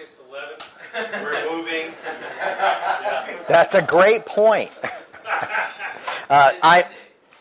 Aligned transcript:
August 0.00 0.16
11th. 0.30 1.22
We're 1.22 1.56
moving. 1.56 1.92
Yeah. 2.04 3.38
That's 3.48 3.74
a 3.74 3.82
great 3.82 4.26
point. 4.26 4.70
Uh, 6.28 6.52
I, 6.62 6.84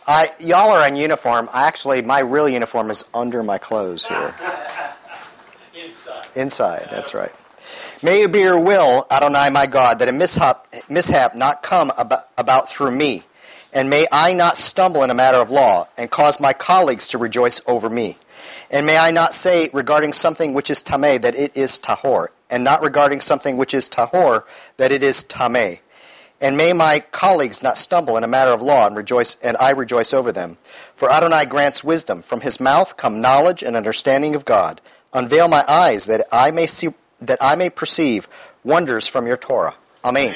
I, 0.07 0.29
y'all 0.39 0.71
are 0.71 0.87
in 0.87 0.95
uniform. 0.95 1.47
I 1.53 1.67
actually, 1.67 2.01
my 2.01 2.21
real 2.21 2.49
uniform 2.49 2.89
is 2.89 3.05
under 3.13 3.43
my 3.43 3.59
clothes 3.59 4.03
here. 4.03 4.33
Inside. 5.75 6.27
Inside, 6.35 6.87
that's 6.89 7.13
right. 7.13 7.31
May 8.01 8.23
it 8.23 8.31
be 8.31 8.39
your 8.39 8.59
will, 8.59 9.05
Adonai 9.11 9.51
my 9.51 9.67
God, 9.67 9.99
that 9.99 10.07
a 10.07 10.11
mishap, 10.11 10.73
mishap 10.89 11.35
not 11.35 11.61
come 11.61 11.93
about, 11.99 12.29
about 12.35 12.67
through 12.67 12.89
me, 12.89 13.25
and 13.73 13.91
may 13.91 14.07
I 14.11 14.33
not 14.33 14.57
stumble 14.57 15.03
in 15.03 15.11
a 15.11 15.15
matter 15.15 15.37
of 15.37 15.51
law, 15.51 15.87
and 15.95 16.09
cause 16.09 16.39
my 16.39 16.53
colleagues 16.53 17.07
to 17.09 17.19
rejoice 17.19 17.61
over 17.67 17.91
me. 17.91 18.17
And 18.71 18.87
may 18.87 18.97
I 18.97 19.11
not 19.11 19.35
say 19.35 19.69
regarding 19.71 20.13
something 20.13 20.55
which 20.55 20.71
is 20.71 20.83
tameh 20.83 21.21
that 21.21 21.35
it 21.35 21.55
is 21.55 21.77
tahor, 21.77 22.29
and 22.49 22.63
not 22.63 22.81
regarding 22.81 23.21
something 23.21 23.57
which 23.57 23.73
is 23.73 23.89
tahor 23.89 24.43
that 24.77 24.91
it 24.91 25.03
is 25.03 25.23
tameh. 25.23 25.79
And 26.41 26.55
may 26.55 26.71
my 26.71 26.99
colleagues 26.99 27.61
not 27.61 27.77
stumble 27.77 28.15
in 28.15 28.23
a 28.23 28.27
matter 28.27 28.51
of 28.51 28.61
law 28.61 28.87
and 28.87 28.95
rejoice 28.95 29.35
and 29.43 29.57
I 29.57 29.71
rejoice 29.71 30.13
over 30.13 30.31
them. 30.31 30.57
For 30.95 31.11
Adonai 31.11 31.45
grants 31.45 31.83
wisdom. 31.83 32.21
From 32.21 32.41
his 32.41 32.59
mouth 32.59 32.95
come 32.95 33.19
knowledge 33.19 33.61
and 33.61 33.75
understanding 33.75 34.35
of 34.35 34.45
God. 34.45 34.81
Unveil 35.13 35.47
my 35.47 35.65
eyes 35.67 36.05
that 36.05 36.27
I 36.31 36.51
may 36.51 36.67
see 36.67 36.89
that 37.19 37.37
I 37.41 37.55
may 37.55 37.69
perceive 37.69 38.29
wonders 38.63 39.07
from 39.07 39.27
your 39.27 39.35
Torah. 39.35 39.75
Amen. 40.05 40.35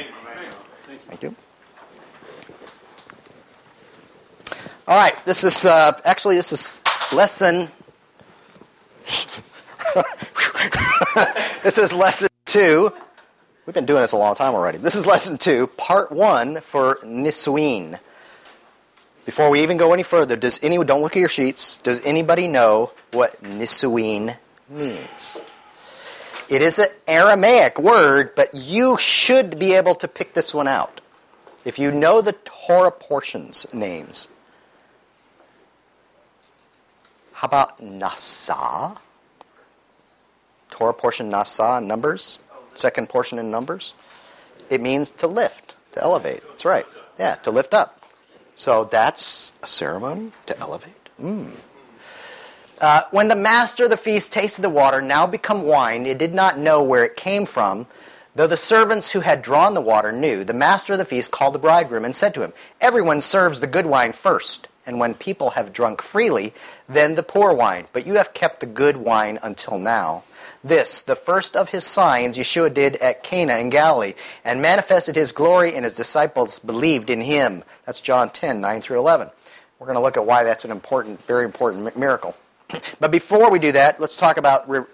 Thank 1.07 1.23
you. 1.23 1.35
All 4.85 4.97
right, 4.97 5.15
this 5.25 5.45
is 5.45 5.65
uh, 5.65 5.93
actually 6.03 6.35
this 6.35 6.51
is 6.51 6.81
lesson. 7.13 7.69
this 11.63 11.77
is 11.77 11.93
lesson 11.93 12.29
two. 12.45 12.91
We've 13.65 13.73
been 13.73 13.85
doing 13.85 14.01
this 14.01 14.11
a 14.11 14.17
long 14.17 14.35
time 14.35 14.53
already. 14.53 14.77
This 14.77 14.95
is 14.95 15.05
lesson 15.05 15.37
two, 15.37 15.67
part 15.67 16.11
one 16.11 16.61
for 16.61 16.95
Nisuin. 17.03 17.99
Before 19.25 19.49
we 19.49 19.61
even 19.63 19.77
go 19.77 19.93
any 19.93 20.03
further, 20.03 20.35
does 20.35 20.61
anyone 20.63 20.85
don't 20.85 21.01
look 21.01 21.15
at 21.15 21.19
your 21.19 21.29
sheets? 21.29 21.77
Does 21.77 22.05
anybody 22.05 22.47
know 22.47 22.91
what 23.11 23.41
Nisuin 23.41 24.37
means? 24.69 25.41
It 26.49 26.61
is 26.61 26.77
an 26.77 26.87
Aramaic 27.07 27.79
word, 27.79 28.35
but 28.35 28.53
you 28.53 28.97
should 28.97 29.57
be 29.57 29.73
able 29.73 29.95
to 29.95 30.07
pick 30.07 30.33
this 30.33 30.53
one 30.53 30.67
out. 30.67 30.99
If 31.63 31.79
you 31.79 31.91
know 31.91 32.21
the 32.21 32.33
Torah 32.33 32.91
portions 32.91 33.65
names. 33.73 34.27
How 37.31 37.47
about 37.47 37.77
Nasa? 37.79 38.97
Torah 40.73 40.93
portion 40.93 41.29
Nasa 41.29 41.85
Numbers? 41.85 42.39
Second 42.71 43.07
portion 43.07 43.37
in 43.37 43.51
Numbers? 43.51 43.93
It 44.71 44.81
means 44.81 45.11
to 45.11 45.27
lift, 45.27 45.75
to 45.91 46.01
elevate. 46.01 46.41
That's 46.41 46.65
right. 46.65 46.85
Yeah, 47.19 47.35
to 47.35 47.51
lift 47.51 47.75
up. 47.75 48.01
So 48.55 48.83
that's 48.85 49.53
a 49.61 49.67
ceremony 49.67 50.31
to 50.47 50.57
elevate. 50.57 51.09
Mm. 51.21 51.51
Uh, 52.81 53.03
when 53.11 53.27
the 53.27 53.35
master 53.35 53.83
of 53.83 53.91
the 53.91 53.97
feast 53.97 54.33
tasted 54.33 54.63
the 54.63 54.69
water, 54.69 54.99
now 54.99 55.27
become 55.27 55.61
wine, 55.61 56.07
it 56.07 56.17
did 56.17 56.33
not 56.33 56.57
know 56.57 56.81
where 56.81 57.05
it 57.05 57.15
came 57.15 57.45
from, 57.45 57.85
though 58.33 58.47
the 58.47 58.57
servants 58.57 59.11
who 59.11 59.19
had 59.19 59.43
drawn 59.43 59.75
the 59.75 59.79
water 59.81 60.11
knew. 60.11 60.43
The 60.43 60.53
master 60.55 60.93
of 60.93 60.99
the 60.99 61.05
feast 61.05 61.29
called 61.29 61.53
the 61.53 61.59
bridegroom 61.59 62.03
and 62.03 62.15
said 62.15 62.33
to 62.33 62.41
him, 62.41 62.51
Everyone 62.81 63.21
serves 63.21 63.59
the 63.59 63.67
good 63.67 63.85
wine 63.85 64.11
first, 64.11 64.69
and 64.85 64.99
when 64.99 65.13
people 65.13 65.51
have 65.51 65.73
drunk 65.73 66.01
freely, 66.01 66.53
then 66.87 67.15
the 67.15 67.23
poor 67.23 67.53
wine. 67.53 67.85
But 67.93 68.05
you 68.05 68.15
have 68.15 68.33
kept 68.33 68.59
the 68.59 68.65
good 68.65 68.97
wine 68.97 69.39
until 69.41 69.77
now. 69.77 70.23
This, 70.63 71.01
the 71.01 71.15
first 71.15 71.55
of 71.55 71.69
his 71.69 71.85
signs, 71.85 72.37
Yeshua 72.37 72.73
did 72.73 72.95
at 72.97 73.23
Cana 73.23 73.57
in 73.57 73.69
Galilee, 73.69 74.13
and 74.45 74.61
manifested 74.61 75.15
his 75.15 75.33
glory, 75.33 75.75
and 75.75 75.83
his 75.83 75.93
disciples 75.93 76.59
believed 76.59 77.09
in 77.09 77.21
him. 77.21 77.63
That's 77.85 77.99
John 77.99 78.29
10, 78.29 78.61
9 78.61 78.81
through 78.81 78.99
11. 78.99 79.29
We're 79.77 79.87
going 79.87 79.97
to 79.97 80.01
look 80.01 80.15
at 80.15 80.25
why 80.25 80.43
that's 80.43 80.63
an 80.63 80.71
important, 80.71 81.21
very 81.23 81.43
important 81.43 81.97
miracle. 81.97 82.35
But 82.99 83.11
before 83.11 83.51
we 83.51 83.59
do 83.59 83.73
that, 83.73 83.99
let's 83.99 84.15
talk 84.15 84.37
about, 84.37 84.69
re- 84.69 84.85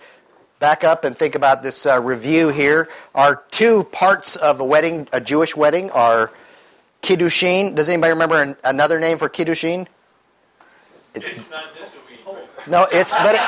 back 0.60 0.84
up 0.84 1.06
and 1.06 1.16
think 1.16 1.36
about 1.36 1.64
this 1.64 1.86
uh, 1.86 2.02
review 2.02 2.50
here. 2.50 2.90
Our 3.16 3.44
two 3.52 3.84
parts 3.86 4.36
of 4.36 4.60
a 4.60 4.66
wedding, 4.66 5.08
a 5.14 5.22
Jewish 5.22 5.56
wedding, 5.56 5.92
are 5.92 6.32
Kiddushin. 7.02 7.76
Does 7.76 7.90
anybody 7.90 8.12
remember 8.12 8.42
an, 8.42 8.58
another 8.64 9.00
name 9.00 9.18
for 9.18 9.30
Kiddushin? 9.30 9.88
It's 11.16 11.50
not 11.50 11.64
Nisuin. 11.76 12.00
No, 12.68 12.86
it's 12.92 13.14
but 13.16 13.36
it, 13.36 13.42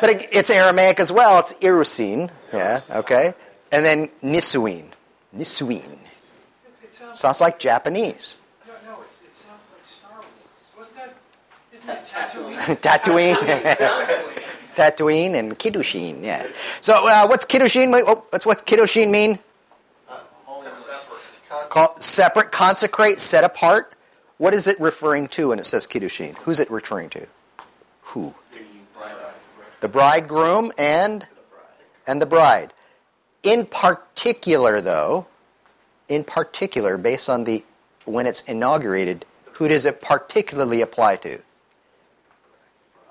but 0.00 0.10
it, 0.10 0.28
it's 0.30 0.50
Aramaic 0.50 1.00
as 1.00 1.10
well. 1.10 1.40
It's 1.40 1.54
Irusin, 1.54 2.30
yeah, 2.52 2.80
okay, 2.90 3.34
and 3.72 3.84
then 3.84 4.08
Nisuin, 4.22 4.84
Nisuin. 5.36 5.82
It, 5.82 5.98
it 6.82 7.16
sounds, 7.16 7.40
like 7.40 7.58
Japanese. 7.58 8.36
no, 8.66 8.72
no, 8.86 9.00
it, 9.00 9.06
it 9.26 9.34
sounds 9.34 9.70
like 9.72 9.84
Star 9.84 10.12
Wars. 10.12 10.26
Wasn't 10.76 10.96
that, 10.96 11.16
isn't 11.72 11.90
it 11.90 12.04
Tatooine? 12.04 13.36
Tatooine, 14.76 14.76
Tatooine, 14.76 15.34
and 15.34 15.58
Kiddushin, 15.58 16.22
yeah. 16.22 16.46
So 16.82 17.08
uh, 17.08 17.26
what's 17.26 17.44
Kiddushin? 17.44 17.92
Wait, 17.92 18.04
oh, 18.06 18.24
what's 18.30 18.46
what's 18.46 18.62
Kiddushin 18.62 19.10
mean? 19.10 19.38
Call, 21.76 21.94
separate, 22.00 22.52
consecrate, 22.52 23.20
set 23.20 23.44
apart. 23.44 23.92
What 24.38 24.54
is 24.54 24.66
it 24.66 24.80
referring 24.80 25.28
to 25.28 25.48
when 25.48 25.58
it 25.58 25.66
says 25.66 25.86
Kiddushin? 25.86 26.34
Who's 26.38 26.58
it 26.58 26.70
referring 26.70 27.10
to? 27.10 27.26
Who? 28.00 28.32
The 29.80 29.88
bridegroom 29.88 30.72
and 30.78 31.26
and 32.06 32.22
the 32.22 32.24
bride. 32.24 32.72
In 33.42 33.66
particular, 33.66 34.80
though, 34.80 35.26
in 36.08 36.24
particular, 36.24 36.96
based 36.96 37.28
on 37.28 37.44
the 37.44 37.62
when 38.06 38.26
it's 38.26 38.40
inaugurated, 38.44 39.26
who 39.52 39.68
does 39.68 39.84
it 39.84 40.00
particularly 40.00 40.80
apply 40.80 41.16
to? 41.16 41.42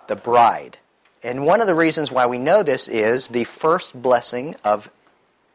The 0.08 0.16
bride. 0.16 0.80
And 1.22 1.46
one 1.46 1.62
of 1.62 1.68
the 1.68 1.76
reasons 1.76 2.12
why 2.12 2.26
we 2.26 2.40
know 2.40 2.64
this 2.64 2.88
is 2.88 3.28
the 3.28 3.44
first 3.44 4.02
blessing 4.02 4.56
of 4.64 4.90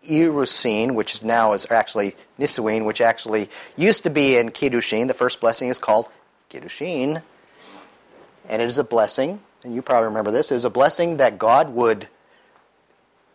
Irusin, 0.09 0.95
which 0.95 1.15
is 1.15 1.23
now 1.23 1.53
is 1.53 1.71
actually 1.71 2.17
Nisuin, 2.39 2.85
which 2.85 3.01
actually 3.01 3.51
used 3.77 4.03
to 4.05 4.11
be 4.11 4.37
in 4.37 4.51
Kiddushin. 4.51 5.09
The 5.09 5.15
first 5.15 5.41
blessing 5.41 5.69
is 5.69 5.79
called 5.79 6.09
Kiddushin. 6.51 7.23
And 8.49 8.63
it 8.63 8.65
is 8.65 8.79
a 8.79 8.85
blessing, 8.85 9.41
and 9.63 9.75
you 9.75 9.83
probably 9.83 10.09
remember 10.09 10.31
this, 10.31 10.51
it 10.51 10.57
is 10.57 10.65
a 10.65 10.71
blessing 10.71 11.19
that 11.19 11.39
God 11.39 11.71
would, 11.75 12.09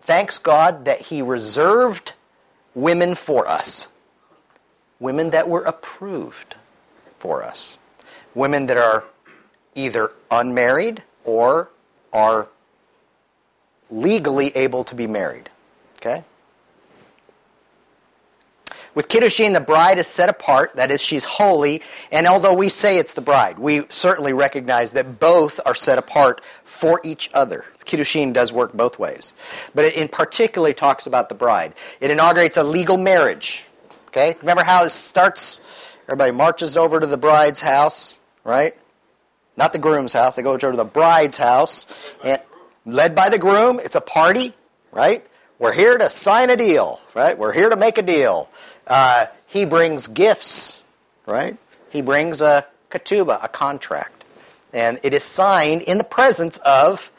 thanks 0.02 0.38
God 0.38 0.86
that 0.86 1.02
He 1.02 1.22
reserved 1.22 2.14
women 2.74 3.16
for 3.16 3.48
us. 3.48 3.90
Women 5.00 5.30
that 5.30 5.48
were 5.48 5.64
approved 5.64 6.56
for 7.20 7.44
us. 7.44 7.78
Women 8.34 8.66
that 8.66 8.78
are 8.78 9.06
either 9.76 10.12
unmarried 10.32 11.04
or 11.24 11.70
are 12.12 12.48
legally 13.90 14.56
able 14.56 14.84
to 14.86 14.96
be 14.96 15.08
married. 15.08 15.50
Okay? 15.98 16.24
With 18.96 19.10
Kiddushin, 19.10 19.54
the 19.54 19.60
bride 19.60 19.98
is 19.98 20.08
set 20.08 20.30
apart, 20.30 20.78
that 20.78 20.90
is, 20.90 21.02
she's 21.02 21.26
holy, 21.26 21.82
and 22.12 22.26
although 22.26 22.54
we 22.54 22.70
say 22.70 22.98
it's 22.98 23.14
the 23.14 23.22
bride, 23.22 23.60
we 23.60 23.84
certainly 23.90 24.32
recognize 24.32 24.94
that 24.94 25.20
both 25.20 25.60
are 25.66 25.76
set 25.76 25.98
apart 25.98 26.42
for 26.64 27.02
each 27.04 27.30
other. 27.34 27.66
Kiddushin 27.86 28.34
does 28.34 28.52
work 28.52 28.74
both 28.74 28.98
ways. 28.98 29.34
But 29.76 29.86
it 29.86 29.96
in 29.96 30.08
particular 30.08 30.74
talks 30.74 31.06
about 31.06 31.30
the 31.30 31.36
bride. 31.36 31.74
It 32.00 32.10
inaugurates 32.10 32.58
a 32.58 32.64
legal 32.64 32.98
marriage. 32.98 33.66
Okay? 34.08 34.38
Remember 34.40 34.64
how 34.64 34.86
it 34.86 34.90
starts? 34.90 35.62
Everybody 36.08 36.32
marches 36.32 36.78
over 36.78 37.00
to 37.00 37.06
the 37.06 37.18
bride's 37.18 37.62
house, 37.62 38.20
right? 38.44 38.74
Not 39.58 39.74
the 39.74 39.80
groom's 39.80 40.14
house. 40.14 40.36
They 40.38 40.42
go 40.42 40.54
over 40.54 40.72
to 40.72 40.78
the 40.78 40.86
bride's 40.86 41.38
house, 41.38 41.88
and 42.24 42.42
led 42.86 43.14
by 43.14 43.30
the 43.30 43.40
groom. 43.40 43.80
It's 43.80 43.96
a 43.96 44.02
party, 44.02 44.54
right? 44.92 45.26
We're 45.58 45.72
here 45.74 45.98
to 45.98 46.10
sign 46.10 46.50
a 46.50 46.58
deal, 46.58 47.00
right? 47.14 47.38
We're 47.38 47.54
here 47.54 47.70
to 47.70 47.76
make 47.76 47.98
a 47.98 48.02
deal. 48.02 48.50
Uh, 48.88 49.28
he 49.46 49.66
brings 49.66 50.08
gifts, 50.08 50.84
right? 51.26 51.58
He 51.90 52.02
brings 52.02 52.42
a 52.42 52.66
ketubah, 52.90 53.44
a 53.44 53.48
contract. 53.48 54.24
And 54.74 55.00
it 55.04 55.14
is 55.14 55.24
signed 55.24 55.84
in 55.84 55.98
the 55.98 56.04
presence 56.04 56.58
of 56.58 57.12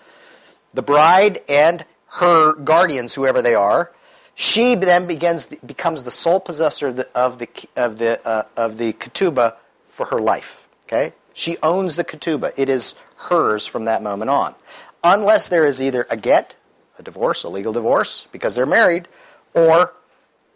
the 0.74 0.82
bride 0.82 1.40
and 1.48 1.84
her 2.08 2.54
guardians, 2.54 3.14
whoever 3.14 3.42
they 3.42 3.54
are. 3.54 3.90
She 4.34 4.74
then 4.74 5.06
begins, 5.06 5.46
becomes 5.46 6.04
the 6.04 6.10
sole 6.10 6.40
possessor 6.40 6.88
of 6.88 6.96
the, 6.96 7.08
of 7.14 7.38
the, 7.38 7.48
of 7.74 7.98
the, 7.98 8.26
uh, 8.26 8.42
of 8.56 8.76
the 8.76 8.92
ketubah 8.92 9.54
for 9.88 10.06
her 10.06 10.20
life. 10.20 10.66
Okay? 10.84 11.14
She 11.32 11.56
owns 11.62 11.96
the 11.96 12.04
ketubah. 12.04 12.52
It 12.56 12.68
is 12.68 13.00
hers 13.16 13.66
from 13.66 13.86
that 13.86 14.02
moment 14.02 14.30
on. 14.30 14.54
Unless 15.02 15.48
there 15.48 15.64
is 15.64 15.80
either 15.80 16.06
a 16.10 16.16
get, 16.16 16.54
a 16.98 17.02
divorce, 17.02 17.44
a 17.44 17.48
legal 17.48 17.72
divorce, 17.72 18.26
because 18.30 18.54
they're 18.54 18.66
married, 18.66 19.08
or 19.54 19.94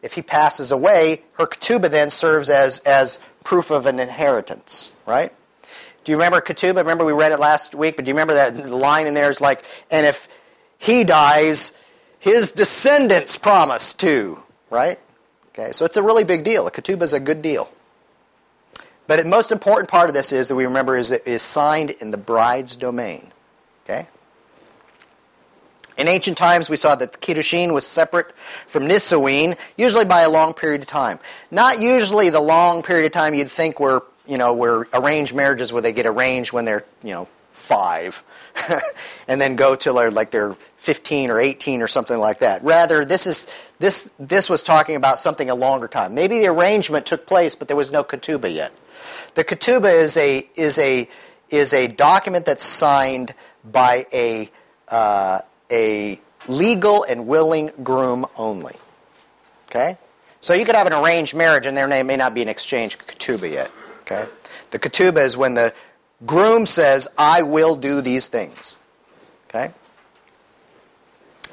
if 0.02 0.14
he 0.14 0.22
passes 0.22 0.72
away, 0.72 1.22
her 1.34 1.46
ketubah 1.46 1.90
then 1.90 2.10
serves 2.10 2.48
as, 2.48 2.80
as 2.80 3.20
proof 3.44 3.70
of 3.70 3.86
an 3.86 4.00
inheritance, 4.00 4.94
right? 5.06 5.32
Do 6.04 6.12
you 6.12 6.16
remember 6.16 6.40
ketubah? 6.40 6.76
Remember 6.76 7.04
we 7.04 7.12
read 7.12 7.32
it 7.32 7.40
last 7.40 7.74
week, 7.74 7.96
but 7.96 8.04
do 8.04 8.08
you 8.10 8.14
remember 8.14 8.34
that 8.34 8.68
line 8.70 9.06
in 9.06 9.14
there 9.14 9.30
is 9.30 9.40
like, 9.40 9.62
and 9.90 10.06
if 10.06 10.28
he 10.78 11.04
dies, 11.04 11.78
his 12.18 12.52
descendants 12.52 13.36
promise 13.36 13.92
to, 13.94 14.42
right? 14.70 14.98
Okay, 15.50 15.72
so 15.72 15.84
it's 15.84 15.96
a 15.96 16.02
really 16.02 16.24
big 16.24 16.44
deal. 16.44 16.66
A 16.66 16.70
ketubah 16.70 17.02
is 17.02 17.12
a 17.12 17.20
good 17.20 17.42
deal. 17.42 17.70
But 19.06 19.22
the 19.22 19.28
most 19.28 19.50
important 19.50 19.90
part 19.90 20.08
of 20.08 20.14
this 20.14 20.30
is 20.30 20.48
that 20.48 20.54
we 20.54 20.64
remember 20.64 20.96
is 20.96 21.10
it 21.10 21.26
is 21.26 21.42
signed 21.42 21.90
in 21.90 22.12
the 22.12 22.16
bride's 22.16 22.76
domain. 22.76 23.32
Okay? 23.84 24.06
In 26.00 26.08
ancient 26.08 26.38
times, 26.38 26.70
we 26.70 26.78
saw 26.78 26.94
that 26.94 27.12
the 27.12 27.18
Kiddushin 27.18 27.74
was 27.74 27.86
separate 27.86 28.34
from 28.66 28.84
Nisuin, 28.84 29.58
usually 29.76 30.06
by 30.06 30.22
a 30.22 30.30
long 30.30 30.54
period 30.54 30.80
of 30.80 30.88
time. 30.88 31.18
Not 31.50 31.78
usually 31.78 32.30
the 32.30 32.40
long 32.40 32.82
period 32.82 33.04
of 33.04 33.12
time 33.12 33.34
you'd 33.34 33.50
think 33.50 33.78
were, 33.78 34.04
you 34.26 34.38
know, 34.38 34.54
were 34.54 34.88
arranged 34.94 35.34
marriages 35.34 35.74
where 35.74 35.82
they 35.82 35.92
get 35.92 36.06
arranged 36.06 36.54
when 36.54 36.64
they're, 36.64 36.86
you 37.02 37.10
know, 37.10 37.28
five, 37.52 38.22
and 39.28 39.38
then 39.38 39.56
go 39.56 39.76
till 39.76 39.96
they're 39.96 40.10
like 40.10 40.30
they're 40.30 40.56
15 40.78 41.30
or 41.30 41.38
18 41.38 41.82
or 41.82 41.86
something 41.86 42.16
like 42.16 42.38
that. 42.38 42.64
Rather, 42.64 43.04
this 43.04 43.26
is 43.26 43.46
this 43.78 44.14
this 44.18 44.48
was 44.48 44.62
talking 44.62 44.96
about 44.96 45.18
something 45.18 45.50
a 45.50 45.54
longer 45.54 45.86
time. 45.86 46.14
Maybe 46.14 46.38
the 46.38 46.46
arrangement 46.46 47.04
took 47.04 47.26
place, 47.26 47.54
but 47.54 47.68
there 47.68 47.76
was 47.76 47.92
no 47.92 48.04
ketubah 48.04 48.54
yet. 48.54 48.72
The 49.34 49.44
ketubah 49.44 49.92
is 49.92 50.16
a 50.16 50.48
is 50.54 50.78
a 50.78 51.10
is 51.50 51.74
a 51.74 51.88
document 51.88 52.46
that's 52.46 52.64
signed 52.64 53.34
by 53.62 54.06
a 54.14 54.50
uh, 54.88 55.40
a 55.70 56.20
legal 56.48 57.04
and 57.04 57.26
willing 57.26 57.70
groom 57.82 58.26
only. 58.36 58.76
Okay, 59.68 59.98
so 60.40 60.54
you 60.54 60.64
could 60.64 60.74
have 60.74 60.86
an 60.86 60.92
arranged 60.92 61.34
marriage, 61.34 61.66
and 61.66 61.76
there 61.76 61.86
may 61.86 62.16
not 62.16 62.34
be 62.34 62.42
an 62.42 62.48
exchange 62.48 62.98
ketubah 62.98 63.50
yet. 63.50 63.70
Okay, 64.02 64.26
the 64.70 64.78
ketubah 64.78 65.24
is 65.24 65.36
when 65.36 65.54
the 65.54 65.72
groom 66.26 66.66
says, 66.66 67.08
"I 67.16 67.42
will 67.42 67.76
do 67.76 68.00
these 68.00 68.28
things." 68.28 68.76
Okay, 69.48 69.72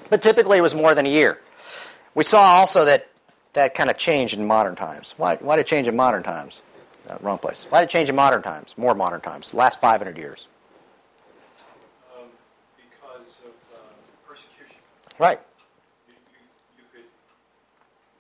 but 0.09 0.21
typically 0.21 0.57
it 0.57 0.61
was 0.61 0.73
more 0.73 0.95
than 0.95 1.05
a 1.05 1.09
year. 1.09 1.39
We 2.15 2.23
saw 2.23 2.41
also 2.41 2.85
that 2.85 3.07
that 3.57 3.73
kind 3.73 3.89
of 3.89 3.97
changed 3.97 4.37
in 4.37 4.45
modern 4.45 4.75
times. 4.75 5.15
Why, 5.17 5.35
why 5.37 5.55
did 5.55 5.61
it 5.61 5.67
change 5.67 5.87
in 5.87 5.95
modern 5.95 6.23
times? 6.23 6.61
Uh, 7.09 7.17
wrong 7.21 7.39
place. 7.39 7.65
Why 7.69 7.79
did 7.81 7.85
it 7.85 7.89
change 7.89 8.07
in 8.07 8.15
modern 8.15 8.43
times? 8.43 8.75
More 8.77 8.93
modern 8.93 9.19
times. 9.19 9.53
Last 9.53 9.81
500 9.81 10.15
years. 10.15 10.47
Um, 12.15 12.27
because 12.75 13.39
of 13.45 13.53
uh, 13.73 13.79
persecution. 14.27 14.75
Right. 15.19 15.39
You, 16.07 16.13
you, 16.13 16.39
you 16.77 16.83
could 16.93 17.03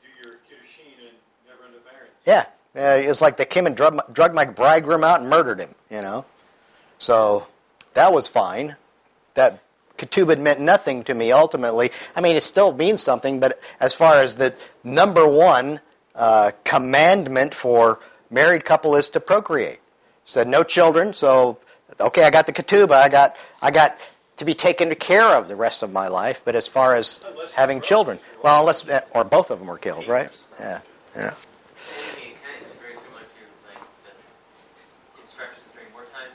do 0.01 0.29
your 0.29 0.37
kiddushin 0.37 1.07
and 1.07 1.17
never 1.47 1.63
end 1.65 1.75
up 1.75 1.85
married. 1.85 2.11
Yeah. 2.25 2.45
Uh, 2.75 3.09
it's 3.09 3.21
like 3.21 3.37
they 3.37 3.45
came 3.45 3.65
and 3.65 3.75
drug, 3.75 4.13
drug 4.13 4.35
my 4.35 4.45
bridegroom 4.45 5.03
out 5.03 5.19
and 5.21 5.29
murdered 5.29 5.59
him, 5.59 5.73
you 5.89 6.01
know. 6.01 6.25
So 6.99 7.47
that 7.93 8.13
was 8.13 8.27
fine. 8.27 8.75
That 9.33 9.59
ketubah 9.97 10.39
meant 10.39 10.59
nothing 10.59 11.03
to 11.05 11.13
me 11.13 11.31
ultimately. 11.31 11.91
I 12.15 12.21
mean, 12.21 12.35
it 12.35 12.43
still 12.43 12.73
means 12.73 13.01
something, 13.01 13.39
but 13.39 13.59
as 13.79 13.93
far 13.93 14.15
as 14.15 14.35
the 14.35 14.55
number 14.83 15.27
one 15.27 15.81
uh, 16.15 16.51
commandment 16.63 17.53
for 17.53 17.99
married 18.29 18.65
couple 18.65 18.95
is 18.95 19.09
to 19.11 19.19
procreate. 19.19 19.79
Said 20.25 20.47
no 20.47 20.63
children, 20.63 21.13
so 21.13 21.57
okay, 21.99 22.23
I 22.23 22.29
got 22.29 22.45
the 22.45 22.53
ketubah, 22.53 23.01
I 23.01 23.09
got 23.09 23.35
I 23.61 23.71
got 23.71 23.97
to 24.37 24.45
be 24.45 24.53
taken 24.53 24.93
care 24.95 25.35
of 25.35 25.47
the 25.47 25.55
rest 25.55 25.83
of 25.83 25.91
my 25.91 26.07
life. 26.07 26.41
But 26.45 26.55
as 26.55 26.67
far 26.67 26.95
as 26.95 27.19
having 27.55 27.81
children, 27.81 28.19
well, 28.43 28.59
unless 28.61 28.87
or 29.13 29.23
both 29.23 29.51
of 29.51 29.59
them 29.59 29.67
were 29.67 29.77
killed, 29.77 30.07
right? 30.07 30.29
Yeah, 30.59 30.79
yeah. 31.15 31.21
I 31.21 32.19
mean, 32.19 32.31
it 32.31 32.37
kind 32.43 32.55
of 32.55 32.61
is 32.67 32.73
very 32.75 32.95
similar 32.95 33.21
to 33.21 33.41
like 33.69 33.81
instructions 35.19 35.73
during 35.73 35.93
wartime, 35.93 36.31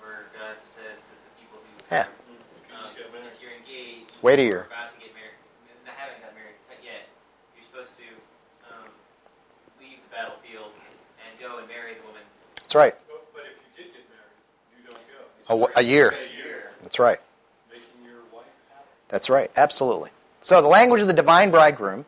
where 0.00 0.26
God 0.36 0.56
says 0.62 1.08
that 1.08 1.18
the 1.20 1.32
people 1.40 1.58
who 1.60 1.94
Yeah. 1.94 2.06
Um, 2.08 2.82
just 2.82 2.96
get 2.96 3.12
married. 3.12 3.26
if 3.32 3.40
you're 3.42 3.52
engaged, 3.56 4.16
Wait 4.22 4.38
a 4.38 4.42
year. 4.42 4.66
about 4.70 4.92
to 4.92 4.98
get 4.98 5.12
married, 5.14 5.36
and 5.68 5.94
haven't 5.96 6.20
got 6.22 6.34
married 6.34 6.56
yet, 6.84 7.08
you're 7.56 7.64
supposed 7.64 7.96
to 8.00 8.06
um, 8.72 8.88
leave 9.80 9.98
the 10.04 10.10
battlefield 10.14 10.72
and 11.20 11.30
go 11.40 11.58
and 11.58 11.68
marry 11.68 11.92
the 11.94 12.04
woman. 12.06 12.22
That's 12.62 12.74
right. 12.74 12.94
But, 13.08 13.24
but 13.32 13.42
if 13.48 13.56
you 13.78 13.84
did 13.84 13.92
get 13.92 14.04
married, 14.12 14.36
you 14.76 14.80
don't 14.88 15.04
go. 15.08 15.72
A, 15.76 15.80
a 15.80 15.84
year. 15.84 16.14
That's 16.88 16.98
right. 16.98 17.18
making 17.70 17.84
your 18.02 18.22
wife 18.32 18.46
happy. 18.70 18.88
That's 19.08 19.28
right. 19.28 19.50
Absolutely. 19.58 20.08
So 20.40 20.62
the 20.62 20.68
language 20.68 21.02
of 21.02 21.06
the 21.06 21.12
divine 21.12 21.50
bridegroom, 21.50 22.06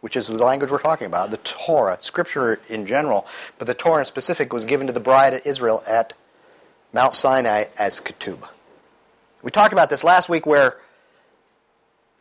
which 0.00 0.14
is 0.14 0.28
the 0.28 0.34
language 0.34 0.70
we're 0.70 0.78
talking 0.78 1.08
about, 1.08 1.32
the 1.32 1.38
Torah, 1.38 1.98
Scripture 1.98 2.60
in 2.68 2.86
general, 2.86 3.26
but 3.58 3.66
the 3.66 3.74
Torah 3.74 4.02
in 4.02 4.04
specific, 4.04 4.52
was 4.52 4.64
given 4.64 4.86
to 4.86 4.92
the 4.92 5.00
bride 5.00 5.34
of 5.34 5.44
Israel 5.44 5.82
at 5.88 6.12
Mount 6.92 7.14
Sinai 7.14 7.64
as 7.80 8.00
ketubah. 8.00 8.48
We 9.42 9.50
talked 9.50 9.72
about 9.72 9.90
this 9.90 10.04
last 10.04 10.28
week, 10.28 10.46
where 10.46 10.78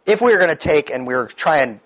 if 0.08 0.22
we 0.22 0.32
were 0.32 0.40
going 0.40 0.50
to 0.50 0.56
take 0.56 0.90
and 0.90 1.06
we 1.06 1.14
were 1.14 1.28
trying 1.28 1.82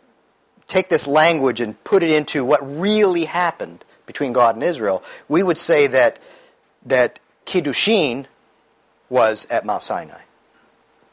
take 0.70 0.88
this 0.88 1.08
language 1.08 1.60
and 1.60 1.84
put 1.84 2.04
it 2.04 2.10
into 2.10 2.46
what 2.46 2.62
really 2.62 3.26
happened 3.26 3.84
between 4.06 4.32
God 4.32 4.56
and 4.56 4.64
Israel, 4.64 5.04
we 5.28 5.44
would 5.44 5.58
say 5.58 5.88
that 5.88 6.20
that 6.86 7.20
kiddushin 7.46 8.28
was 9.10 9.48
at 9.50 9.66
Mount 9.66 9.84
Sinai, 9.84 10.22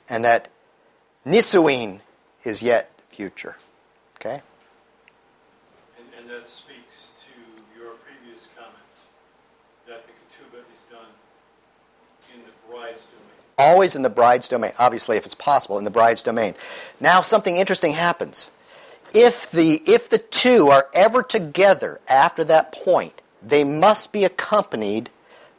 and 0.08 0.24
that 0.24 0.48
Nisuin 1.26 2.00
is 2.44 2.62
yet 2.62 2.90
future. 3.08 3.56
Okay? 4.16 4.40
And, 5.98 6.06
and 6.18 6.30
that 6.30 6.48
speaks 6.48 7.10
to 7.24 7.78
your 7.78 7.94
previous 7.94 8.48
comment 8.56 8.76
that 9.88 10.04
the 10.04 10.10
ketubah 10.10 10.62
is 10.74 10.82
done 10.82 11.08
in 12.34 12.42
the 12.42 12.52
bride's 12.70 13.02
domain. 13.06 13.26
Always 13.58 13.96
in 13.96 14.02
the 14.02 14.10
bride's 14.10 14.48
domain. 14.48 14.72
Obviously, 14.78 15.16
if 15.16 15.24
it's 15.24 15.34
possible, 15.34 15.78
in 15.78 15.84
the 15.84 15.90
bride's 15.90 16.22
domain. 16.22 16.54
Now, 17.00 17.22
something 17.22 17.56
interesting 17.56 17.92
happens. 17.92 18.50
If 19.14 19.50
the, 19.50 19.80
if 19.86 20.08
the 20.08 20.18
two 20.18 20.68
are 20.68 20.88
ever 20.92 21.22
together 21.22 22.00
after 22.08 22.44
that 22.44 22.72
point, 22.72 23.22
they 23.42 23.64
must 23.64 24.12
be 24.12 24.24
accompanied 24.24 25.10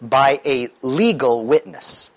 by 0.02 0.40
a 0.46 0.70
legal 0.82 1.46
witness. 1.46 2.12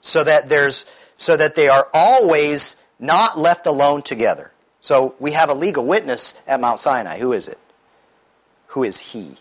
So 0.00 0.24
that 0.24 0.48
there's 0.48 0.86
so 1.16 1.36
that 1.36 1.56
they 1.56 1.68
are 1.68 1.88
always 1.92 2.76
not 2.98 3.38
left 3.38 3.66
alone 3.66 4.02
together. 4.02 4.52
So 4.80 5.14
we 5.18 5.32
have 5.32 5.50
a 5.50 5.54
legal 5.54 5.84
witness 5.84 6.40
at 6.46 6.60
Mount 6.60 6.78
Sinai. 6.78 7.18
Who 7.18 7.32
is 7.32 7.48
it? 7.48 7.58
Who 8.68 8.84
is 8.84 8.98
he? 8.98 9.38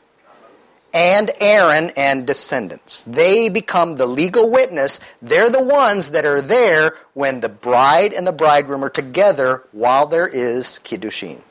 and 0.98 1.30
Aaron 1.40 1.92
and 1.96 2.26
descendants. 2.26 3.04
They 3.04 3.50
become 3.50 3.98
the 3.98 4.08
legal 4.08 4.52
witness. 4.52 5.00
They're 5.22 5.50
the 5.50 5.62
ones 5.62 6.10
that 6.12 6.26
are 6.26 6.42
there 6.42 6.96
when 7.14 7.42
the 7.42 7.50
bride 7.50 8.14
and 8.14 8.26
the 8.26 8.32
bridegroom 8.32 8.84
are 8.84 8.90
together 8.90 9.64
while 9.72 10.08
there 10.08 10.28
is 10.28 10.80
Kiddushin. 10.84 11.42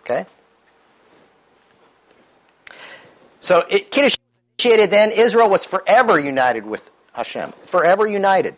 Okay? 0.00 0.26
So 3.38 3.64
it, 3.70 3.92
Kiddushin 3.92 4.18
initiated 4.58 4.90
then, 4.90 5.12
Israel 5.12 5.48
was 5.48 5.64
forever 5.64 6.18
united 6.18 6.66
with 6.66 6.90
Hashem. 7.12 7.52
Forever 7.64 8.06
united. 8.06 8.56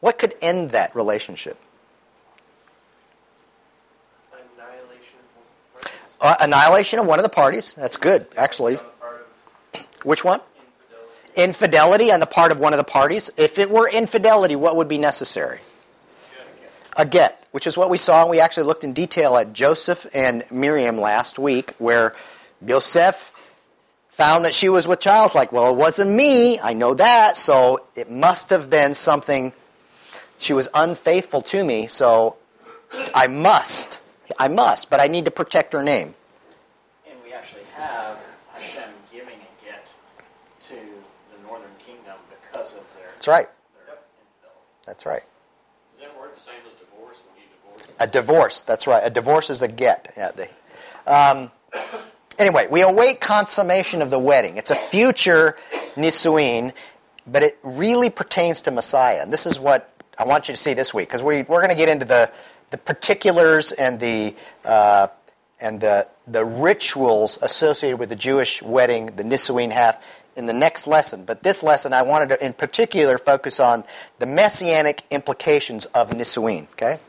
What 0.00 0.18
could 0.18 0.34
end 0.40 0.70
that 0.70 0.94
relationship? 0.94 1.58
Annihilation 4.32 5.18
of 5.18 6.20
one 6.20 6.32
Uh, 6.32 6.36
annihilation 6.40 6.98
of 6.98 7.06
one 7.06 7.18
of 7.18 7.22
the 7.22 7.28
parties. 7.28 7.74
That's 7.74 7.96
good, 7.96 8.26
actually. 8.36 8.76
the 8.76 8.82
of 8.82 9.86
Which 10.04 10.24
one? 10.24 10.40
infidelity. 11.34 11.42
infidelity 11.42 12.12
on 12.12 12.20
the 12.20 12.26
part 12.26 12.52
of 12.52 12.58
one 12.58 12.72
of 12.72 12.78
the 12.78 12.84
parties. 12.84 13.30
If 13.36 13.58
it 13.58 13.70
were 13.70 13.88
infidelity, 13.88 14.56
what 14.56 14.76
would 14.76 14.88
be 14.88 14.98
necessary? 14.98 15.60
A 16.96 17.04
get, 17.04 17.44
which 17.52 17.66
is 17.66 17.76
what 17.76 17.90
we 17.90 17.96
saw, 17.98 18.22
and 18.22 18.30
we 18.30 18.40
actually 18.40 18.64
looked 18.64 18.82
in 18.82 18.92
detail 18.92 19.36
at 19.36 19.52
Joseph 19.52 20.06
and 20.12 20.44
Miriam 20.50 20.98
last 20.98 21.38
week, 21.38 21.74
where 21.78 22.12
Joseph 22.64 23.32
found 24.18 24.44
that 24.44 24.52
she 24.52 24.68
was 24.68 24.88
with 24.88 24.98
child. 24.98 25.26
It's 25.26 25.36
like, 25.36 25.52
well, 25.52 25.70
it 25.70 25.76
wasn't 25.76 26.10
me. 26.10 26.58
I 26.58 26.72
know 26.72 26.92
that, 26.94 27.36
so 27.36 27.86
it 27.94 28.10
must 28.10 28.50
have 28.50 28.68
been 28.68 28.94
something. 28.94 29.52
She 30.38 30.52
was 30.52 30.68
unfaithful 30.74 31.40
to 31.42 31.62
me, 31.62 31.86
so 31.86 32.34
I 33.14 33.28
must. 33.28 34.00
I 34.36 34.48
must, 34.48 34.90
but 34.90 35.00
I 35.00 35.06
need 35.06 35.24
to 35.26 35.30
protect 35.30 35.72
her 35.72 35.84
name. 35.84 36.14
And 37.06 37.14
we 37.24 37.32
actually 37.32 37.62
have 37.76 38.18
Hashem 38.54 38.90
giving 39.12 39.38
a 39.38 39.64
get 39.64 39.94
to 40.62 40.74
the 40.74 41.46
northern 41.46 41.70
kingdom 41.78 42.16
because 42.28 42.74
of 42.74 42.80
their, 42.96 43.06
That's 43.12 43.28
right. 43.28 43.46
their 43.86 43.94
infidelity. 43.94 44.60
That's 44.84 45.06
right. 45.06 45.22
Is 45.94 46.02
that 46.02 46.18
word 46.18 46.34
the 46.34 46.40
same 46.40 46.54
as 46.66 46.72
divorce 46.72 47.20
when 47.24 47.40
you 47.40 47.48
divorce? 47.62 47.94
A 48.00 48.06
divorce. 48.08 48.62
That's 48.64 48.88
right. 48.88 49.02
A 49.04 49.10
divorce 49.10 49.48
is 49.48 49.62
a 49.62 49.68
get. 49.68 50.12
Yeah. 50.16 50.32
They, 50.32 50.50
um, 51.06 51.52
anyway, 52.38 52.68
we 52.70 52.82
await 52.82 53.20
consummation 53.20 54.02
of 54.02 54.10
the 54.10 54.18
wedding. 54.18 54.56
It's 54.56 54.70
a 54.70 54.76
future 54.76 55.56
nisuin, 55.96 56.72
but 57.26 57.42
it 57.42 57.58
really 57.62 58.10
pertains 58.10 58.62
to 58.62 58.70
Messiah. 58.70 59.20
And 59.22 59.32
this 59.32 59.46
is 59.46 59.58
what 59.58 59.92
I 60.16 60.24
want 60.24 60.48
you 60.48 60.54
to 60.54 60.60
see 60.60 60.74
this 60.74 60.94
week, 60.94 61.08
because 61.08 61.22
we, 61.22 61.42
we're 61.42 61.60
going 61.60 61.68
to 61.68 61.74
get 61.74 61.88
into 61.88 62.04
the, 62.04 62.30
the 62.70 62.78
particulars 62.78 63.72
and 63.72 64.00
the 64.00 64.34
uh, 64.64 65.08
and 65.60 65.80
the 65.80 66.08
the 66.26 66.44
rituals 66.44 67.38
associated 67.42 67.98
with 67.98 68.10
the 68.10 68.16
Jewish 68.16 68.62
wedding, 68.62 69.06
the 69.16 69.24
nisuin 69.24 69.72
half, 69.72 70.00
in 70.38 70.46
the 70.46 70.52
next 70.52 70.86
lesson. 70.86 71.24
But 71.24 71.42
this 71.42 71.62
lesson, 71.64 71.92
I 71.92 72.02
wanted 72.02 72.28
to, 72.28 72.44
in 72.44 72.52
particular, 72.52 73.18
focus 73.18 73.58
on 73.58 73.84
the 74.20 74.26
messianic 74.26 75.02
implications 75.10 75.86
of 75.86 76.10
Nisuin. 76.10 76.68
Okay? 76.72 77.00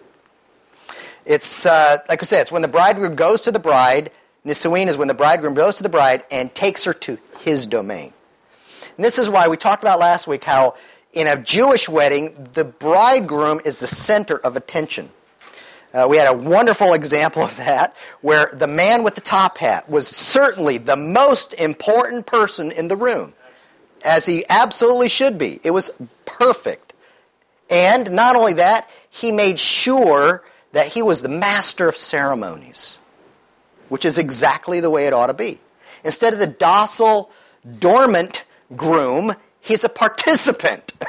It's, 1.25 1.65
uh, 1.65 1.97
like 2.09 2.23
I 2.23 2.25
said, 2.25 2.41
it's 2.41 2.51
when 2.51 2.63
the 2.63 2.67
bridegroom 2.67 3.15
goes 3.15 3.41
to 3.41 3.51
the 3.51 3.59
bride. 3.59 4.11
Nisuin 4.45 4.87
is 4.87 4.97
when 4.97 5.07
the 5.07 5.13
bridegroom 5.13 5.53
goes 5.53 5.75
to 5.75 5.83
the 5.83 5.89
bride 5.89 6.23
and 6.31 6.53
takes 6.53 6.85
her 6.85 6.93
to 6.93 7.17
his 7.39 7.65
domain. 7.65 8.13
And 8.95 9.03
this 9.03 9.17
is 9.17 9.29
why 9.29 9.47
we 9.47 9.57
talked 9.57 9.83
about 9.83 9.99
last 9.99 10.27
week 10.27 10.43
how 10.43 10.75
in 11.13 11.27
a 11.27 11.35
Jewish 11.37 11.89
wedding, 11.89 12.49
the 12.53 12.63
bridegroom 12.63 13.61
is 13.65 13.79
the 13.79 13.87
center 13.87 14.37
of 14.37 14.55
attention. 14.55 15.09
Uh, 15.93 16.07
we 16.09 16.17
had 16.17 16.27
a 16.27 16.37
wonderful 16.37 16.93
example 16.93 17.43
of 17.43 17.55
that 17.57 17.95
where 18.21 18.49
the 18.53 18.67
man 18.67 19.03
with 19.03 19.15
the 19.15 19.21
top 19.21 19.57
hat 19.57 19.89
was 19.89 20.07
certainly 20.07 20.77
the 20.77 20.95
most 20.95 21.53
important 21.55 22.25
person 22.25 22.71
in 22.71 22.87
the 22.87 22.95
room, 22.95 23.33
as 24.05 24.25
he 24.25 24.45
absolutely 24.49 25.09
should 25.09 25.37
be. 25.37 25.59
It 25.63 25.71
was 25.71 25.91
perfect. 26.25 26.93
And 27.69 28.11
not 28.11 28.35
only 28.35 28.53
that, 28.53 28.89
he 29.09 29.31
made 29.31 29.59
sure 29.59 30.43
that 30.71 30.87
he 30.87 31.01
was 31.01 31.21
the 31.21 31.29
master 31.29 31.89
of 31.89 31.97
ceremonies, 31.97 32.98
which 33.89 34.05
is 34.05 34.17
exactly 34.17 34.79
the 34.79 34.89
way 34.89 35.07
it 35.07 35.13
ought 35.13 35.27
to 35.27 35.33
be. 35.33 35.59
Instead 36.03 36.33
of 36.33 36.39
the 36.39 36.47
docile, 36.47 37.31
dormant 37.79 38.45
groom, 38.75 39.33
he's 39.59 39.83
a 39.83 39.89
participant. 39.89 40.93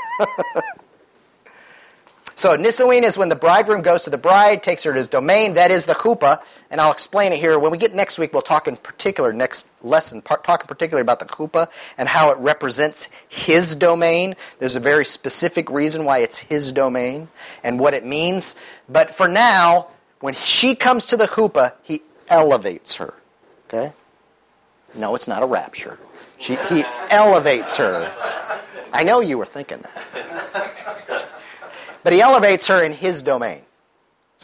so 2.35 2.57
Nisuin 2.57 3.03
is 3.03 3.17
when 3.17 3.29
the 3.29 3.37
bridegroom 3.37 3.83
goes 3.83 4.03
to 4.03 4.11
the 4.11 4.19
bride, 4.19 4.63
takes 4.63 4.83
her 4.85 4.93
to 4.93 4.99
his 4.99 5.09
domain. 5.09 5.55
That 5.55 5.71
is 5.71 5.87
the 5.87 5.95
chuppah, 5.95 6.43
and 6.71 6.81
I'll 6.81 6.93
explain 6.93 7.33
it 7.33 7.39
here. 7.39 7.59
When 7.59 7.71
we 7.71 7.79
get 7.79 7.95
next 7.95 8.19
week, 8.19 8.33
we'll 8.33 8.43
talk 8.43 8.67
in 8.67 8.77
particular, 8.77 9.33
next 9.33 9.71
lesson, 9.83 10.23
par- 10.23 10.39
talk 10.39 10.63
in 10.63 10.67
particular 10.67 11.03
about 11.03 11.21
the 11.21 11.27
chuppah 11.27 11.69
and 11.97 12.09
how 12.09 12.31
it 12.31 12.39
represents 12.39 13.11
his 13.29 13.77
domain. 13.77 14.35
There's 14.59 14.77
a 14.77 14.81
very 14.81 15.05
specific 15.05 15.71
reason 15.71 16.05
why 16.05 16.19
it's 16.19 16.39
his 16.39 16.73
domain 16.73 17.29
and 17.63 17.79
what 17.79 17.95
it 17.95 18.05
means. 18.05 18.61
But 18.89 19.15
for 19.15 19.29
now, 19.29 19.89
when 20.21 20.35
she 20.35 20.75
comes 20.75 21.07
to 21.07 21.17
the 21.17 21.27
chuppah, 21.27 21.75
he 21.83 22.03
elevates 22.31 22.97
her. 22.97 23.15
Okay? 23.67 23.93
No, 24.95 25.15
it's 25.15 25.29
not 25.29 25.43
a 25.43 25.47
rapture. 25.47 25.99
She, 26.39 26.57
he 26.69 26.85
elevates 27.11 27.77
her. 27.77 28.11
I 28.93 29.05
know 29.05 29.21
you 29.21 29.39
were 29.39 29.47
thinking 29.47 29.83
that. 29.83 31.29
But 32.03 32.13
he 32.13 32.21
elevates 32.21 32.67
her 32.69 32.83
in 32.83 32.93
his 32.93 33.23
domain. 33.23 33.63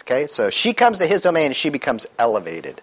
Okay, 0.03 0.27
so 0.27 0.51
she 0.51 0.73
comes 0.73 0.99
to 0.99 1.07
his 1.07 1.21
domain 1.21 1.47
and 1.47 1.57
she 1.57 1.71
becomes 1.71 2.07
elevated. 2.19 2.83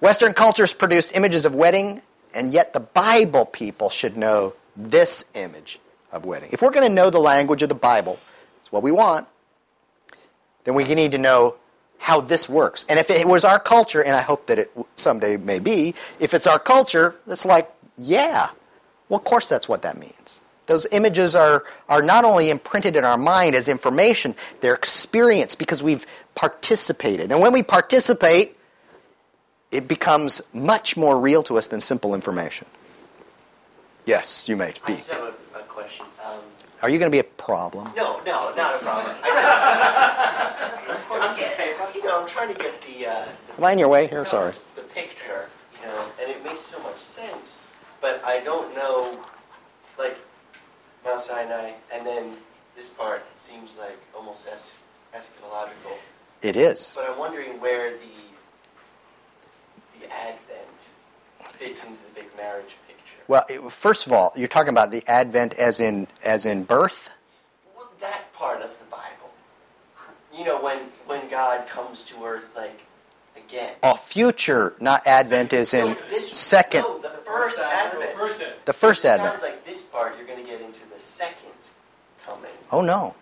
Western 0.00 0.34
cultures 0.34 0.72
produced 0.72 1.16
images 1.16 1.46
of 1.46 1.54
wedding, 1.54 2.02
and 2.34 2.50
yet 2.50 2.72
the 2.72 2.80
Bible 2.80 3.46
people 3.46 3.88
should 3.90 4.16
know 4.16 4.54
this 4.76 5.24
image 5.34 5.80
of 6.12 6.24
wedding. 6.24 6.50
If 6.52 6.62
we're 6.62 6.70
going 6.70 6.86
to 6.86 6.94
know 6.94 7.10
the 7.10 7.18
language 7.18 7.62
of 7.62 7.68
the 7.68 7.74
Bible, 7.74 8.18
it's 8.60 8.70
what 8.70 8.82
we 8.82 8.92
want, 8.92 9.26
then 10.64 10.74
we 10.74 10.84
need 10.84 11.12
to 11.12 11.18
know 11.18 11.56
how 12.02 12.20
this 12.20 12.48
works. 12.48 12.84
And 12.88 12.98
if 12.98 13.08
it 13.10 13.26
was 13.28 13.44
our 13.44 13.60
culture, 13.60 14.02
and 14.02 14.16
I 14.16 14.22
hope 14.22 14.46
that 14.48 14.58
it 14.58 14.72
someday 14.96 15.36
may 15.36 15.60
be, 15.60 15.94
if 16.18 16.34
it's 16.34 16.48
our 16.48 16.58
culture, 16.58 17.14
it's 17.28 17.44
like, 17.46 17.70
yeah, 17.96 18.50
well, 19.08 19.18
of 19.18 19.24
course 19.24 19.48
that's 19.48 19.68
what 19.68 19.82
that 19.82 19.96
means. 19.96 20.40
Those 20.66 20.84
images 20.90 21.36
are, 21.36 21.64
are 21.88 22.02
not 22.02 22.24
only 22.24 22.50
imprinted 22.50 22.96
in 22.96 23.04
our 23.04 23.16
mind 23.16 23.54
as 23.54 23.68
information, 23.68 24.34
they're 24.60 24.74
experienced 24.74 25.58
because 25.60 25.80
we've 25.82 26.04
participated. 26.34 27.30
And 27.30 27.40
when 27.40 27.52
we 27.52 27.62
participate, 27.62 28.56
it 29.70 29.86
becomes 29.86 30.42
much 30.52 30.96
more 30.96 31.20
real 31.20 31.42
to 31.44 31.56
us 31.56 31.68
than 31.68 31.80
simple 31.80 32.14
information. 32.14 32.66
Yes, 34.06 34.48
you 34.48 34.56
may 34.56 34.66
I 34.66 34.72
speak. 34.72 34.96
just 34.96 35.12
have 35.12 35.22
a, 35.54 35.58
a 35.58 35.62
question. 35.62 36.04
Um, 36.26 36.40
Are 36.82 36.88
you 36.88 36.98
going 36.98 37.10
to 37.10 37.14
be 37.14 37.20
a 37.20 37.24
problem? 37.24 37.90
no, 37.96 38.20
no, 38.26 38.52
not 38.56 38.74
a 38.74 38.78
problem. 38.78 39.14
I 39.22 39.28
just, 41.38 41.80
I'm, 41.88 41.94
you 41.94 42.02
know, 42.04 42.20
I'm 42.22 42.26
trying 42.42 42.56
to 42.56 42.60
get 42.62 42.80
the, 42.82 43.06
uh, 43.06 43.24
Am 43.58 43.64
I 43.64 43.72
in 43.72 43.78
your 43.78 43.88
way 43.88 44.06
here? 44.06 44.24
Sorry. 44.26 44.52
the 44.74 44.82
picture, 44.82 45.46
you 45.80 45.86
know, 45.86 46.06
and 46.20 46.30
it 46.30 46.42
makes 46.44 46.60
so 46.60 46.82
much 46.82 46.98
sense, 46.98 47.70
but 48.00 48.24
I 48.24 48.40
don't 48.40 48.74
know, 48.74 49.16
like 49.98 50.16
Mount 51.04 51.20
Sinai, 51.20 51.72
and 51.92 52.04
then 52.04 52.36
this 52.74 52.88
part 52.88 53.24
seems 53.36 53.76
like 53.78 53.96
almost 54.16 54.48
es- 54.50 54.76
eschatological. 55.14 55.96
It 56.40 56.56
is. 56.56 56.94
But 56.96 57.08
I'm 57.08 57.18
wondering 57.18 57.60
where 57.60 57.90
the 57.90 57.98
the 60.00 60.12
Advent 60.12 60.90
fits 61.52 61.84
into 61.84 62.00
the 62.02 62.10
big 62.20 62.36
marriage 62.36 62.74
picture. 62.88 63.18
Well, 63.28 63.44
it, 63.48 63.70
first 63.70 64.06
of 64.06 64.12
all, 64.12 64.32
you're 64.34 64.48
talking 64.48 64.70
about 64.70 64.90
the 64.90 65.04
Advent 65.06 65.54
as 65.54 65.78
in 65.78 66.08
as 66.24 66.44
in 66.44 66.64
birth. 66.64 67.10
Well, 67.76 67.88
that 68.00 68.32
part 68.32 68.62
of. 68.62 68.81
You 70.36 70.44
know, 70.44 70.62
when 70.62 70.78
when 71.06 71.28
God 71.28 71.68
comes 71.68 72.02
to 72.04 72.24
earth, 72.24 72.54
like 72.56 72.80
again. 73.36 73.74
Oh, 73.82 73.94
future, 73.96 74.74
not 74.80 75.06
Advent, 75.06 75.52
is 75.52 75.74
in 75.74 75.88
No, 75.88 75.94
this, 76.08 76.30
second. 76.30 76.82
No, 76.82 76.98
the 76.98 77.08
first 77.08 77.60
Advent. 77.60 78.12
First. 78.12 78.42
The 78.64 78.72
first 78.72 79.04
Advent. 79.04 79.32
Sounds 79.32 79.42
like 79.42 79.64
this 79.64 79.82
part 79.82 80.16
you're 80.16 80.26
going 80.26 80.42
to 80.42 80.50
get 80.50 80.60
into 80.60 80.88
the 80.90 80.98
second 80.98 81.50
coming. 82.24 82.50
Oh 82.70 82.80
no. 82.80 83.14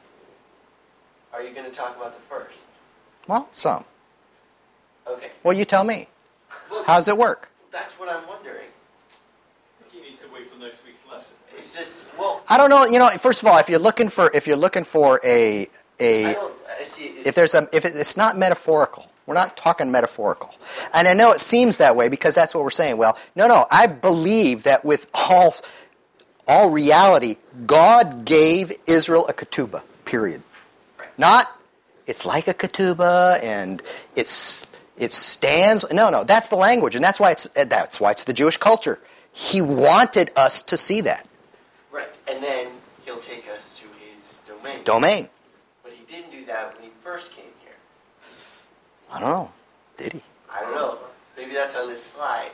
Are 1.32 1.42
you 1.42 1.54
going 1.54 1.66
to 1.66 1.72
talk 1.72 1.96
about 1.96 2.14
the 2.14 2.20
first? 2.20 2.66
Well, 3.26 3.48
some. 3.52 3.84
Okay. 5.06 5.30
Well, 5.42 5.56
you 5.56 5.64
tell 5.64 5.84
me. 5.84 6.08
Well, 6.70 6.84
How 6.84 6.96
does 6.96 7.08
it 7.08 7.16
work? 7.16 7.50
That's 7.70 7.98
what 7.98 8.08
I'm 8.08 8.26
wondering. 8.28 8.66
I 8.66 9.82
think 9.82 9.92
he 9.92 10.00
needs 10.00 10.18
to 10.20 10.26
wait 10.32 10.48
till 10.48 10.58
next 10.58 10.84
week's 10.84 11.00
lesson. 11.10 11.36
It's 11.56 11.76
just 11.76 12.06
well, 12.18 12.42
I 12.48 12.56
don't 12.56 12.70
know. 12.70 12.86
You 12.86 12.98
know, 12.98 13.08
first 13.18 13.42
of 13.42 13.48
all, 13.48 13.58
if 13.58 13.68
you're 13.68 13.78
looking 13.78 14.08
for 14.08 14.30
if 14.34 14.46
you're 14.46 14.56
looking 14.56 14.84
for 14.84 15.20
a 15.24 15.62
I 15.64 15.68
a. 16.00 16.36
I 16.36 16.82
see. 16.82 17.06
If 17.24 17.34
there's 17.34 17.54
a 17.54 17.68
if 17.72 17.84
it, 17.84 17.94
it's 17.96 18.16
not 18.16 18.38
metaphorical. 18.38 19.10
We're 19.26 19.34
not 19.34 19.56
talking 19.56 19.92
metaphorical. 19.92 20.54
And 20.92 21.06
I 21.06 21.14
know 21.14 21.30
it 21.32 21.40
seems 21.40 21.76
that 21.76 21.94
way 21.94 22.08
because 22.08 22.34
that's 22.34 22.54
what 22.54 22.64
we're 22.64 22.70
saying. 22.70 22.96
Well, 22.96 23.16
no, 23.36 23.46
no. 23.46 23.66
I 23.70 23.86
believe 23.86 24.64
that 24.64 24.84
with 24.84 25.08
all 25.14 25.54
all 26.48 26.70
reality, 26.70 27.36
God 27.66 28.24
gave 28.24 28.72
Israel 28.86 29.26
a 29.28 29.32
ketubah. 29.32 29.82
Period. 30.04 30.42
Not 31.16 31.46
it's 32.06 32.26
like 32.26 32.48
a 32.48 32.54
ketubah 32.54 33.42
and 33.42 33.82
it's 34.16 34.68
it 34.96 35.12
stands. 35.12 35.84
No, 35.92 36.10
no. 36.10 36.24
That's 36.24 36.48
the 36.48 36.56
language, 36.56 36.94
and 36.94 37.04
that's 37.04 37.20
why 37.20 37.30
it's 37.30 37.44
that's 37.50 38.00
why 38.00 38.10
it's 38.10 38.24
the 38.24 38.32
Jewish 38.32 38.56
culture. 38.56 38.98
He 39.32 39.60
wanted 39.60 40.32
us 40.34 40.60
to 40.62 40.76
see 40.76 41.02
that 41.02 41.26
right, 41.92 42.08
and 42.26 42.42
then 42.42 42.68
he'll 43.04 43.20
take 43.20 43.48
us 43.48 43.78
to 43.80 43.86
his 44.12 44.40
domain. 44.40 44.82
domain. 44.84 45.28
But 46.50 46.50
he 46.50 46.50
didn't 46.50 46.50
do 46.50 46.52
that 46.52 46.76
when 46.76 46.84
he 46.84 46.90
first 46.98 47.32
came 47.32 47.44
here. 47.62 47.72
I 49.10 49.20
don't 49.20 49.30
know. 49.30 49.52
Did 49.96 50.12
he? 50.14 50.22
I 50.50 50.60
don't 50.60 50.74
know. 50.74 50.98
Maybe 51.36 51.54
that's 51.54 51.76
on 51.76 51.88
this 51.88 52.02
slide. 52.02 52.50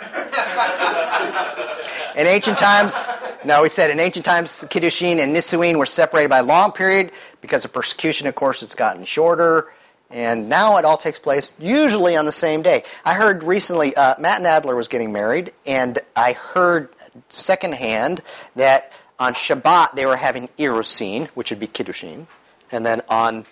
In 2.16 2.26
ancient 2.26 2.58
times, 2.58 3.08
no, 3.44 3.62
he 3.62 3.68
said 3.68 3.90
in 3.90 4.00
ancient 4.00 4.24
times, 4.24 4.50
Kiddushin 4.68 5.18
and 5.18 5.34
Nisuin 5.34 5.78
were 5.78 5.86
separated 5.86 6.28
by 6.28 6.38
a 6.38 6.42
long 6.42 6.72
period 6.72 7.12
because 7.40 7.64
of 7.64 7.72
persecution. 7.72 8.26
Of 8.26 8.34
course, 8.34 8.62
it's 8.62 8.74
gotten 8.74 9.04
shorter, 9.04 9.70
and 10.10 10.48
now 10.48 10.76
it 10.78 10.84
all 10.84 10.96
takes 10.96 11.18
place 11.20 11.54
usually 11.58 12.16
on 12.16 12.26
the 12.26 12.32
same 12.32 12.62
day. 12.62 12.82
I 13.04 13.14
heard 13.14 13.44
recently 13.44 13.94
uh, 13.94 14.16
Matt 14.18 14.42
Nadler 14.42 14.76
was 14.76 14.88
getting 14.88 15.12
married, 15.12 15.52
and 15.66 15.98
I 16.16 16.32
heard 16.32 16.88
secondhand 17.28 18.22
that 18.56 18.92
on 19.18 19.34
Shabbat 19.34 19.94
they 19.94 20.06
were 20.06 20.16
having 20.16 20.48
Irusin, 20.58 21.28
which 21.28 21.50
would 21.50 21.60
be 21.60 21.68
Kiddushin, 21.68 22.26
and 22.72 22.84
then 22.84 23.02
on 23.08 23.44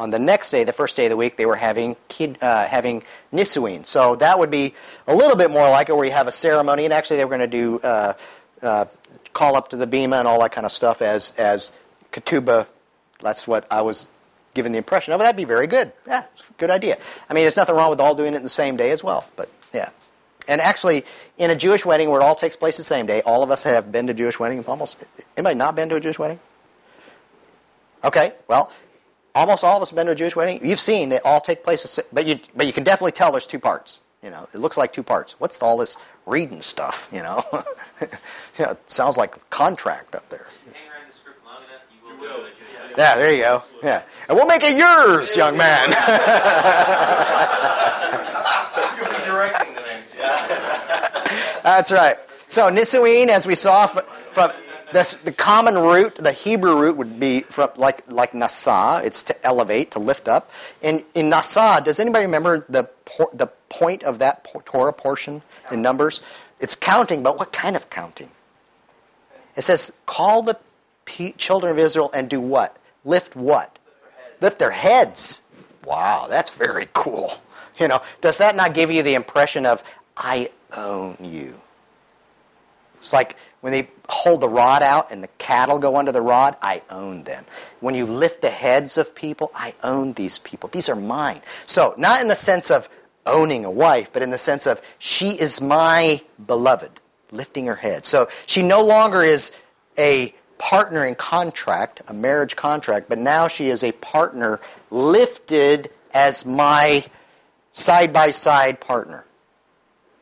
on 0.00 0.10
the 0.10 0.18
next 0.18 0.50
day, 0.50 0.64
the 0.64 0.72
first 0.72 0.96
day 0.96 1.04
of 1.04 1.10
the 1.10 1.16
week, 1.16 1.36
they 1.36 1.44
were 1.44 1.56
having 1.56 1.94
kid, 2.08 2.38
uh, 2.40 2.66
having 2.66 3.02
nisuin. 3.34 3.84
So 3.84 4.16
that 4.16 4.38
would 4.38 4.50
be 4.50 4.72
a 5.06 5.14
little 5.14 5.36
bit 5.36 5.50
more 5.50 5.68
like 5.68 5.90
it, 5.90 5.96
where 5.96 6.06
you 6.06 6.12
have 6.12 6.26
a 6.26 6.32
ceremony, 6.32 6.84
and 6.86 6.94
actually 6.94 7.18
they 7.18 7.26
were 7.26 7.36
going 7.36 7.50
to 7.50 7.58
do 7.58 7.80
uh, 7.80 8.14
uh, 8.62 8.86
call 9.34 9.56
up 9.56 9.68
to 9.68 9.76
the 9.76 9.86
bema 9.86 10.16
and 10.16 10.26
all 10.26 10.40
that 10.40 10.52
kind 10.52 10.64
of 10.64 10.72
stuff 10.72 11.02
as 11.02 11.32
as 11.36 11.72
ketubah. 12.12 12.66
That's 13.20 13.46
what 13.46 13.66
I 13.70 13.82
was 13.82 14.08
given 14.54 14.72
the 14.72 14.78
impression 14.78 15.12
of. 15.12 15.20
That'd 15.20 15.36
be 15.36 15.44
very 15.44 15.66
good. 15.66 15.92
Yeah, 16.06 16.24
good 16.56 16.70
idea. 16.70 16.96
I 17.28 17.34
mean, 17.34 17.44
there's 17.44 17.58
nothing 17.58 17.76
wrong 17.76 17.90
with 17.90 18.00
all 18.00 18.14
doing 18.14 18.32
it 18.32 18.38
in 18.38 18.42
the 18.42 18.48
same 18.48 18.76
day 18.76 18.92
as 18.92 19.04
well. 19.04 19.28
But 19.36 19.50
yeah, 19.74 19.90
and 20.48 20.62
actually, 20.62 21.04
in 21.36 21.50
a 21.50 21.56
Jewish 21.56 21.84
wedding 21.84 22.08
where 22.08 22.22
it 22.22 22.24
all 22.24 22.34
takes 22.34 22.56
place 22.56 22.78
the 22.78 22.84
same 22.84 23.04
day, 23.04 23.20
all 23.22 23.42
of 23.42 23.50
us 23.50 23.64
have 23.64 23.92
been 23.92 24.06
to 24.06 24.14
Jewish 24.14 24.38
weddings. 24.38 24.66
Almost 24.66 25.04
anybody 25.36 25.56
not 25.56 25.76
been 25.76 25.90
to 25.90 25.96
a 25.96 26.00
Jewish 26.00 26.18
wedding? 26.18 26.40
Okay, 28.04 28.32
well, 28.48 28.72
almost 29.34 29.62
all 29.64 29.76
of 29.76 29.82
us 29.82 29.90
have 29.90 29.96
been 29.96 30.06
to 30.06 30.12
a 30.12 30.16
Jewish 30.16 30.34
wedding. 30.36 30.60
You've 30.66 30.80
seen 30.80 31.08
they 31.10 31.18
all 31.20 31.40
take 31.40 31.62
place, 31.62 31.98
but 32.12 32.26
you 32.26 32.38
but 32.54 32.66
you 32.66 32.72
can 32.72 32.84
definitely 32.84 33.12
tell 33.12 33.30
there's 33.32 33.46
two 33.46 33.58
parts. 33.58 34.00
You 34.22 34.30
know, 34.30 34.48
it 34.52 34.58
looks 34.58 34.76
like 34.76 34.92
two 34.92 35.02
parts. 35.02 35.34
What's 35.40 35.62
all 35.62 35.76
this 35.78 35.96
reading 36.26 36.60
stuff? 36.62 37.08
You 37.12 37.22
know, 37.22 37.42
yeah, 38.58 38.72
it 38.72 38.80
sounds 38.90 39.16
like 39.16 39.36
a 39.36 39.40
contract 39.50 40.14
up 40.14 40.28
there. 40.28 40.46
Hang 40.72 40.74
around 40.92 41.06
the 41.08 41.12
script 41.12 41.44
long 41.44 41.56
enough, 41.62 41.82
you 41.92 42.00
will. 42.06 42.14
You 42.16 42.20
will. 42.20 42.38
know 42.38 42.42
that 42.44 42.52
you're- 42.58 42.94
Yeah, 42.98 43.14
there 43.16 43.32
you 43.34 43.42
go. 43.42 43.62
Yeah, 43.82 44.02
and 44.28 44.36
we'll 44.36 44.46
make 44.46 44.62
it 44.62 44.76
yours, 44.76 45.34
young 45.36 45.56
man. 45.56 45.88
You'll 48.96 49.08
be 49.08 49.24
directing 49.24 49.74
the 49.74 49.80
next. 49.80 50.16
That's 51.62 51.92
right. 51.92 52.16
So 52.48 52.68
Nisuin, 52.70 53.28
as 53.28 53.46
we 53.46 53.54
saw 53.54 53.86
from, 53.86 54.04
from 54.32 54.50
the 54.92 55.32
common 55.32 55.76
root, 55.78 56.16
the 56.16 56.32
Hebrew 56.32 56.78
root 56.78 56.96
would 56.96 57.20
be 57.20 57.40
from 57.40 57.70
like 57.76 58.10
like 58.10 58.32
nasa. 58.32 59.04
It's 59.04 59.22
to 59.24 59.46
elevate, 59.46 59.90
to 59.92 59.98
lift 59.98 60.28
up. 60.28 60.50
In 60.82 61.04
in 61.14 61.30
nasa, 61.30 61.84
does 61.84 62.00
anybody 62.00 62.26
remember 62.26 62.64
the 62.68 62.84
por- 63.04 63.30
the 63.32 63.48
point 63.68 64.02
of 64.02 64.18
that 64.18 64.46
Torah 64.64 64.92
portion 64.92 65.42
in 65.70 65.82
Numbers? 65.82 66.20
It's 66.58 66.76
counting, 66.76 67.22
but 67.22 67.38
what 67.38 67.52
kind 67.52 67.76
of 67.76 67.88
counting? 67.90 68.30
It 69.56 69.62
says, 69.62 69.98
"Call 70.06 70.42
the 70.42 70.58
children 71.36 71.72
of 71.72 71.78
Israel 71.78 72.10
and 72.12 72.28
do 72.28 72.40
what? 72.40 72.76
Lift 73.04 73.34
what? 73.36 73.78
Lift 74.40 74.58
their 74.58 74.72
heads." 74.72 75.42
Wow, 75.84 76.26
that's 76.28 76.50
very 76.50 76.88
cool. 76.92 77.40
You 77.78 77.88
know, 77.88 78.02
does 78.20 78.38
that 78.38 78.54
not 78.56 78.74
give 78.74 78.90
you 78.90 79.02
the 79.02 79.14
impression 79.14 79.64
of 79.64 79.82
I 80.16 80.50
own 80.72 81.16
you? 81.20 81.60
It's 83.00 83.12
like 83.12 83.36
when 83.60 83.72
they 83.72 83.88
hold 84.08 84.40
the 84.40 84.48
rod 84.48 84.82
out 84.82 85.10
and 85.10 85.22
the 85.22 85.28
cattle 85.38 85.78
go 85.78 85.96
under 85.96 86.12
the 86.12 86.20
rod, 86.20 86.56
I 86.60 86.82
own 86.90 87.24
them. 87.24 87.44
When 87.80 87.94
you 87.94 88.04
lift 88.04 88.42
the 88.42 88.50
heads 88.50 88.98
of 88.98 89.14
people, 89.14 89.50
I 89.54 89.74
own 89.82 90.12
these 90.14 90.38
people. 90.38 90.68
These 90.68 90.88
are 90.88 90.96
mine. 90.96 91.40
So, 91.66 91.94
not 91.96 92.20
in 92.20 92.28
the 92.28 92.34
sense 92.34 92.70
of 92.70 92.88
owning 93.26 93.64
a 93.64 93.70
wife, 93.70 94.12
but 94.12 94.22
in 94.22 94.30
the 94.30 94.38
sense 94.38 94.66
of 94.66 94.80
she 94.98 95.30
is 95.30 95.60
my 95.60 96.22
beloved, 96.46 97.00
lifting 97.30 97.66
her 97.66 97.76
head. 97.76 98.04
So, 98.04 98.28
she 98.46 98.62
no 98.62 98.82
longer 98.82 99.22
is 99.22 99.56
a 99.98 100.34
partner 100.58 101.06
in 101.06 101.14
contract, 101.14 102.02
a 102.08 102.12
marriage 102.12 102.54
contract, 102.54 103.08
but 103.08 103.18
now 103.18 103.48
she 103.48 103.68
is 103.68 103.82
a 103.82 103.92
partner 103.92 104.60
lifted 104.90 105.90
as 106.12 106.44
my 106.44 107.04
side 107.72 108.12
by 108.12 108.30
side 108.30 108.78
partner. 108.80 109.24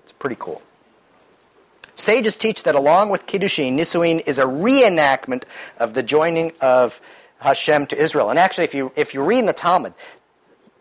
It's 0.04 0.12
pretty 0.12 0.37
cool. 0.38 0.62
Sages 1.99 2.37
teach 2.37 2.62
that 2.62 2.76
along 2.76 3.11
with 3.11 3.26
Kiddushin, 3.26 3.73
Nisuin 3.73 4.23
is 4.25 4.38
a 4.38 4.45
reenactment 4.45 5.43
of 5.78 5.95
the 5.95 6.02
joining 6.05 6.52
of 6.61 7.00
Hashem 7.40 7.88
to 7.88 8.00
Israel. 8.00 8.31
And 8.31 8.38
actually, 8.38 8.64
if 8.64 8.75
you, 8.75 8.93
if 8.95 9.14
you 9.14 9.25
read 9.25 9.40
in 9.40 9.47
the 9.47 9.52
Talmud, 9.52 9.95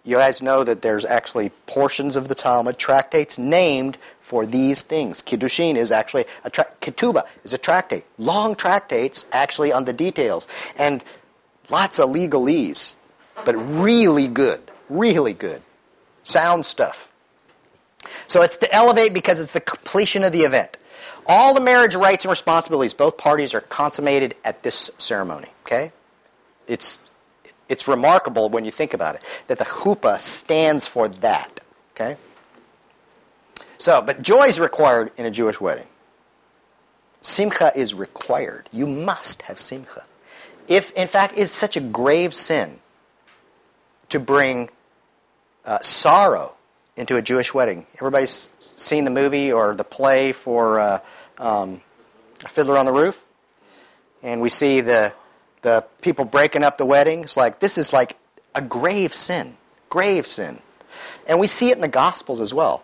you 0.04 0.18
guys 0.18 0.44
know 0.44 0.64
that 0.64 0.84
there's 0.84 1.06
actually 1.06 1.50
portions 1.66 2.16
of 2.16 2.28
the 2.28 2.36
Talmud, 2.36 2.78
tractates 2.78 3.40
named 3.40 3.98
for 4.22 4.46
these 4.46 4.84
things. 4.84 5.24
Kiddushin 5.24 5.76
is 5.76 5.92
actually 5.92 6.26
a 6.44 6.52
tra- 6.52 6.72
Ketubah 6.82 7.26
is 7.44 7.52
a 7.52 7.58
tractate. 7.58 8.06
Long 8.20 8.54
tractates 8.54 9.28
actually 9.32 9.72
on 9.72 9.86
the 9.86 9.94
details. 9.94 10.48
And 10.78 11.04
lots 11.72 11.98
of 11.98 12.10
legalese, 12.10 12.94
but 13.44 13.56
really 13.56 14.28
good. 14.28 14.62
Really 14.88 15.34
good. 15.34 15.64
Sound 16.24 16.64
stuff. 16.64 17.12
So 18.28 18.44
it's 18.44 18.58
to 18.58 18.72
elevate 18.72 19.16
because 19.16 19.40
it's 19.40 19.54
the 19.54 19.62
completion 19.62 20.24
of 20.24 20.32
the 20.32 20.42
event. 20.42 20.78
All 21.28 21.54
the 21.54 21.62
marriage 21.62 21.96
rights 21.96 22.24
and 22.24 22.30
responsibilities, 22.30 22.94
both 22.94 23.18
parties 23.18 23.54
are 23.54 23.62
consummated 23.62 24.36
at 24.46 24.64
this 24.64 24.92
ceremony. 24.98 25.50
Okay? 25.64 25.92
It's 26.68 27.00
it's 27.70 27.88
remarkable 27.88 28.50
when 28.50 28.64
you 28.64 28.72
think 28.72 28.94
about 28.94 29.16
it 29.16 29.24
that 29.48 29.58
the 29.58 29.66
chuppah 29.66 30.20
stands 30.20 30.88
for 30.88 31.10
that. 31.10 31.60
Okay? 31.92 32.16
So, 33.78 34.02
but 34.02 34.22
joy 34.22 34.44
is 34.48 34.60
required 34.60 35.12
in 35.18 35.26
a 35.26 35.32
Jewish 35.32 35.60
wedding. 35.60 35.88
Simcha 37.22 37.72
is 37.76 37.94
required. 37.94 38.70
You 38.72 38.88
must 38.88 39.44
have 39.44 39.60
simcha. 39.60 40.06
If, 40.68 40.92
in 40.92 41.08
fact, 41.08 41.38
it's 41.38 41.52
such 41.52 41.76
a 41.78 41.82
grave 41.82 42.34
sin 42.34 42.80
to 44.10 44.20
bring 44.20 44.70
uh, 45.66 45.80
sorrow 45.82 46.56
into 46.96 47.16
a 47.18 47.22
Jewish 47.22 47.54
wedding. 47.54 47.86
Everybody's 47.96 48.54
seen 48.78 49.04
the 49.04 49.12
movie 49.12 49.52
or 49.52 49.76
the 49.76 49.84
play 49.84 50.32
for 50.32 50.80
uh, 50.80 51.00
um, 51.38 51.82
Fiddler 52.48 52.78
on 52.78 52.86
the 52.86 52.92
Roof? 52.92 53.24
And 54.24 54.42
we 54.42 54.50
see 54.50 54.82
the, 54.82 55.14
the 55.62 55.86
people 56.02 56.26
breaking 56.26 56.64
up 56.64 56.78
the 56.78 56.86
wedding. 56.86 57.22
It's 57.22 57.38
like, 57.38 57.60
this 57.60 57.78
is 57.78 57.94
like 57.94 58.18
a 58.56 58.62
grave 58.62 59.14
sin. 59.14 59.58
Grave 59.90 60.28
sin. 60.28 60.60
And 61.28 61.40
we 61.40 61.48
see 61.48 61.70
it 61.70 61.76
in 61.76 61.82
the 61.82 61.88
Gospels 61.88 62.42
as 62.42 62.54
well. 62.54 62.84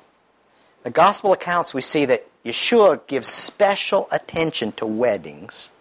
The 0.83 0.89
Gospel 0.89 1.33
accounts, 1.33 1.73
we 1.73 1.81
see 1.81 2.05
that 2.05 2.27
Yeshua 2.43 3.05
gives 3.07 3.27
special 3.27 4.07
attention 4.11 4.73
to 4.73 4.85
weddings 4.85 5.71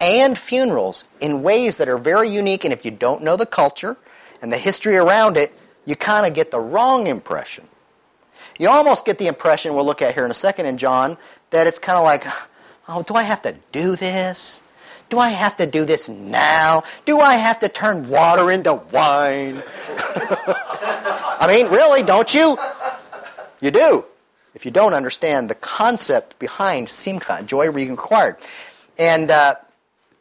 and 0.00 0.38
funerals 0.38 1.04
in 1.20 1.42
ways 1.42 1.76
that 1.76 1.88
are 1.88 1.98
very 1.98 2.30
unique. 2.30 2.64
And 2.64 2.72
if 2.72 2.84
you 2.84 2.90
don't 2.90 3.22
know 3.22 3.36
the 3.36 3.46
culture 3.46 3.96
and 4.40 4.52
the 4.52 4.56
history 4.56 4.96
around 4.96 5.36
it, 5.36 5.52
you 5.84 5.94
kind 5.96 6.26
of 6.26 6.34
get 6.34 6.50
the 6.50 6.60
wrong 6.60 7.06
impression. 7.06 7.68
You 8.58 8.68
almost 8.68 9.06
get 9.06 9.18
the 9.18 9.26
impression, 9.26 9.74
we'll 9.74 9.86
look 9.86 10.02
at 10.02 10.14
here 10.14 10.24
in 10.24 10.30
a 10.30 10.34
second 10.34 10.66
in 10.66 10.78
John, 10.78 11.16
that 11.50 11.66
it's 11.66 11.78
kind 11.78 11.98
of 11.98 12.04
like, 12.04 12.24
oh, 12.88 13.02
do 13.02 13.14
I 13.14 13.22
have 13.22 13.42
to 13.42 13.54
do 13.72 13.96
this? 13.96 14.62
Do 15.08 15.18
I 15.18 15.30
have 15.30 15.56
to 15.56 15.66
do 15.66 15.84
this 15.84 16.08
now? 16.08 16.84
Do 17.04 17.18
I 17.18 17.34
have 17.34 17.60
to 17.60 17.68
turn 17.68 18.08
water 18.08 18.50
into 18.50 18.74
wine? 18.74 19.62
I 21.38 21.46
mean, 21.48 21.66
really, 21.66 22.02
don't 22.02 22.32
you? 22.32 22.56
You 23.60 23.70
do. 23.72 24.04
If 24.54 24.64
you 24.64 24.70
don't 24.70 24.94
understand 24.94 25.50
the 25.50 25.54
concept 25.54 26.38
behind 26.38 26.88
simcha, 26.88 27.42
joy 27.44 27.70
required. 27.70 28.36
And 28.98 29.30
uh, 29.30 29.56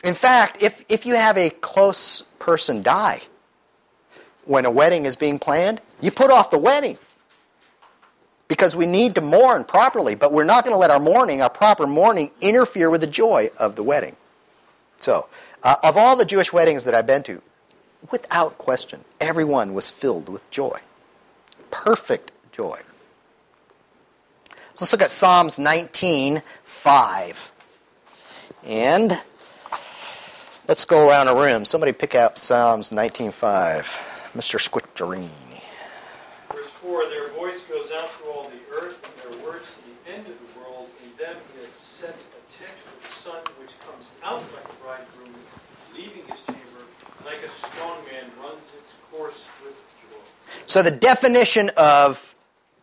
in 0.04 0.14
fact, 0.14 0.62
if, 0.62 0.84
if 0.90 1.06
you 1.06 1.16
have 1.16 1.38
a 1.38 1.50
close 1.50 2.24
person 2.40 2.82
die 2.82 3.22
when 4.46 4.66
a 4.66 4.72
wedding 4.72 5.06
is 5.06 5.16
being 5.16 5.38
planned, 5.38 5.82
you 6.02 6.10
put 6.10 6.32
off 6.32 6.50
the 6.50 6.58
wedding 6.58 6.98
because 8.50 8.76
we 8.76 8.86
need 8.86 9.16
to 9.16 9.22
mourn 9.22 9.64
properly, 9.64 10.16
but 10.16 10.34
we're 10.34 10.44
not 10.44 10.66
going 10.66 10.74
to 10.74 10.78
let 10.78 10.92
our 10.92 11.00
mourning, 11.00 11.42
our 11.42 11.50
proper 11.50 11.88
mourning, 11.88 12.32
interfere 12.42 12.90
with 12.90 13.00
the 13.00 13.08
joy 13.08 13.50
of 13.58 13.78
the 13.78 13.84
wedding. 13.84 14.18
So, 15.00 15.28
uh, 15.64 15.78
of 15.82 15.96
all 15.96 16.18
the 16.18 16.26
Jewish 16.26 16.52
weddings 16.52 16.84
that 16.84 16.94
I've 16.94 17.08
been 17.08 17.24
to, 17.24 17.42
without 18.12 18.58
question, 18.58 19.06
everyone 19.22 19.74
was 19.74 19.90
filled 19.90 20.28
with 20.28 20.48
joy. 20.50 20.80
Perfect 21.72 22.34
joy. 22.52 22.82
Let's 24.82 24.92
look 24.92 25.02
at 25.02 25.12
Psalms 25.12 25.58
19, 25.58 26.42
5. 26.66 27.52
And 28.66 29.22
let's 30.68 30.84
go 30.84 31.08
around 31.08 31.28
the 31.28 31.36
room. 31.36 31.64
Somebody 31.64 31.94
pick 31.94 32.16
out 32.16 32.38
Psalms 32.38 32.92
19, 32.92 33.32
5. 33.32 34.10
Mr. 34.36 34.62
Squitcherini. 34.62 35.62
Verse 36.54 36.70
4 36.86 37.10
Their 37.10 37.30
voice 37.30 37.66
goes 37.66 37.92
out 37.92 38.12
through 38.12 38.32
all 38.32 38.52
the 38.54 38.76
earth, 38.78 39.02
and 39.02 39.18
their 39.26 39.44
words 39.44 39.74
to 39.74 39.82
the 39.90 40.14
end 40.14 40.28
of 40.28 40.38
the 40.38 40.60
world. 40.60 40.88
In 41.02 41.10
them 41.18 41.36
he 41.54 41.66
has 41.66 41.74
set 41.74 42.14
a 42.14 42.42
tent 42.46 42.70
for 42.70 42.94
the 43.02 43.12
sun, 43.12 43.42
which 43.58 43.74
comes 43.82 44.12
out 44.22 44.46
like 44.54 44.70
a 44.70 44.78
bridegroom, 44.86 45.34
leaving 45.98 46.22
his 46.30 46.46
chamber, 46.46 46.86
like 47.26 47.42
a 47.42 47.50
strong 47.50 47.98
man 48.06 48.30
runs 48.38 48.70
its 48.78 48.94
course 49.10 49.44
with 49.66 49.74
joy. 49.98 50.22
So 50.70 50.84
the 50.84 50.92
definition 50.92 51.72
of 51.78 52.36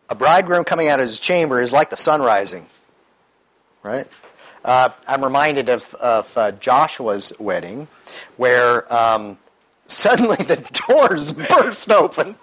a 0.09 0.15
bridegroom 0.15 0.65
coming 0.65 0.89
out 0.89 0.99
of 0.99 1.03
his 1.03 1.21
chamber 1.21 1.61
is 1.61 1.71
like 1.71 1.89
the 1.89 1.95
sun 1.95 2.21
rising, 2.21 2.65
right? 3.81 4.05
Uh, 4.65 4.89
I'm 5.07 5.23
reminded 5.23 5.69
of, 5.69 5.93
of 5.95 6.37
uh, 6.37 6.51
Joshua's 6.51 7.31
wedding, 7.39 7.87
where 8.35 8.93
um, 8.93 9.37
suddenly 9.87 10.35
the 10.35 10.57
doors 10.89 11.31
burst 11.31 11.89
open, 11.89 12.35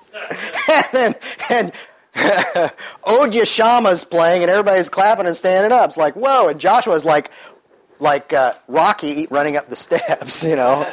and 0.67 0.87
then 0.93 1.15
and 1.51 1.73
Od 3.05 3.33
Yishama's 3.35 4.03
playing, 4.03 4.41
and 4.41 4.51
everybody's 4.51 4.89
clapping 4.89 5.27
and 5.27 5.37
standing 5.37 5.73
up. 5.73 5.91
It's 5.91 5.99
like 5.99 6.15
whoa! 6.15 6.49
And 6.49 6.59
Joshua's 6.59 7.05
like 7.05 7.31
like 7.99 8.33
uh, 8.33 8.55
Rocky 8.67 9.27
running 9.29 9.59
up 9.59 9.69
the 9.69 9.77
steps, 9.77 10.43
you 10.43 10.57
know. 10.57 10.87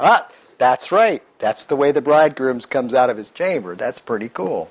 ah, 0.00 0.28
that's 0.58 0.92
right. 0.92 1.22
That's 1.38 1.64
the 1.64 1.76
way 1.76 1.92
the 1.92 2.00
bridegroom 2.02 2.60
comes 2.60 2.94
out 2.94 3.10
of 3.10 3.16
his 3.16 3.30
chamber. 3.30 3.74
That's 3.76 4.00
pretty 4.00 4.28
cool. 4.28 4.70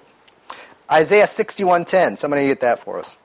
Isaiah 0.92 1.28
61:10. 1.28 2.18
Somebody 2.18 2.48
get 2.48 2.60
that 2.62 2.80
for 2.80 3.00
us. 3.00 3.18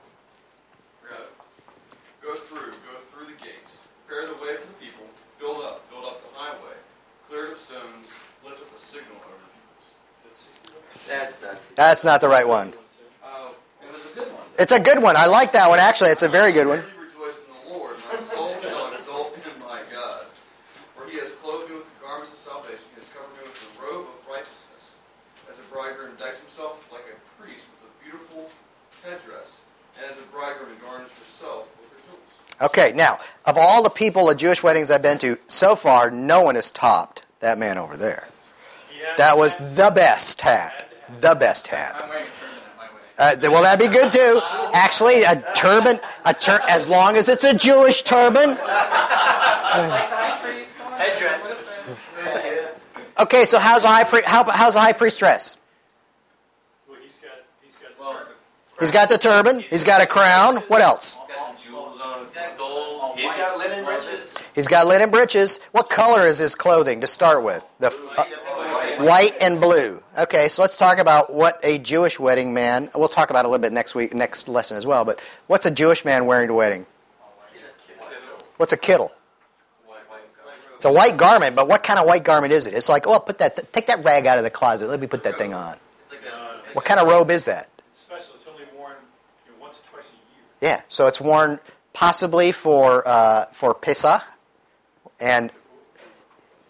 Go 2.21 2.35
through, 2.35 2.71
go 2.71 2.95
through 3.11 3.25
the 3.25 3.43
gates, 3.43 3.77
prepare 4.07 4.27
the 4.27 4.33
way 4.33 4.55
for 4.55 4.67
the 4.67 4.73
people, 4.79 5.05
build 5.39 5.63
up, 5.63 5.89
build 5.89 6.05
up 6.05 6.21
the 6.21 6.37
highway, 6.37 6.77
clear 7.27 7.45
it 7.45 7.51
of 7.53 7.57
stones, 7.57 8.13
lift 8.45 8.61
up 8.61 8.75
a 8.75 8.79
signal 8.79 9.15
over 9.17 9.45
peoples. 9.49 10.47
That's 11.07 11.41
not. 11.41 11.75
That's 11.75 12.03
not 12.03 12.21
the 12.21 12.29
right 12.29 12.47
one. 12.47 12.73
Oh, 13.23 13.55
It 13.81 13.89
a 13.89 14.15
good 14.15 14.31
one. 14.33 14.43
It's 14.57 14.71
a 14.71 14.79
good 14.79 15.01
one. 15.01 15.15
I 15.17 15.25
like 15.25 15.53
that 15.53 15.69
one 15.69 15.79
actually. 15.79 16.11
It's 16.11 16.23
a 16.23 16.29
very 16.29 16.51
good 16.51 16.67
one. 16.67 16.79
Greatly 16.79 17.05
rejoice 17.05 17.39
in 17.39 17.49
the 17.49 17.77
Lord, 17.77 17.95
my 18.11 18.19
soul 18.19 18.55
shall 18.61 18.93
exult 18.93 19.33
in 19.33 19.59
my 19.59 19.81
God. 19.91 20.25
For 20.95 21.09
he 21.09 21.17
has 21.17 21.31
clothed 21.35 21.69
me 21.69 21.77
with 21.77 21.89
the 21.89 22.05
garments 22.05 22.33
of 22.33 22.39
salvation, 22.39 22.85
he 22.93 23.01
has 23.01 23.09
covered 23.09 23.33
me 23.37 23.43
with 23.47 23.57
the 23.57 23.71
robe 23.81 24.05
of 24.05 24.19
righteousness. 24.29 24.93
As 25.49 25.57
a 25.57 25.65
bridegroom 25.73 26.13
decks 26.19 26.41
himself 26.41 26.85
like 26.91 27.07
a 27.09 27.17
priest 27.41 27.65
with 27.73 27.89
a 27.89 27.91
beautiful 28.03 28.51
headdress, 29.01 29.61
and 29.97 30.05
as 30.11 30.19
a 30.19 30.27
bridegroom 30.29 30.75
adorns 30.77 31.09
herself 31.15 31.71
with 31.79 31.89
her 31.95 32.01
jewels. 32.05 32.35
Okay, 32.61 32.91
now, 32.93 33.19
of 33.45 33.57
all 33.57 33.83
the 33.83 33.89
people 33.89 34.29
at 34.29 34.37
Jewish 34.37 34.61
weddings 34.61 34.91
I've 34.91 35.01
been 35.01 35.17
to, 35.19 35.37
so 35.47 35.75
far, 35.75 36.11
no 36.11 36.41
one 36.41 36.55
has 36.55 36.71
topped 36.71 37.25
that 37.39 37.57
man 37.57 37.77
over 37.77 37.95
there. 37.95 38.27
That 39.17 39.37
was 39.37 39.55
the 39.55 39.91
best 39.93 40.41
hat. 40.41 40.91
The 41.21 41.35
best 41.35 41.67
hat. 41.67 41.95
I'm 42.01 42.09
wearing 42.09 42.25
a 42.25 42.27
turban 42.27 42.57
at 42.69 42.77
my 42.77 43.29
wedding. 43.31 43.49
Uh, 43.49 43.51
well, 43.51 43.63
that'd 43.63 43.79
be 43.79 43.93
good 43.93 44.11
too. 44.11 44.41
Actually, 44.73 45.23
a 45.23 45.43
turban, 45.55 45.99
a 46.25 46.33
tur- 46.33 46.61
as 46.69 46.87
long 46.87 47.15
as 47.15 47.29
it's 47.29 47.43
a 47.43 47.53
Jewish 47.53 48.03
turban. 48.03 48.57
Okay, 53.19 53.45
so 53.45 53.59
how's 53.59 53.83
a 53.83 53.87
high 53.87 54.03
pri- 54.03 54.21
how, 54.25 54.43
how's 54.43 54.75
a 54.75 54.79
high 54.79 54.93
priest 54.93 55.19
dress? 55.19 55.57
Well, 56.87 56.97
he's 57.03 57.17
got, 57.17 57.31
he's 57.61 57.75
got 57.75 57.97
the 57.97 57.97
turban. 58.13 58.33
He's 58.79 58.91
got 58.91 59.09
the 59.09 59.17
turban. 59.17 59.59
He's 59.61 59.83
got 59.83 60.01
a 60.01 60.05
crown. 60.05 60.57
What 60.67 60.81
else? 60.81 61.17
Got 63.99 64.05
linen 64.05 64.15
breeches. 64.15 64.37
He's 64.55 64.67
got 64.67 64.87
linen 64.87 65.09
breeches. 65.11 65.59
What 65.71 65.89
color 65.89 66.25
is 66.25 66.37
his 66.37 66.55
clothing 66.55 67.01
to 67.01 67.07
start 67.07 67.43
with? 67.43 67.65
The 67.79 67.87
uh, 68.17 69.03
white 69.03 69.33
and 69.41 69.59
blue. 69.59 70.01
Okay, 70.17 70.49
so 70.49 70.61
let's 70.61 70.77
talk 70.77 70.99
about 70.99 71.33
what 71.33 71.59
a 71.63 71.77
Jewish 71.77 72.19
wedding 72.19 72.53
man. 72.53 72.89
We'll 72.95 73.07
talk 73.07 73.29
about 73.29 73.45
it 73.45 73.47
a 73.47 73.49
little 73.49 73.61
bit 73.61 73.73
next 73.73 73.95
week, 73.95 74.13
next 74.13 74.47
lesson 74.47 74.77
as 74.77 74.85
well. 74.85 75.05
But 75.05 75.21
what's 75.47 75.65
a 75.65 75.71
Jewish 75.71 76.05
man 76.05 76.25
wearing 76.25 76.47
to 76.47 76.53
wedding? 76.53 76.85
What's 78.57 78.73
a 78.73 78.77
kittel? 78.77 79.11
It's 80.75 80.85
a 80.85 80.91
white 80.91 81.17
garment, 81.17 81.57
but 81.57 81.67
what 81.67 81.83
kind 81.83 81.99
of 81.99 82.05
white 82.05 82.23
garment 82.23 82.53
is 82.53 82.65
it? 82.65 82.73
It's 82.73 82.87
like, 82.87 83.05
oh, 83.05 83.19
put 83.19 83.39
that, 83.39 83.73
take 83.73 83.87
that 83.87 84.05
rag 84.05 84.25
out 84.27 84.37
of 84.37 84.45
the 84.45 84.49
closet. 84.49 84.87
Let 84.87 85.01
me 85.01 85.07
put 85.07 85.23
that 85.23 85.37
thing 85.37 85.53
on. 85.53 85.77
It's 86.03 86.11
like 86.11 86.21
a, 86.33 86.73
What 86.73 86.85
kind 86.85 87.01
of 87.01 87.07
robe 87.09 87.31
is 87.31 87.43
that? 87.45 87.69
Special, 87.91 88.35
it's 88.35 88.47
only 88.47 88.63
worn 88.77 88.93
once 89.59 89.77
or 89.79 89.91
twice 89.91 90.05
a 90.05 90.61
year. 90.61 90.71
Yeah, 90.71 90.81
so 90.87 91.07
it's 91.07 91.19
worn 91.19 91.59
possibly 91.93 92.51
for 92.51 93.07
uh, 93.07 93.45
for 93.47 93.73
Pesach, 93.73 94.21
and 95.19 95.51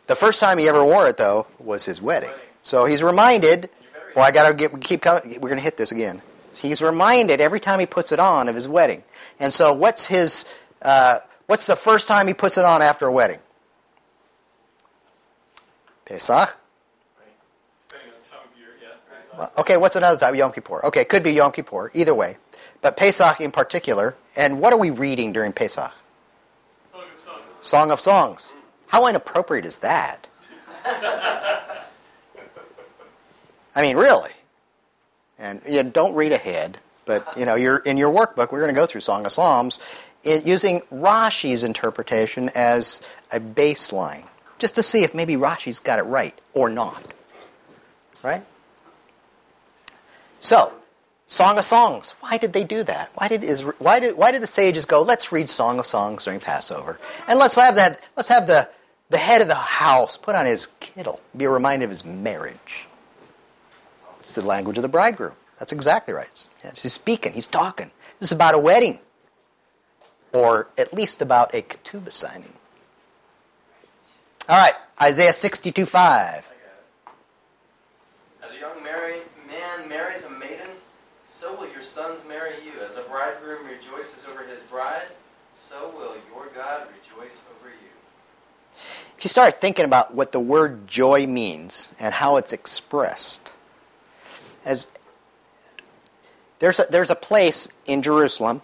the 0.08 0.16
first 0.16 0.40
time 0.40 0.58
he 0.58 0.68
ever 0.68 0.84
wore 0.84 1.08
it 1.08 1.18
though 1.18 1.48
was 1.60 1.86
his 1.86 2.02
wedding. 2.02 2.34
So 2.64 2.86
he's 2.86 3.04
reminded. 3.04 3.70
Well, 4.16 4.26
I 4.26 4.32
gotta 4.32 4.54
get 4.54 4.80
keep 4.82 5.02
coming. 5.02 5.40
We're 5.40 5.50
gonna 5.50 5.62
hit 5.62 5.78
this 5.78 5.92
again. 5.92 6.22
He's 6.56 6.82
reminded 6.82 7.40
every 7.40 7.60
time 7.60 7.80
he 7.80 7.86
puts 7.86 8.12
it 8.12 8.20
on 8.20 8.50
of 8.50 8.56
his 8.56 8.68
wedding. 8.68 9.04
And 9.40 9.54
so, 9.54 9.74
what's 9.74 10.08
his? 10.08 10.46
Uh, 10.82 11.20
what's 11.46 11.68
the 11.68 11.76
first 11.76 12.08
time 12.08 12.28
he 12.28 12.34
puts 12.34 12.58
it 12.58 12.66
on 12.66 12.82
after 12.82 13.06
a 13.06 13.12
wedding? 13.12 13.40
Pesach. 16.06 16.58
Depending 17.88 18.14
on 18.14 18.22
the 18.22 18.28
time 18.28 18.40
of 18.52 18.60
year, 18.60 18.70
yeah. 18.82 19.38
Well, 19.38 19.52
Okay, 19.60 19.78
what's 19.78 19.96
another 19.96 20.20
time? 20.20 20.36
Yom 20.36 20.52
Kippur. 20.52 20.84
Okay, 20.86 21.06
could 21.06 21.24
be 21.24 21.32
Yom 21.32 21.52
Kippur. 21.52 21.92
Either 21.94 22.16
way, 22.16 22.38
but 22.82 22.98
Pesach 22.98 23.40
in 23.40 23.52
particular. 23.52 24.16
And 24.40 24.62
what 24.62 24.72
are 24.72 24.80
we 24.80 24.90
reading 24.90 25.34
during 25.34 25.52
Pesach? 25.52 25.92
Song 26.94 27.02
of 27.02 27.14
Songs. 27.14 27.44
Song 27.62 27.92
of 27.92 28.00
Songs. 28.00 28.54
How 28.88 29.06
inappropriate 29.08 29.66
is 29.66 29.80
that? 29.80 30.30
I 33.76 33.82
mean, 33.82 33.98
really. 33.98 34.32
And 35.38 35.62
you 35.68 35.84
don't 35.84 36.16
read 36.16 36.32
ahead, 36.32 36.78
but 37.04 37.38
you 37.38 37.46
know, 37.46 37.56
you're 37.56 37.80
in 37.80 37.98
your 37.98 38.10
workbook. 38.14 38.54
We're 38.54 38.62
going 38.62 38.74
to 38.74 38.80
go 38.80 38.86
through 38.86 39.02
Song 39.02 39.26
of 39.26 39.34
Psalms 39.34 39.82
it, 40.24 40.46
using 40.46 40.84
Rashi's 40.90 41.66
interpretation 41.66 42.50
as 42.56 43.02
a 43.34 43.42
baseline, 43.42 44.24
just 44.58 44.76
to 44.76 44.84
see 44.84 45.04
if 45.04 45.14
maybe 45.14 45.36
Rashi's 45.36 45.80
got 45.80 46.00
it 46.00 46.04
right 46.04 46.40
or 46.54 46.70
not. 46.70 47.04
Right. 48.24 48.46
So, 50.40 50.72
Song 51.30 51.60
of 51.60 51.64
Songs. 51.64 52.16
Why 52.22 52.38
did 52.38 52.54
they 52.54 52.64
do 52.64 52.84
that? 52.84 53.12
Why 53.14 53.28
did, 53.28 53.44
Israel, 53.44 53.76
why 53.78 54.00
did, 54.00 54.18
why 54.18 54.32
did 54.32 54.42
the 54.42 54.48
sages 54.48 54.86
go, 54.86 55.04
let's 55.04 55.32
read 55.32 55.48
Song 55.48 55.78
of 55.78 55.86
Songs 55.86 56.26
during 56.26 56.40
Passover? 56.40 57.00
And 57.28 57.38
let's 57.38 57.56
have, 57.56 57.76
that, 57.76 58.02
let's 58.18 58.30
have 58.30 58.48
the, 58.48 58.68
the 59.12 59.20
head 59.20 59.40
of 59.40 59.48
the 59.48 59.54
house 59.54 60.18
put 60.18 60.36
on 60.36 60.48
his 60.48 60.68
kittel, 60.82 61.20
be 61.38 61.46
reminded 61.46 61.86
of 61.86 61.92
his 61.92 62.04
marriage. 62.04 62.88
It's 64.20 64.34
the 64.34 64.42
language 64.42 64.80
of 64.80 64.82
the 64.82 64.90
bridegroom. 64.90 65.34
That's 65.60 65.72
exactly 65.72 66.16
right. 66.16 66.50
Yes, 66.64 66.82
he's 66.82 66.94
speaking, 66.94 67.34
he's 67.34 67.48
talking. 67.48 67.92
This 68.20 68.30
is 68.30 68.36
about 68.36 68.56
a 68.56 68.60
wedding, 68.60 68.98
or 70.34 70.68
at 70.80 70.96
least 70.96 71.22
about 71.22 71.54
a 71.54 71.62
ketubah 71.62 72.12
signing. 72.12 72.54
All 74.48 74.58
right, 74.58 74.74
Isaiah 75.00 75.34
62 75.34 75.86
5. 75.86 76.49
Sons 82.00 82.24
marry 82.30 82.54
you. 82.64 82.72
As 82.86 82.96
a 82.96 83.02
bridegroom 83.02 83.68
rejoices 83.68 84.24
over 84.32 84.44
his 84.46 84.62
bride, 84.62 85.08
so 85.52 85.92
will 85.98 86.16
your 86.34 86.48
God 86.56 86.88
rejoice 86.88 87.42
over 87.60 87.70
you. 87.70 87.90
If 89.18 89.26
you 89.26 89.28
start 89.28 89.56
thinking 89.56 89.84
about 89.84 90.16
what 90.16 90.32
the 90.32 90.40
word 90.40 90.88
joy 90.88 91.28
means 91.28 91.92
and 92.00 92.14
how 92.14 92.38
it's 92.38 92.54
expressed, 92.54 93.52
as 94.64 94.88
there's 96.60 96.80
a, 96.80 96.86
there's 96.90 97.10
a 97.10 97.16
place 97.16 97.68
in 97.86 98.02
Jerusalem 98.02 98.62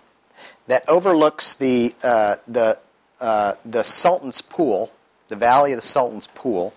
that 0.67 0.87
overlooks 0.87 1.55
the 1.55 1.93
uh, 2.03 2.37
the 2.47 2.79
uh, 3.19 3.55
the 3.65 3.83
Sultan's 3.83 4.41
Pool, 4.41 4.93
the 5.27 5.35
Valley 5.35 5.73
of 5.73 5.77
the 5.77 5.85
Sultan's 5.85 6.27
Pool, 6.27 6.73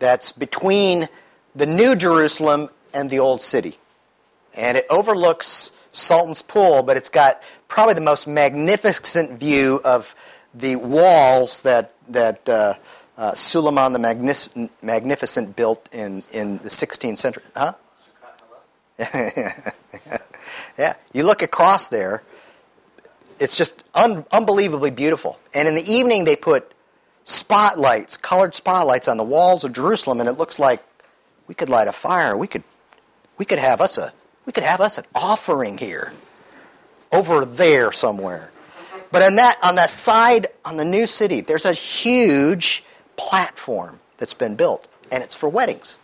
that's 0.00 0.32
between 0.32 1.08
the 1.54 1.66
New 1.66 1.94
Jerusalem 1.94 2.70
and 2.92 3.08
the 3.08 3.20
Old 3.20 3.40
City, 3.40 3.78
and 4.52 4.76
it 4.76 4.86
overlooks 4.90 5.70
Sultan's 5.96 6.42
Pool, 6.42 6.82
but 6.82 6.96
it's 6.96 7.08
got 7.08 7.42
probably 7.68 7.94
the 7.94 8.00
most 8.00 8.26
magnificent 8.26 9.40
view 9.40 9.80
of 9.84 10.14
the 10.54 10.76
walls 10.76 11.62
that 11.62 11.92
that 12.08 12.48
uh, 12.48 12.74
uh, 13.16 13.34
Suleiman 13.34 13.92
the 13.92 13.98
Magnific- 13.98 14.70
Magnificent 14.82 15.56
built 15.56 15.88
in, 15.92 16.22
in 16.32 16.58
the 16.58 16.68
16th 16.68 17.18
century. 17.18 17.42
Huh? 17.56 17.72
yeah, 20.78 20.94
you 21.12 21.22
look 21.22 21.42
across 21.42 21.88
there, 21.88 22.22
it's 23.38 23.56
just 23.56 23.84
un- 23.94 24.24
unbelievably 24.30 24.90
beautiful. 24.90 25.38
And 25.54 25.66
in 25.68 25.74
the 25.74 25.92
evening, 25.92 26.24
they 26.24 26.36
put 26.36 26.72
spotlights, 27.24 28.16
colored 28.16 28.54
spotlights 28.54 29.08
on 29.08 29.16
the 29.16 29.24
walls 29.24 29.64
of 29.64 29.72
Jerusalem, 29.72 30.20
and 30.20 30.28
it 30.28 30.32
looks 30.32 30.58
like 30.58 30.82
we 31.46 31.54
could 31.54 31.68
light 31.68 31.88
a 31.88 31.92
fire. 31.92 32.36
We 32.36 32.46
could, 32.46 32.64
we 33.38 33.44
could 33.44 33.58
have 33.58 33.80
us 33.80 33.98
a, 33.98 34.12
we 34.46 34.52
could 34.52 34.64
have 34.64 34.80
us 34.80 34.96
an 34.96 35.04
offering 35.14 35.76
here, 35.76 36.12
over 37.12 37.44
there 37.44 37.92
somewhere. 37.92 38.50
But 39.12 39.22
on 39.22 39.36
that, 39.36 39.58
on 39.62 39.74
that 39.76 39.90
side, 39.90 40.48
on 40.64 40.76
the 40.76 40.84
new 40.84 41.06
city, 41.06 41.40
there's 41.40 41.64
a 41.64 41.72
huge 41.72 42.84
platform 43.16 44.00
that's 44.18 44.34
been 44.34 44.56
built, 44.56 44.88
and 45.10 45.22
it's 45.22 45.34
for 45.34 45.48
weddings. 45.48 45.98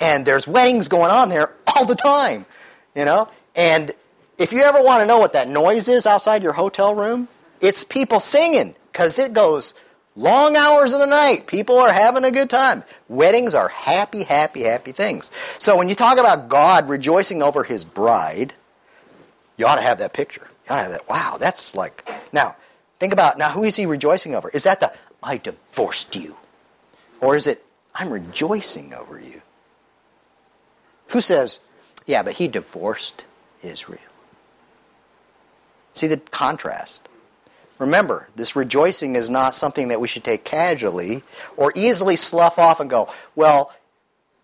And 0.00 0.26
there's 0.26 0.46
weddings 0.46 0.88
going 0.88 1.10
on 1.10 1.28
there 1.28 1.52
all 1.66 1.84
the 1.84 1.94
time, 1.94 2.46
you 2.94 3.04
know. 3.04 3.28
And 3.54 3.92
if 4.38 4.52
you 4.52 4.62
ever 4.62 4.82
want 4.82 5.02
to 5.02 5.06
know 5.06 5.18
what 5.18 5.32
that 5.34 5.48
noise 5.48 5.88
is 5.88 6.06
outside 6.06 6.42
your 6.42 6.54
hotel 6.54 6.94
room, 6.94 7.28
it's 7.60 7.84
people 7.84 8.20
singing 8.20 8.74
because 8.92 9.18
it 9.18 9.32
goes 9.32 9.74
long 10.16 10.56
hours 10.56 10.92
of 10.92 11.00
the 11.00 11.06
night. 11.06 11.46
People 11.46 11.76
are 11.78 11.92
having 11.92 12.24
a 12.24 12.30
good 12.30 12.50
time. 12.50 12.84
Weddings 13.08 13.54
are 13.54 13.68
happy, 13.68 14.24
happy, 14.24 14.62
happy 14.62 14.92
things. 14.92 15.30
So 15.58 15.76
when 15.76 15.88
you 15.88 15.94
talk 15.94 16.18
about 16.18 16.48
God 16.48 16.88
rejoicing 16.88 17.42
over 17.42 17.64
His 17.64 17.84
bride, 17.84 18.54
you 19.56 19.66
ought 19.66 19.76
to 19.76 19.82
have 19.82 19.98
that 19.98 20.12
picture. 20.12 20.46
You 20.66 20.72
ought 20.72 20.76
to 20.76 20.82
have 20.82 20.92
that. 20.92 21.08
Wow, 21.08 21.36
that's 21.38 21.74
like. 21.74 22.08
Now, 22.32 22.56
think 22.98 23.12
about 23.12 23.38
now. 23.38 23.50
Who 23.50 23.64
is 23.64 23.76
He 23.76 23.86
rejoicing 23.86 24.34
over? 24.34 24.48
Is 24.50 24.64
that 24.64 24.80
the 24.80 24.92
I 25.22 25.38
divorced 25.38 26.16
you, 26.16 26.36
or 27.20 27.34
is 27.34 27.46
it 27.46 27.64
I'm 27.94 28.10
rejoicing 28.10 28.92
over 28.92 29.18
you? 29.18 29.40
Who 31.08 31.20
says, 31.20 31.60
yeah, 32.06 32.22
but 32.22 32.34
he 32.34 32.48
divorced 32.48 33.24
Israel? 33.62 34.00
See 35.92 36.06
the 36.06 36.16
contrast. 36.16 37.08
Remember, 37.78 38.28
this 38.36 38.54
rejoicing 38.54 39.16
is 39.16 39.28
not 39.30 39.54
something 39.54 39.88
that 39.88 40.00
we 40.00 40.08
should 40.08 40.24
take 40.24 40.44
casually 40.44 41.22
or 41.56 41.72
easily 41.74 42.16
slough 42.16 42.58
off 42.58 42.78
and 42.78 42.88
go, 42.88 43.08
well, 43.34 43.74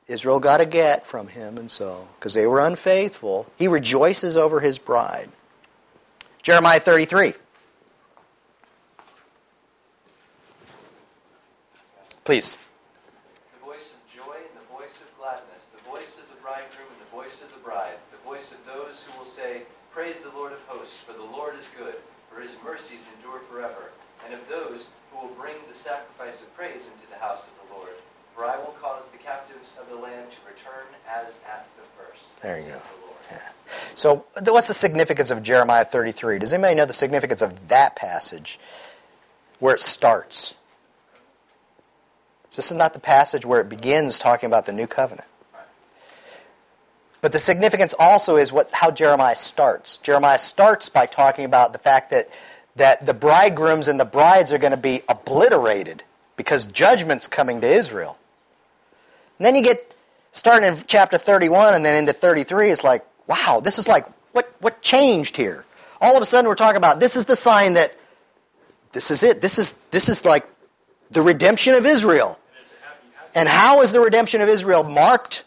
Israel 0.08 0.40
got 0.40 0.60
a 0.60 0.66
get 0.66 1.06
from 1.06 1.28
him, 1.28 1.56
and 1.56 1.70
so, 1.70 2.08
because 2.18 2.34
they 2.34 2.46
were 2.46 2.60
unfaithful. 2.60 3.46
He 3.56 3.68
rejoices 3.68 4.36
over 4.36 4.58
his 4.58 4.78
bride. 4.78 5.30
Jeremiah 6.42 6.80
33. 6.80 7.34
Please. 12.24 12.58
The 13.60 13.64
voice 13.64 13.92
of 13.92 14.12
joy 14.12 14.34
and 14.34 14.60
the 14.60 14.66
voice 14.72 15.00
of 15.00 15.16
gladness, 15.16 15.68
the 15.76 15.88
voice 15.88 16.18
of 16.18 16.28
the 16.28 16.42
bridegroom 16.42 16.88
and 16.92 17.06
the 17.06 17.10
voice 17.12 17.42
of 17.42 17.52
the 17.52 17.60
bride, 17.60 17.94
the 18.10 18.28
voice 18.28 18.50
of 18.50 18.64
those 18.66 19.04
who 19.04 19.16
will 19.16 19.24
say, 19.24 19.62
Praise 19.92 20.22
the 20.22 20.30
Lord 20.30 20.52
of 20.52 20.60
hosts, 20.66 21.00
for 21.00 21.12
the 21.12 21.22
Lord 21.22 21.54
is 21.56 21.68
good, 21.76 21.94
for 22.40 22.46
his 22.46 22.56
mercies 22.64 23.06
endure 23.16 23.40
forever, 23.40 23.90
and 24.24 24.32
of 24.32 24.40
those 24.48 24.88
who 25.12 25.20
will 25.20 25.34
bring 25.34 25.54
the 25.68 25.74
sacrifice 25.74 26.40
of 26.40 26.54
praise 26.56 26.88
into 26.92 27.06
the 27.10 27.16
house 27.16 27.48
of 27.48 27.52
the 27.68 27.74
Lord. 27.74 27.90
For 28.34 28.46
I 28.46 28.56
will 28.56 28.74
cause 28.80 29.08
the 29.08 29.18
captives 29.18 29.76
of 29.78 29.88
the 29.90 29.96
land 29.96 30.30
to 30.30 30.36
return 30.48 30.86
as 31.06 31.40
at 31.46 31.66
the 31.76 31.82
first. 31.82 32.40
There 32.40 32.58
you 32.58 32.64
go. 32.64 32.68
the 32.70 33.06
Lord. 33.06 33.40
So, 33.94 34.24
what's 34.52 34.68
the 34.68 34.74
significance 34.74 35.30
of 35.30 35.42
Jeremiah 35.42 35.84
33? 35.84 36.38
Does 36.38 36.52
anybody 36.52 36.76
know 36.76 36.86
the 36.86 36.94
significance 36.94 37.42
of 37.42 37.68
that 37.68 37.94
passage 37.94 38.58
where 39.58 39.74
it 39.74 39.80
starts? 39.80 40.54
This 42.56 42.70
is 42.70 42.76
not 42.76 42.94
the 42.94 43.00
passage 43.00 43.44
where 43.44 43.60
it 43.60 43.68
begins 43.68 44.18
talking 44.18 44.46
about 44.46 44.64
the 44.64 44.72
new 44.72 44.86
covenant. 44.86 45.28
But 47.20 47.32
the 47.32 47.38
significance 47.38 47.94
also 47.98 48.36
is 48.36 48.52
what 48.52 48.70
how 48.70 48.90
Jeremiah 48.90 49.36
starts. 49.36 49.98
Jeremiah 49.98 50.38
starts 50.38 50.88
by 50.88 51.06
talking 51.06 51.44
about 51.44 51.72
the 51.72 51.78
fact 51.78 52.10
that 52.10 52.30
that 52.76 53.04
the 53.04 53.14
bridegrooms 53.14 53.88
and 53.88 54.00
the 54.00 54.04
brides 54.04 54.52
are 54.52 54.58
going 54.58 54.70
to 54.70 54.76
be 54.76 55.02
obliterated 55.08 56.02
because 56.36 56.64
judgment's 56.66 57.26
coming 57.26 57.60
to 57.60 57.66
Israel. 57.66 58.16
And 59.38 59.44
then 59.44 59.54
you 59.54 59.62
get 59.62 59.94
starting 60.32 60.68
in 60.68 60.82
chapter 60.86 61.18
31 61.18 61.74
and 61.74 61.84
then 61.84 61.96
into 61.96 62.12
33 62.12 62.70
it's 62.70 62.84
like, 62.84 63.04
wow, 63.26 63.60
this 63.62 63.78
is 63.78 63.86
like 63.86 64.06
what 64.32 64.50
what 64.60 64.80
changed 64.80 65.36
here? 65.36 65.64
All 66.00 66.16
of 66.16 66.22
a 66.22 66.26
sudden 66.26 66.48
we're 66.48 66.54
talking 66.54 66.78
about 66.78 67.00
this 67.00 67.16
is 67.16 67.26
the 67.26 67.36
sign 67.36 67.74
that 67.74 67.94
this 68.92 69.10
is 69.10 69.22
it. 69.22 69.42
This 69.42 69.58
is 69.58 69.72
this 69.90 70.08
is 70.08 70.24
like 70.24 70.46
the 71.10 71.22
redemption 71.22 71.74
of 71.74 71.84
Israel. 71.84 72.38
And 73.34 73.48
how 73.48 73.82
is 73.82 73.92
the 73.92 74.00
redemption 74.00 74.40
of 74.40 74.48
Israel 74.48 74.84
marked? 74.84 75.44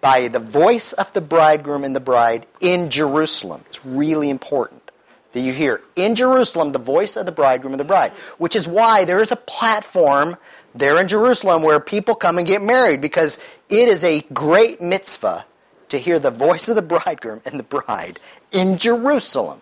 By 0.00 0.28
the 0.28 0.38
voice 0.38 0.92
of 0.92 1.12
the 1.12 1.20
bridegroom 1.20 1.84
and 1.84 1.96
the 1.96 2.00
bride 2.00 2.46
in 2.60 2.90
Jerusalem. 2.90 3.64
It's 3.66 3.84
really 3.84 4.30
important 4.30 4.90
that 5.32 5.40
you 5.40 5.52
hear 5.52 5.82
in 5.96 6.14
Jerusalem 6.14 6.72
the 6.72 6.78
voice 6.78 7.16
of 7.16 7.26
the 7.26 7.32
bridegroom 7.32 7.74
and 7.74 7.80
the 7.80 7.84
bride, 7.84 8.12
which 8.38 8.56
is 8.56 8.66
why 8.66 9.04
there 9.04 9.20
is 9.20 9.30
a 9.30 9.36
platform 9.36 10.36
there 10.74 11.00
in 11.00 11.08
Jerusalem 11.08 11.62
where 11.62 11.80
people 11.80 12.14
come 12.14 12.38
and 12.38 12.46
get 12.46 12.62
married 12.62 13.00
because 13.00 13.38
it 13.68 13.88
is 13.88 14.02
a 14.02 14.22
great 14.32 14.80
mitzvah 14.80 15.44
to 15.88 15.98
hear 15.98 16.18
the 16.18 16.30
voice 16.30 16.68
of 16.68 16.76
the 16.76 16.82
bridegroom 16.82 17.42
and 17.44 17.58
the 17.58 17.64
bride 17.64 18.18
in 18.52 18.78
Jerusalem. 18.78 19.60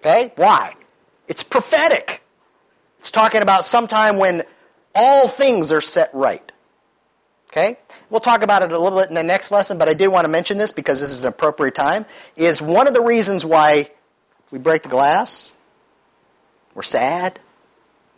Okay? 0.00 0.32
Why? 0.36 0.74
It's 1.26 1.42
prophetic. 1.42 2.22
It's 3.00 3.10
talking 3.10 3.42
about 3.42 3.64
sometime 3.64 4.18
when 4.18 4.42
all 4.94 5.28
things 5.28 5.70
are 5.72 5.80
set 5.80 6.10
right. 6.12 6.47
Okay? 7.50 7.78
We'll 8.10 8.20
talk 8.20 8.42
about 8.42 8.62
it 8.62 8.72
a 8.72 8.78
little 8.78 8.98
bit 8.98 9.08
in 9.08 9.14
the 9.14 9.22
next 9.22 9.50
lesson, 9.50 9.78
but 9.78 9.88
I 9.88 9.94
did 9.94 10.08
want 10.08 10.24
to 10.24 10.28
mention 10.28 10.58
this 10.58 10.70
because 10.70 11.00
this 11.00 11.10
is 11.10 11.22
an 11.22 11.28
appropriate 11.28 11.74
time. 11.74 12.04
Is 12.36 12.60
one 12.60 12.86
of 12.86 12.94
the 12.94 13.00
reasons 13.00 13.44
why 13.44 13.90
we 14.50 14.58
break 14.58 14.82
the 14.82 14.88
glass, 14.88 15.54
we're 16.74 16.82
sad 16.82 17.40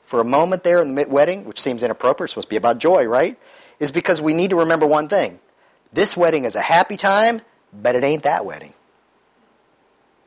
for 0.05 0.21
a 0.21 0.25
moment 0.25 0.65
there 0.65 0.83
in 0.83 0.95
the 0.95 1.07
wedding, 1.09 1.45
which 1.45 1.61
seems 1.61 1.83
inappropriate, 1.85 2.27
it's 2.27 2.33
supposed 2.33 2.49
to 2.49 2.51
be 2.51 2.57
about 2.57 2.79
joy, 2.79 3.07
right? 3.07 3.39
Is 3.79 3.93
because 3.93 4.21
we 4.21 4.35
need 4.35 4.51
to 4.51 4.57
remember 4.57 4.85
one 4.85 5.09
thing. 5.09 5.39
This 5.93 6.17
wedding 6.17 6.45
is 6.45 6.57
a 6.57 6.61
happy 6.61 6.97
time, 6.97 7.43
but 7.73 7.95
it 7.95 8.03
ain't 8.03 8.25
that 8.25 8.45
wedding. 8.45 8.75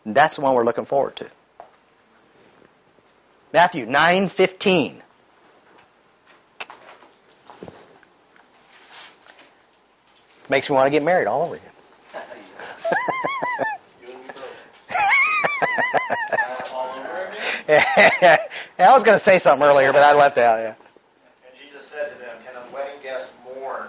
And 0.06 0.16
that's 0.16 0.38
the 0.38 0.42
one 0.42 0.56
we're 0.56 0.64
looking 0.64 0.86
forward 0.86 1.16
to. 1.18 1.30
Matthew 3.52 3.86
9:15. 3.86 5.02
Makes 10.50 10.70
me 10.70 10.76
want 10.76 10.88
to 10.88 10.92
get 10.92 11.04
married 11.04 11.28
all 11.28 11.44
over 11.44 11.56
again. 11.56 11.72
You 14.02 14.10
and 14.10 14.22
me 14.22 14.28
both. 14.36 14.44
All 16.74 16.90
over 16.92 17.32
again? 17.68 18.40
I 18.80 18.92
was 18.92 19.04
going 19.04 19.16
to 19.16 19.24
say 19.24 19.38
something 19.38 19.66
earlier, 19.66 19.94
but 19.94 20.04
I 20.04 20.14
left 20.14 20.38
out. 20.38 20.60
Yeah. 20.60 20.76
And 21.48 21.56
Jesus 21.58 21.86
said 21.86 22.12
to 22.12 22.18
them, 22.20 22.36
Can 22.46 22.56
a 22.56 22.76
wedding 22.76 23.00
guest 23.02 23.32
mourn 23.46 23.88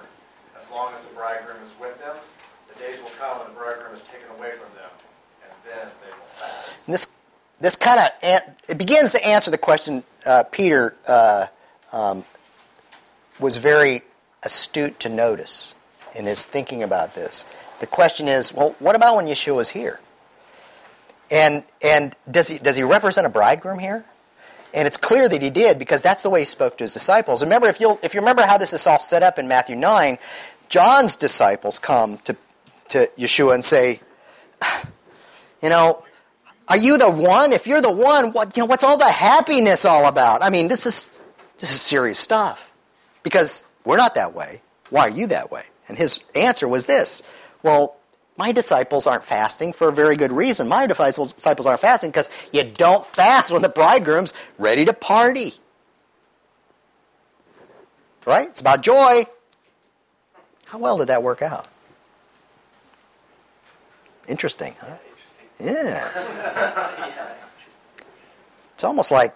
as 0.56 0.70
long 0.70 0.94
as 0.94 1.02
the 1.04 1.12
bridegroom 1.14 1.60
is 1.62 1.74
with 1.80 1.98
them? 1.98 2.14
The 2.68 2.74
days 2.74 3.02
will 3.02 3.10
come 3.18 3.38
when 3.38 3.48
the 3.48 3.54
bridegroom 3.54 3.92
is 3.92 4.02
taken 4.02 4.28
away 4.38 4.52
from 4.52 4.72
them, 4.76 4.90
and 5.42 5.52
then 5.64 5.88
they 6.02 6.10
will 6.10 6.26
fast. 6.36 6.76
This 6.86 7.12
this 7.60 7.76
kind 7.76 8.00
of 8.00 8.06
it 8.68 8.78
begins 8.78 9.12
to 9.12 9.26
answer 9.26 9.50
the 9.50 9.58
question 9.58 10.04
uh, 10.26 10.44
Peter 10.44 10.94
uh, 11.06 11.46
um, 11.92 12.24
was 13.40 13.56
very 13.56 14.02
astute 14.42 15.00
to 15.00 15.08
notice 15.08 15.73
in 16.14 16.27
his 16.27 16.44
thinking 16.44 16.83
about 16.83 17.14
this. 17.14 17.46
The 17.81 17.87
question 17.87 18.29
is, 18.29 18.53
well, 18.53 18.74
what 18.79 18.94
about 18.94 19.16
when 19.16 19.27
Yeshua 19.27 19.61
is 19.61 19.70
here? 19.70 20.00
And 21.31 21.64
and 21.83 22.14
does 22.31 22.48
he 22.48 22.59
does 22.59 22.77
he 22.77 22.83
represent 22.83 23.27
a 23.27 23.31
bridegroom 23.31 23.79
here? 23.79 24.05
And 24.72 24.87
it's 24.87 24.96
clear 24.96 25.29
that 25.29 25.40
he 25.40 25.50
did 25.50 25.79
because 25.79 26.03
that's 26.03 26.22
the 26.22 26.31
way 26.31 26.40
he 26.40 26.44
spoke 26.44 26.79
to 26.79 26.85
his 26.85 26.92
disciples. 26.92 27.42
Remember, 27.42 27.68
if 27.68 27.81
you 27.81 27.98
if 28.03 28.14
you 28.14 28.20
remember 28.20 28.42
how 28.42 28.59
this 28.59 28.72
is 28.72 28.87
all 28.87 28.98
set 28.98 29.22
up 29.22 29.38
in 29.38 29.48
Matthew 29.48 29.77
nine, 29.77 30.18
John's 30.68 31.16
disciples 31.16 31.79
come 31.79 32.18
to 32.18 32.37
to 32.90 33.11
Yeshua 33.18 33.55
and 33.55 33.64
say, 33.64 34.00
you 35.62 35.68
know, 35.68 36.05
are 36.68 36.79
you 36.79 36.98
the 36.98 37.11
one? 37.11 37.53
If 37.53 37.66
you're 37.66 37.81
the 37.81 37.92
one, 37.92 38.33
what 38.33 38.57
you 38.57 38.62
know, 38.62 38.66
what's 38.66 38.85
all 38.85 38.98
the 38.98 39.11
happiness 39.11 39.85
all 39.85 40.07
about? 40.07 40.42
I 40.42 40.50
mean, 40.50 40.68
this 40.68 40.87
is 40.87 41.11
this 41.59 41.72
is 41.72 41.81
serious 41.81 42.18
stuff. 42.18 42.70
Because 43.22 43.64
we're 43.85 43.96
not 43.96 44.14
that 44.16 44.35
way. 44.35 44.61
Why 44.90 45.09
are 45.09 45.11
you 45.11 45.27
that 45.29 45.50
way? 45.50 45.64
And 45.88 45.98
his 45.98 46.20
answer 46.34 46.66
was 46.66 46.86
this. 46.86 47.22
Well, 47.62 47.96
my 48.36 48.52
disciples 48.52 49.06
aren't 49.06 49.24
fasting 49.24 49.72
for 49.72 49.88
a 49.88 49.92
very 49.92 50.16
good 50.16 50.32
reason. 50.32 50.68
My 50.68 50.86
disciples, 50.86 51.66
aren't 51.66 51.80
fasting 51.80 52.10
because 52.10 52.30
you 52.52 52.64
don't 52.64 53.06
fast 53.06 53.52
when 53.52 53.62
the 53.62 53.68
bridegroom's 53.68 54.32
ready 54.58 54.84
to 54.84 54.92
party. 54.92 55.54
Right? 58.26 58.48
It's 58.48 58.60
about 58.60 58.82
joy. 58.82 59.24
How 60.66 60.78
well 60.78 60.98
did 60.98 61.08
that 61.08 61.22
work 61.22 61.42
out? 61.42 61.68
Interesting, 64.26 64.74
huh? 64.80 64.96
Yeah. 65.60 67.30
It's 68.74 68.82
almost 68.82 69.10
like 69.10 69.34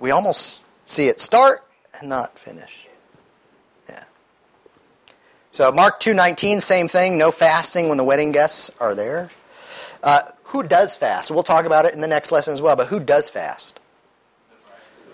we 0.00 0.10
almost 0.10 0.66
see 0.84 1.06
it 1.06 1.20
start 1.20 1.64
and 1.98 2.08
not 2.08 2.38
finish. 2.38 2.88
So 5.52 5.70
Mark 5.70 6.00
2.19, 6.00 6.62
same 6.62 6.88
thing. 6.88 7.18
No 7.18 7.30
fasting 7.30 7.90
when 7.90 7.98
the 7.98 8.04
wedding 8.04 8.32
guests 8.32 8.70
are 8.80 8.94
there. 8.94 9.28
Uh, 10.02 10.22
who 10.44 10.62
does 10.62 10.96
fast? 10.96 11.30
We'll 11.30 11.42
talk 11.42 11.66
about 11.66 11.84
it 11.84 11.92
in 11.92 12.00
the 12.00 12.08
next 12.08 12.32
lesson 12.32 12.54
as 12.54 12.62
well, 12.62 12.74
but 12.74 12.88
who 12.88 12.98
does 12.98 13.28
fast? 13.28 13.78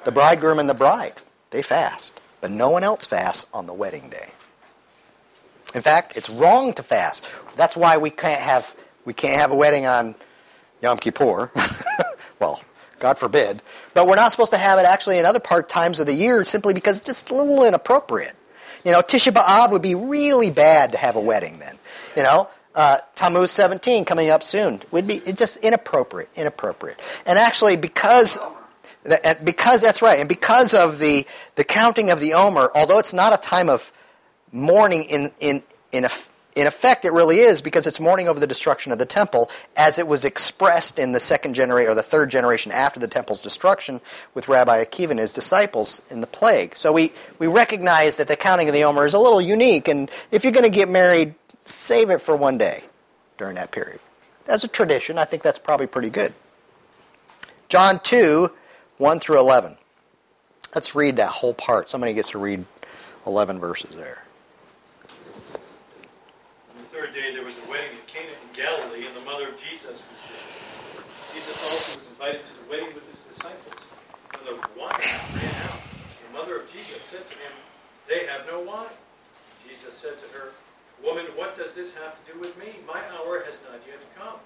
The 0.05 0.13
bridegroom 0.13 0.61
and 0.61 0.71
the 0.71 0.75
bride. 0.75 1.15
They 1.51 1.61
fast. 1.61 2.21
But 2.41 2.53
no 2.53 2.71
one 2.71 2.85
else 2.85 3.05
fasts 3.05 3.49
on 3.53 3.67
the 3.67 3.73
wedding 3.73 4.11
day. 4.11 4.31
In 5.75 5.83
fact, 5.83 6.17
it's 6.17 6.31
wrong 6.31 6.73
to 6.75 6.85
fast. 6.85 7.27
That's 7.57 7.77
why 7.77 7.99
we 7.99 8.11
can't 8.11 8.41
have 8.41 8.75
we 9.05 9.15
can't 9.15 9.41
have 9.41 9.51
a 9.51 9.57
wedding 9.57 9.87
on 9.87 10.15
Yom 10.83 10.99
Kippur. 10.99 11.51
well, 12.41 12.63
God 13.01 13.19
forbid. 13.19 13.61
But 13.93 14.07
we're 14.07 14.17
not 14.17 14.31
supposed 14.31 14.53
to 14.53 14.59
have 14.59 14.79
it 14.79 14.85
actually 14.85 15.19
in 15.19 15.27
other 15.27 15.41
part 15.41 15.69
times 15.69 15.99
of 15.99 16.07
the 16.07 16.15
year 16.15 16.45
simply 16.45 16.75
because 16.75 16.99
it's 16.99 17.07
just 17.07 17.31
a 17.31 17.35
little 17.35 17.65
inappropriate. 17.65 18.37
You 18.89 18.95
know, 18.95 19.03
Tisha 19.03 19.31
B'Av 19.31 19.71
would 19.73 19.83
be 19.83 19.95
really 19.95 20.49
bad 20.49 20.93
to 20.93 20.99
have 20.99 21.15
a 21.15 21.21
wedding 21.21 21.59
then. 21.59 21.79
You 22.17 22.23
know, 22.23 22.49
uh, 22.75 22.97
Tammuz 23.17 23.51
17 23.51 24.07
coming 24.07 24.31
up 24.31 24.43
soon 24.43 24.81
would 24.91 25.07
be 25.07 25.21
just 25.35 25.59
inappropriate, 25.59 26.31
inappropriate. 26.35 26.99
And 27.27 27.39
actually, 27.39 27.77
because 27.77 28.39
because 29.45 29.83
that's 29.83 30.01
right, 30.01 30.19
and 30.19 30.27
because 30.27 30.73
of 30.73 31.01
the 31.01 31.27
the 31.57 31.65
counting 31.65 32.09
of 32.09 32.19
the 32.19 32.33
Omer, 32.33 32.71
although 32.75 32.99
it's 32.99 33.13
not 33.13 33.35
a 33.35 33.37
time 33.37 33.69
of 33.69 33.93
mourning 34.53 35.05
in 35.05 35.33
in 35.39 35.63
in 35.93 36.07
a 36.07 36.11
in 36.59 36.67
effect, 36.67 37.05
it 37.05 37.13
really 37.13 37.39
is 37.39 37.63
because 37.63 37.87
it's 37.87 38.01
mourning 38.01 38.29
over 38.29 38.41
the 38.41 38.47
destruction 38.47 38.93
of 38.93 38.99
the 38.99 39.07
temple 39.07 39.51
as 39.77 39.99
it 39.99 40.07
was 40.07 40.25
expressed 40.25 40.99
in 40.99 41.13
the 41.13 41.21
second 41.21 41.55
generation 41.55 41.93
or 41.93 41.95
the 41.95 42.03
third 42.03 42.31
generation 42.31 42.73
after 42.73 42.99
the 42.99 43.09
temple's 43.09 43.41
destruction 43.41 44.01
with 44.35 44.49
Rabbi 44.49 44.85
Akiva 44.85 45.11
and 45.11 45.21
his 45.21 45.33
disciples 45.33 46.03
in 46.11 46.21
the 46.21 46.27
plague. 46.27 46.77
So 46.77 46.93
we, 46.93 47.13
we 47.39 47.47
recognize 47.47 48.17
that 48.17 48.29
the 48.29 48.37
counting 48.37 48.69
of 48.69 48.75
the 48.75 48.85
Omer 48.85 49.07
is 49.07 49.15
a 49.15 49.19
little 49.19 49.41
unique, 49.41 49.89
and 49.89 50.11
if 50.31 50.45
you're 50.45 50.53
going 50.53 50.65
to 50.65 50.71
get 50.71 50.89
married, 50.89 51.35
save 51.65 52.11
it 52.11 52.21
for 52.21 52.37
one 52.37 52.59
day 52.59 52.85
during 53.37 53.55
that 53.55 53.71
period. 53.71 54.01
As 54.47 54.65
a 54.65 54.69
tradition, 54.69 55.19
I 55.19 55.25
think 55.25 55.43
that's 55.43 55.59
probably 55.59 55.87
pretty 55.87 56.11
good. 56.11 56.33
John 57.69 58.01
2, 58.01 58.51
1 58.97 59.21
through 59.21 59.39
11. 59.39 59.77
Let's 60.75 60.95
read 60.95 61.17
that 61.17 61.31
whole 61.31 61.55
part. 61.55 61.91
Somebody 61.91 62.15
gets 62.15 62.31
to 62.31 62.39
read 62.39 62.65
11 63.27 63.61
verses 63.61 63.95
there. 63.95 64.23
On 66.71 66.79
the 66.79 66.85
third 66.85 67.13
day, 67.15 67.33
there 67.35 67.45
was 67.45 67.59
a 67.59 67.71
wedding 67.71 67.91
at 67.91 68.07
Cana 68.07 68.29
in 68.29 68.57
Galilee, 68.57 69.07
and 69.07 69.15
the 69.15 69.21
mother 69.21 69.49
of 69.49 69.57
Jesus 69.63 69.91
was 69.91 70.03
there. 70.29 71.05
Jesus 71.35 71.63
also 71.63 71.99
was 71.99 72.08
invited 72.19 72.45
to 72.45 72.55
the 72.65 72.71
wedding 72.71 72.91
with 72.99 73.07
his 73.07 73.21
disciples. 73.31 73.79
When 74.35 74.43
the 74.51 74.59
wine 74.75 74.91
ran 75.39 75.55
out, 75.71 75.79
the 76.27 76.33
mother 76.35 76.59
of 76.59 76.67
Jesus 76.67 76.99
said 76.99 77.23
to 77.23 77.35
him, 77.39 77.55
They 78.09 78.27
have 78.27 78.43
no 78.51 78.59
wine. 78.59 78.91
Jesus 79.63 79.95
said 79.95 80.19
to 80.19 80.27
her, 80.35 80.51
Woman, 80.99 81.27
what 81.39 81.57
does 81.57 81.79
this 81.79 81.95
have 81.95 82.19
to 82.19 82.33
do 82.33 82.41
with 82.41 82.59
me? 82.59 82.75
My 82.83 82.99
hour 83.15 83.47
has 83.47 83.63
not 83.63 83.79
yet 83.87 84.03
come. 84.19 84.43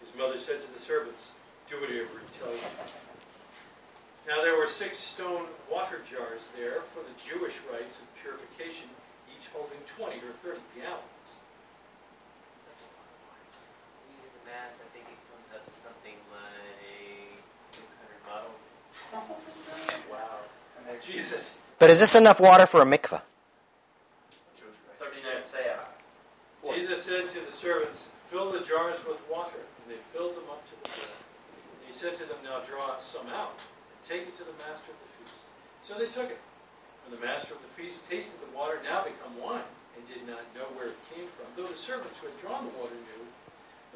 His 0.00 0.16
mother 0.16 0.38
said 0.38 0.60
to 0.60 0.72
the 0.72 0.78
servants, 0.78 1.32
Do 1.68 1.76
whatever 1.76 2.08
he 2.24 2.28
tells 2.32 2.56
you. 2.56 2.72
Now 4.24 4.40
there 4.40 4.56
were 4.56 4.68
six 4.68 4.96
stone 4.96 5.44
water 5.70 6.00
jars 6.08 6.48
there 6.56 6.80
for 6.96 7.04
the 7.04 7.12
Jewish 7.20 7.60
rites 7.68 8.00
of 8.00 8.08
purification, 8.16 8.88
each 9.36 9.52
holding 9.52 9.76
20 9.84 10.24
or 10.24 10.32
30 10.40 10.56
gallons. 10.80 11.26
That's 12.64 12.88
a 12.88 12.92
lot 12.96 13.12
of 13.12 13.20
wine. 13.28 13.48
We 14.08 14.16
did 14.24 14.32
the 14.40 14.44
math, 14.48 14.72
I 14.72 14.88
think 14.96 15.04
it 15.04 15.20
comes 15.28 15.52
out 15.52 15.68
to 15.68 15.74
something 15.76 16.16
like 16.32 16.48
600 17.70 17.88
bottles. 18.26 18.52
Wow. 18.52 18.58
And 18.58 18.96
then 18.96 18.97
Jesus, 21.02 21.58
But 21.78 21.90
is 21.90 22.00
this 22.00 22.14
enough 22.14 22.40
water 22.40 22.66
for 22.66 22.82
a 22.82 22.84
mikvah? 22.84 23.22
39 24.98 25.40
seah. 25.40 26.74
Jesus 26.74 27.02
said 27.02 27.28
to 27.28 27.40
the 27.46 27.52
servants, 27.52 28.08
Fill 28.30 28.52
the 28.52 28.60
jars 28.60 28.98
with 29.06 29.22
water. 29.30 29.56
And 29.56 29.96
they 29.96 30.00
filled 30.12 30.36
them 30.36 30.44
up 30.50 30.60
to 30.68 30.74
the 30.82 30.88
brim. 30.92 31.08
And 31.08 31.80
he 31.86 31.92
said 31.92 32.14
to 32.16 32.24
them, 32.28 32.36
Now 32.44 32.60
draw 32.60 32.98
some 32.98 33.26
out 33.28 33.56
and 33.56 33.98
take 34.04 34.28
it 34.28 34.36
to 34.36 34.44
the 34.44 34.52
master 34.68 34.92
of 34.92 34.98
the 35.00 35.08
feast. 35.16 35.38
So 35.86 35.96
they 35.96 36.12
took 36.12 36.30
it. 36.30 36.40
When 37.06 37.18
the 37.18 37.24
master 37.24 37.54
of 37.54 37.62
the 37.62 37.72
feast 37.72 38.04
tasted 38.10 38.36
the 38.44 38.52
water 38.52 38.80
now 38.84 39.04
become 39.04 39.32
wine 39.40 39.64
and 39.96 40.04
did 40.04 40.28
not 40.28 40.44
know 40.52 40.68
where 40.76 40.92
it 40.92 41.00
came 41.08 41.24
from, 41.24 41.48
though 41.56 41.68
the 41.68 41.78
servants 41.78 42.20
who 42.20 42.28
had 42.28 42.36
drawn 42.36 42.68
the 42.68 42.76
water 42.76 43.00
knew, 43.16 43.24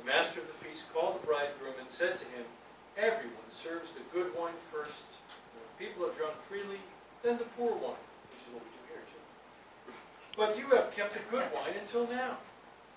the 0.00 0.08
master 0.08 0.40
of 0.40 0.48
the 0.48 0.56
feast 0.64 0.88
called 0.96 1.20
the 1.20 1.26
bridegroom 1.26 1.76
and 1.76 1.88
said 1.88 2.16
to 2.16 2.24
him, 2.32 2.48
Everyone 2.96 3.48
serves 3.48 3.92
the 3.92 4.00
good 4.12 4.36
wine 4.38 4.58
first. 4.70 5.04
When 5.54 5.88
people 5.88 6.06
have 6.06 6.16
drunk 6.16 6.34
freely, 6.40 6.80
then 7.22 7.38
the 7.38 7.44
poor 7.56 7.72
wine, 7.72 8.04
which 8.28 8.40
is 8.40 8.52
what 8.52 8.62
we 8.62 8.70
do 8.70 8.82
here 8.92 9.04
too. 9.08 9.92
But 10.36 10.58
you 10.58 10.66
have 10.76 10.94
kept 10.94 11.12
the 11.12 11.24
good 11.30 11.44
wine 11.54 11.74
until 11.80 12.06
now. 12.08 12.36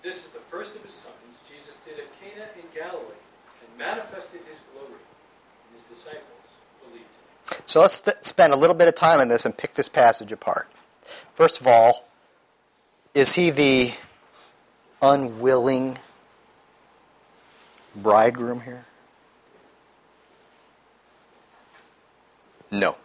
This 0.02 0.26
is 0.26 0.32
the 0.32 0.40
first 0.40 0.76
of 0.76 0.82
his 0.82 0.92
signs 0.92 1.36
Jesus 1.48 1.80
did 1.84 1.98
at 1.98 2.06
Cana 2.20 2.46
in 2.56 2.64
Galilee 2.74 3.22
and 3.60 3.78
manifested 3.78 4.40
his 4.48 4.58
glory. 4.72 4.92
And 4.92 5.72
his 5.74 5.82
disciples 5.82 6.22
believed. 6.84 7.06
So 7.66 7.80
let's 7.80 7.94
st- 7.94 8.24
spend 8.24 8.52
a 8.52 8.56
little 8.56 8.76
bit 8.76 8.88
of 8.88 8.94
time 8.94 9.20
on 9.20 9.28
this 9.28 9.44
and 9.44 9.56
pick 9.56 9.74
this 9.74 9.88
passage 9.88 10.32
apart. 10.32 10.68
First 11.32 11.60
of 11.60 11.66
all, 11.66 12.08
is 13.14 13.34
he 13.34 13.50
the 13.50 13.92
unwilling 15.00 15.98
bridegroom 17.94 18.60
here? 18.60 18.84
No. 22.70 22.96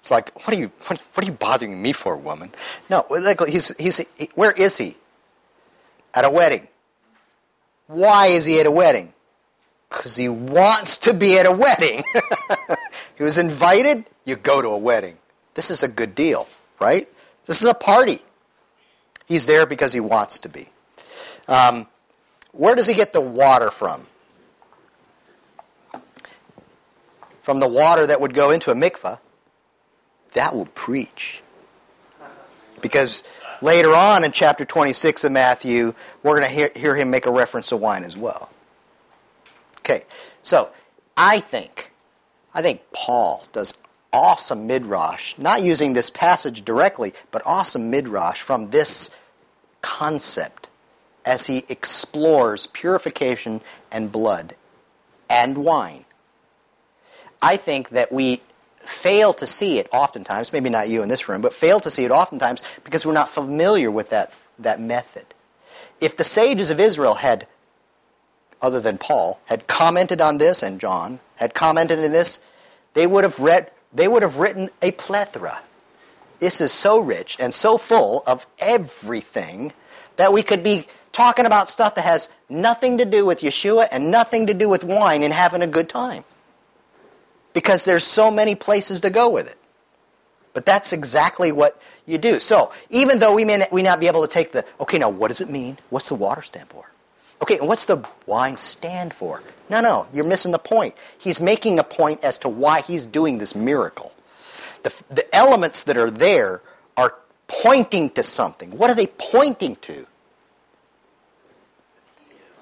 It's 0.00 0.10
like, 0.10 0.34
what 0.34 0.54
are 0.54 0.60
you, 0.60 0.70
what, 0.86 1.00
what 1.14 1.24
are 1.24 1.26
you 1.26 1.32
bothering 1.32 1.80
me 1.80 1.92
for, 1.92 2.16
woman? 2.16 2.52
No, 2.90 3.06
like 3.08 3.40
he's, 3.46 3.74
he's, 3.78 3.98
he, 4.16 4.28
where 4.34 4.52
is 4.52 4.76
he? 4.76 4.96
At 6.12 6.24
a 6.24 6.30
wedding. 6.30 6.68
Why 7.86 8.26
is 8.26 8.44
he 8.44 8.60
at 8.60 8.66
a 8.66 8.70
wedding? 8.70 9.14
Because 9.88 10.16
he 10.16 10.28
wants 10.28 10.98
to 10.98 11.14
be 11.14 11.38
at 11.38 11.46
a 11.46 11.52
wedding. 11.52 12.04
he 13.16 13.22
was 13.22 13.38
invited, 13.38 14.04
you 14.24 14.36
go 14.36 14.60
to 14.60 14.68
a 14.68 14.78
wedding. 14.78 15.18
This 15.54 15.70
is 15.70 15.82
a 15.82 15.88
good 15.88 16.14
deal, 16.14 16.48
right? 16.80 17.08
This 17.46 17.62
is 17.62 17.68
a 17.68 17.74
party. 17.74 18.20
He's 19.26 19.46
there 19.46 19.66
because 19.66 19.92
he 19.92 20.00
wants 20.00 20.38
to 20.40 20.48
be. 20.48 20.68
Um, 21.48 21.86
where 22.52 22.74
does 22.74 22.86
he 22.86 22.94
get 22.94 23.12
the 23.12 23.20
water 23.20 23.70
from? 23.70 24.06
From 27.44 27.60
the 27.60 27.68
water 27.68 28.06
that 28.06 28.22
would 28.22 28.32
go 28.32 28.50
into 28.50 28.70
a 28.70 28.74
mikvah. 28.74 29.18
That 30.32 30.54
will 30.54 30.64
preach. 30.64 31.42
Because 32.80 33.22
later 33.60 33.94
on 33.94 34.24
in 34.24 34.32
chapter 34.32 34.64
26 34.64 35.24
of 35.24 35.32
Matthew, 35.32 35.92
we're 36.22 36.40
going 36.40 36.50
to 36.50 36.54
hear, 36.54 36.70
hear 36.74 36.96
him 36.96 37.10
make 37.10 37.26
a 37.26 37.30
reference 37.30 37.68
to 37.68 37.76
wine 37.76 38.02
as 38.02 38.16
well. 38.16 38.48
Okay, 39.80 40.04
so 40.42 40.70
I 41.18 41.38
think, 41.40 41.92
I 42.54 42.62
think 42.62 42.80
Paul 42.94 43.44
does 43.52 43.74
awesome 44.10 44.66
midrash, 44.66 45.34
not 45.36 45.62
using 45.62 45.92
this 45.92 46.08
passage 46.08 46.64
directly, 46.64 47.12
but 47.30 47.42
awesome 47.44 47.90
midrash 47.90 48.40
from 48.40 48.70
this 48.70 49.14
concept 49.82 50.68
as 51.26 51.46
he 51.46 51.66
explores 51.68 52.68
purification 52.68 53.60
and 53.92 54.10
blood 54.10 54.56
and 55.28 55.58
wine. 55.58 56.03
I 57.42 57.56
think 57.56 57.90
that 57.90 58.12
we 58.12 58.40
fail 58.86 59.32
to 59.34 59.46
see 59.46 59.78
it 59.78 59.88
oftentimes, 59.92 60.52
maybe 60.52 60.70
not 60.70 60.88
you 60.88 61.02
in 61.02 61.08
this 61.08 61.28
room, 61.28 61.40
but 61.40 61.54
fail 61.54 61.80
to 61.80 61.90
see 61.90 62.04
it 62.04 62.10
oftentimes 62.10 62.62
because 62.84 63.04
we're 63.04 63.12
not 63.12 63.28
familiar 63.28 63.90
with 63.90 64.10
that, 64.10 64.32
that 64.58 64.80
method. 64.80 65.26
If 66.00 66.16
the 66.16 66.24
sages 66.24 66.70
of 66.70 66.80
Israel 66.80 67.14
had, 67.14 67.46
other 68.60 68.80
than 68.80 68.98
Paul, 68.98 69.40
had 69.46 69.66
commented 69.66 70.20
on 70.20 70.38
this, 70.38 70.62
and 70.62 70.80
John 70.80 71.20
had 71.36 71.54
commented 71.54 71.98
on 71.98 72.12
this, 72.12 72.44
they 72.94 73.06
would 73.06 73.24
have 73.24 73.38
read, 73.38 73.70
they 73.92 74.08
would 74.08 74.22
have 74.22 74.36
written 74.36 74.70
a 74.82 74.92
plethora. 74.92 75.60
This 76.38 76.60
is 76.60 76.72
so 76.72 77.00
rich 77.00 77.36
and 77.40 77.54
so 77.54 77.78
full 77.78 78.22
of 78.26 78.46
everything 78.58 79.72
that 80.16 80.32
we 80.32 80.42
could 80.42 80.62
be 80.62 80.86
talking 81.12 81.46
about 81.46 81.68
stuff 81.68 81.94
that 81.94 82.04
has 82.04 82.32
nothing 82.48 82.98
to 82.98 83.04
do 83.04 83.24
with 83.24 83.40
Yeshua 83.40 83.86
and 83.90 84.10
nothing 84.10 84.46
to 84.48 84.54
do 84.54 84.68
with 84.68 84.84
wine 84.84 85.22
and 85.22 85.32
having 85.32 85.62
a 85.62 85.66
good 85.66 85.88
time 85.88 86.24
because 87.54 87.86
there's 87.86 88.04
so 88.04 88.30
many 88.30 88.54
places 88.54 89.00
to 89.00 89.10
go 89.10 89.30
with 89.30 89.48
it. 89.48 89.56
But 90.52 90.66
that's 90.66 90.92
exactly 90.92 91.50
what 91.50 91.80
you 92.06 92.18
do. 92.18 92.38
So 92.38 92.70
even 92.90 93.18
though 93.18 93.34
we 93.34 93.44
may 93.44 93.56
not, 93.56 93.72
we 93.72 93.82
not 93.82 93.98
be 93.98 94.06
able 94.06 94.22
to 94.22 94.28
take 94.28 94.52
the, 94.52 94.64
okay, 94.78 94.98
now 94.98 95.08
what 95.08 95.28
does 95.28 95.40
it 95.40 95.48
mean? 95.48 95.78
What's 95.90 96.08
the 96.08 96.14
water 96.14 96.42
stand 96.42 96.68
for? 96.68 96.90
Okay, 97.42 97.58
and 97.58 97.66
what's 97.66 97.86
the 97.86 98.06
wine 98.26 98.56
stand 98.56 99.12
for? 99.12 99.42
No, 99.68 99.80
no, 99.80 100.06
you're 100.12 100.24
missing 100.24 100.52
the 100.52 100.58
point. 100.58 100.94
He's 101.18 101.40
making 101.40 101.78
a 101.78 101.84
point 101.84 102.22
as 102.22 102.38
to 102.40 102.48
why 102.48 102.82
he's 102.82 103.06
doing 103.06 103.38
this 103.38 103.54
miracle. 103.54 104.12
The, 104.82 104.94
the 105.10 105.34
elements 105.34 105.82
that 105.84 105.96
are 105.96 106.10
there 106.10 106.62
are 106.96 107.16
pointing 107.48 108.10
to 108.10 108.22
something. 108.22 108.70
What 108.76 108.90
are 108.90 108.94
they 108.94 109.06
pointing 109.06 109.76
to? 109.76 110.06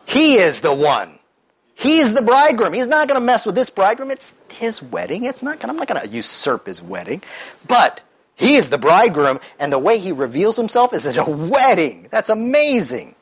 He 0.07 0.37
is 0.37 0.61
the 0.61 0.75
one. 0.75 1.19
He's 1.83 2.15
the 2.15 2.23
bridegroom. 2.23 2.73
He's 2.75 2.87
not 2.87 3.09
going 3.09 3.21
to 3.21 3.25
mess 3.27 3.45
with 3.45 3.57
this 3.57 3.71
bridegroom. 3.71 4.11
It's 4.13 4.35
his 4.49 4.81
wedding. 4.83 5.25
It's 5.25 5.43
not. 5.43 5.65
I'm 5.69 5.77
not 5.77 5.89
going 5.89 6.01
to 6.01 6.09
usurp 6.09 6.67
his 6.67 6.81
wedding. 6.81 7.23
But 7.67 8.01
he 8.37 8.55
is 8.55 8.71
the 8.71 8.79
bridegroom, 8.79 9.41
and 9.59 9.73
the 9.73 9.79
way 9.79 9.99
he 9.99 10.13
reveals 10.13 10.57
himself 10.57 10.93
is 10.95 11.07
at 11.07 11.17
a 11.17 11.29
wedding. 11.31 12.07
That's 12.11 12.31
amazing. 12.31 13.15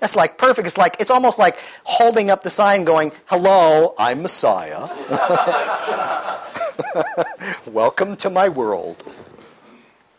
That's 0.00 0.16
like 0.16 0.38
perfect. 0.38 0.66
It's 0.66 0.78
like 0.78 0.96
it's 1.00 1.10
almost 1.10 1.38
like 1.38 1.56
holding 1.84 2.30
up 2.30 2.42
the 2.42 2.50
sign, 2.50 2.84
going, 2.84 3.12
"Hello, 3.26 3.94
I'm 3.98 4.22
Messiah. 4.22 4.88
Welcome 7.66 8.16
to 8.16 8.30
my 8.30 8.48
world." 8.48 8.96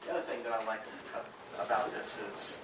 The 0.06 0.12
other 0.12 0.22
thing 0.22 0.44
that 0.44 0.54
I 0.54 0.66
like 0.66 0.82
a- 1.16 1.62
about 1.64 1.92
this 1.94 2.20
is 2.34 2.60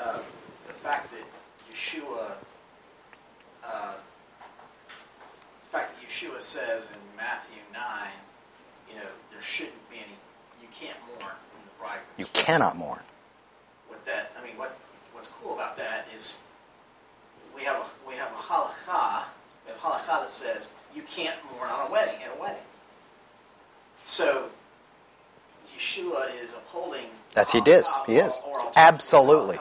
uh, 0.00 0.18
the 0.66 0.72
fact 0.72 1.12
that 1.12 1.24
Yeshua, 1.70 2.32
uh, 3.64 3.92
the 5.60 5.66
fact 5.70 5.94
that 5.94 6.02
Yeshua 6.22 6.40
says 6.40 6.88
in 6.92 7.16
Matthew 7.16 7.58
nine, 7.72 8.10
you 8.88 8.96
know, 8.96 9.08
there 9.30 9.40
shouldn't 9.40 9.90
be 9.90 9.96
any, 9.96 10.14
you 10.60 10.68
can't 10.72 10.96
mourn 11.08 11.34
when 11.52 11.64
the 11.64 11.70
bridegroom. 11.78 12.04
You 12.16 12.26
cannot 12.32 12.76
mourn. 12.76 13.00
What 13.88 14.04
that, 14.04 14.32
I 14.38 14.44
mean, 14.46 14.56
what 14.56 14.76
what's 15.12 15.28
cool 15.28 15.54
about 15.54 15.76
that 15.76 16.06
is 16.14 16.40
we 17.54 17.64
have 17.64 17.76
a 17.76 18.08
we 18.08 18.14
have 18.14 18.30
a 18.30 18.34
halakha, 18.34 19.24
we 19.66 19.72
have 19.72 19.80
halakha 19.80 20.20
that 20.20 20.30
says 20.30 20.74
you 20.94 21.02
can't 21.02 21.36
mourn 21.52 21.70
on 21.70 21.88
a 21.88 21.92
wedding 21.92 22.20
at 22.22 22.36
a 22.36 22.40
wedding. 22.40 22.62
So 24.04 24.48
Yeshua 25.76 26.40
is 26.40 26.52
upholding. 26.52 27.06
That's- 27.34 27.52
he 27.52 27.58
is. 27.70 27.88
He 28.06 28.16
is. 28.16 28.34
or- 28.44 28.52
or 28.52 28.60
alternatively, 28.60 28.76
Absolutely. 28.76 29.58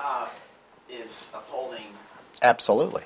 is 0.90 1.32
upholding 1.34 1.86
Absolutely. 2.44 3.04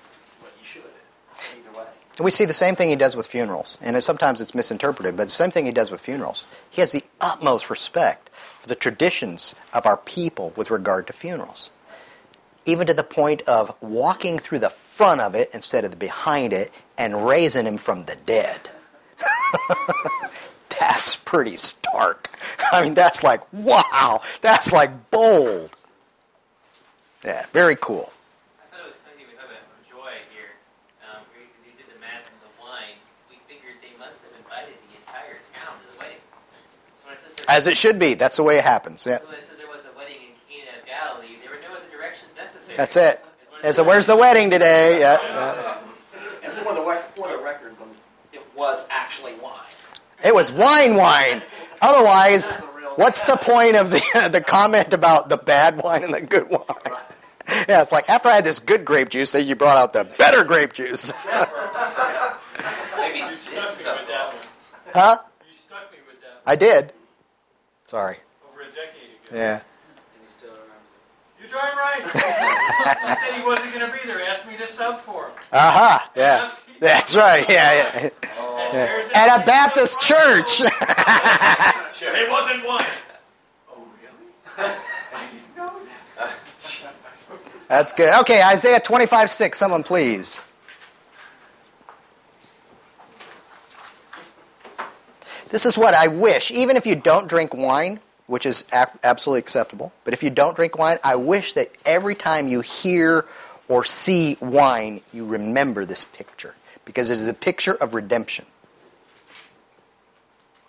Way. 2.20 2.24
We 2.24 2.32
see 2.32 2.46
the 2.46 2.54
same 2.54 2.76
thing 2.76 2.90
he 2.90 2.96
does 2.96 3.16
with 3.16 3.28
funerals, 3.28 3.78
and 3.82 4.02
sometimes 4.04 4.42
it's 4.42 4.56
misinterpreted, 4.56 5.18
but 5.18 5.26
the 5.26 5.34
same 5.34 5.52
thing 5.52 5.66
he 5.66 5.72
does 5.72 5.92
with 5.92 6.02
funerals. 6.02 6.48
He 6.70 6.82
has 6.82 6.92
the 6.92 7.04
utmost 7.22 7.70
respect 7.70 8.30
for 8.60 8.68
the 8.68 8.76
traditions 8.76 9.56
of 9.74 9.86
our 9.86 9.98
people 9.98 10.54
with 10.56 10.72
regard 10.72 11.08
to 11.08 11.14
funerals, 11.14 11.70
even 12.66 12.88
to 12.88 12.94
the 12.94 13.04
point 13.04 13.42
of 13.44 13.76
walking 13.82 14.40
through 14.40 14.60
the 14.60 14.70
front 14.70 15.22
of 15.22 15.36
it 15.36 15.50
instead 15.54 15.84
of 15.84 15.92
the 15.92 15.98
behind 15.98 16.54
it 16.54 16.72
and 16.98 17.28
raising 17.28 17.66
him 17.68 17.78
from 17.78 18.06
the 18.06 18.16
dead. 18.16 18.70
that's 20.80 21.16
pretty 21.18 21.58
stark. 21.58 22.30
I 22.72 22.84
mean, 22.84 22.94
that's 22.94 23.24
like, 23.24 23.42
wow, 23.54 24.22
that's 24.42 24.72
like 24.72 25.12
bold. 25.12 25.72
Yeah, 27.24 27.46
very 27.52 27.76
cool. 27.76 28.12
I 28.58 28.70
thought 28.70 28.82
it 28.82 28.86
was 28.86 28.98
funny 28.98 29.26
we 29.28 29.36
talk 29.36 29.46
about 29.46 29.66
joy 29.90 30.14
here. 30.34 30.56
Um, 31.04 31.26
we, 31.34 31.50
we 31.66 31.76
did 31.76 31.92
the 31.92 32.00
math 32.00 32.22
and 32.22 32.40
the 32.40 32.54
wine. 32.62 32.96
We 33.30 33.38
figured 33.50 33.82
they 33.82 33.98
must 33.98 34.22
have 34.24 34.34
invited 34.38 34.78
the 34.90 34.96
entire 35.02 35.42
town 35.52 35.74
to 35.74 35.86
the 35.92 35.98
wedding. 36.00 36.22
So 36.96 37.10
when 37.10 37.18
it 37.18 37.20
says 37.20 37.34
there 37.34 37.35
As 37.48 37.68
it 37.68 37.78
should 37.78 38.00
be. 38.00 38.14
That's 38.16 38.38
the 38.38 38.44
way 38.44 38.58
it 38.58 38.64
happens. 38.64 39.06
Yeah. 39.06 39.20
So 39.20 39.26
when 39.28 39.36
it 39.36 39.44
said 39.44 39.60
there 39.60 39.68
was 39.68 39.86
a 39.86 39.98
wedding 39.98 40.16
in 40.16 40.56
Cana 40.56 40.78
of 40.80 40.86
Galilee, 40.86 41.36
there 41.42 41.52
were 41.52 41.62
no 41.62 41.76
other 41.78 41.90
directions 41.92 42.34
necessary. 42.36 42.78
That's 42.78 42.96
it. 42.96 43.22
As 43.64 43.78
long 43.78 43.86
so 43.86 43.90
where's 43.90 44.06
the 44.06 44.16
wedding 44.16 44.50
today? 44.50 45.00
Yeah. 45.00 45.80
And 46.44 46.54
for 46.54 46.74
the 46.74 46.82
for 47.16 47.30
the 47.30 47.38
record, 47.44 47.80
when 47.80 47.90
it 48.34 48.44
was 48.56 48.88
actually 48.90 49.34
wine. 49.36 49.52
It 50.24 50.34
was 50.34 50.52
wine 50.52 50.96
wine. 50.96 51.42
Otherwise, 51.82 52.56
what's 52.96 53.22
the 53.22 53.38
point 53.38 53.76
of 53.76 53.90
the, 53.92 54.30
the 54.32 54.42
comment 54.42 54.94
about 54.94 55.30
the 55.30 55.38
bad 55.38 55.82
wine 55.82 56.04
and 56.04 56.14
the 56.14 56.22
good 56.22 56.50
wine? 56.50 56.98
Yeah, 57.48 57.82
it's 57.82 57.92
like 57.92 58.10
after 58.10 58.30
I 58.30 58.36
had 58.36 58.46
this 58.46 58.60
good 58.60 58.86
grape 58.86 59.10
juice, 59.10 59.34
then 59.34 59.46
you 59.46 59.56
brought 59.56 59.78
out 59.78 59.94
the 59.94 60.04
better 60.04 60.44
grape 60.44 60.74
juice. 60.74 61.14
Maybe 61.26 63.20
You 63.20 63.30
this 63.30 63.44
stuck 63.44 63.74
is 63.74 63.86
me 63.86 63.92
a 63.92 63.96
with 63.98 64.08
that 64.08 64.34
one. 64.34 64.44
Huh? 64.94 65.18
You 65.48 65.54
stuck 65.54 65.92
me 65.92 65.98
with 66.08 66.22
that 66.22 66.42
I 66.46 66.56
did. 66.56 66.92
Sorry. 67.96 68.18
over 68.52 68.60
a 68.60 68.66
decade 68.66 68.84
ago. 68.84 69.34
Yeah. 69.34 69.54
And 69.54 69.62
he 70.22 70.28
still 70.28 70.50
remembers 70.50 71.42
You 71.42 71.48
darn 71.48 71.78
right. 71.78 72.04
he 73.08 73.16
said 73.16 73.40
he 73.40 73.46
wasn't 73.46 73.74
going 73.74 73.90
to 73.90 73.94
be 73.94 74.06
there. 74.06 74.22
Asked 74.22 74.50
me 74.50 74.58
to 74.58 74.68
sub 74.68 74.98
for 74.98 75.28
him. 75.28 75.34
Aha, 75.54 76.12
yeah. 76.14 76.54
That's 76.82 77.16
right, 77.16 77.50
yeah, 77.50 77.72
yeah. 77.74 78.00
And 78.02 78.74
yeah. 78.74 79.08
At 79.14 79.42
a 79.42 79.46
Baptist 79.46 79.96
up 79.96 80.02
church. 80.02 80.58
front. 80.58 82.18
It 82.18 82.30
wasn't 82.30 82.68
one. 82.68 82.84
Oh, 83.72 83.88
really? 84.02 84.68
I 85.14 85.28
didn't 85.32 85.56
know 85.56 85.72
that. 86.18 86.34
That's 87.70 87.94
good. 87.94 88.14
Okay, 88.14 88.44
Isaiah 88.44 88.82
25 88.82 89.32
6. 89.32 89.58
Someone, 89.58 89.84
please. 89.84 90.38
This 95.50 95.66
is 95.66 95.78
what 95.78 95.94
I 95.94 96.08
wish, 96.08 96.52
even 96.52 96.76
if 96.76 96.86
you 96.86 96.96
don't 96.96 97.28
drink 97.28 97.54
wine, 97.54 98.00
which 98.28 98.46
is 98.46 98.68
ab- 98.72 99.00
absolutely 99.04 99.40
acceptable, 99.40 99.94
but 100.04 100.14
if 100.14 100.24
you 100.24 100.30
don't 100.30 100.56
drink 100.56 100.78
wine, 100.78 100.98
I 101.04 101.16
wish 101.16 101.54
that 101.54 101.72
every 101.86 102.16
time 102.16 102.48
you 102.48 102.62
hear 102.62 103.26
or 103.68 103.84
see 103.84 104.38
wine, 104.42 105.02
you 105.14 105.26
remember 105.26 105.86
this 105.86 106.04
picture, 106.04 106.56
because 106.84 107.10
it 107.10 107.16
is 107.16 107.28
a 107.28 107.34
picture 107.34 107.74
of 107.74 107.94
redemption. 107.94 108.46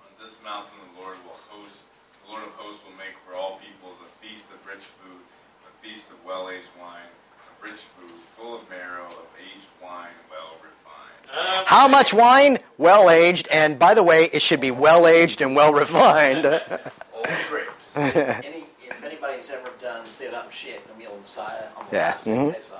On 0.00 0.12
this 0.22 0.42
mountain 0.44 0.72
the 0.94 1.02
Lord 1.02 1.16
will 1.24 1.40
host, 1.48 1.84
the 2.24 2.30
Lord 2.30 2.44
of 2.44 2.50
hosts 2.54 2.84
will 2.84 2.96
make 2.96 3.16
for 3.26 3.34
all 3.34 3.58
peoples 3.58 3.96
a 4.04 4.26
feast 4.26 4.50
of 4.50 4.64
rich 4.66 4.84
food, 4.84 5.20
a 5.66 5.86
feast 5.86 6.10
of 6.10 6.22
well-aged 6.24 6.68
wine, 6.78 7.08
of 7.40 7.64
rich 7.64 7.80
food, 7.96 8.12
full 8.36 8.54
of 8.60 8.70
marrow, 8.70 9.06
of 9.06 9.26
aged 9.40 9.66
wine, 9.82 10.14
well 10.30 10.56
refined. 10.60 11.24
Um, 11.25 11.25
How 11.66 11.88
much 11.88 12.14
wine? 12.14 12.58
Well 12.78 13.10
aged, 13.10 13.48
and 13.48 13.78
by 13.78 13.94
the 13.94 14.02
way, 14.02 14.24
it 14.32 14.42
should 14.42 14.60
be 14.60 14.70
well 14.70 15.06
aged 15.06 15.40
and 15.40 15.54
well 15.56 15.72
refined. 15.72 16.46
Old 16.46 16.60
grapes. 17.48 17.96
Any, 17.96 18.64
if 18.82 19.02
anybody's 19.04 19.50
ever 19.50 19.70
done 19.80 20.04
Sit 20.04 20.34
Up 20.34 20.50
Shit, 20.52 20.86
Camille 20.90 21.16
Messiah 21.20 21.66
on 21.76 21.86
the 21.90 21.96
Yeah, 21.96 22.02
last 22.08 22.26
mhm. 22.26 22.52
day 22.52 22.58
saw, 22.60 22.76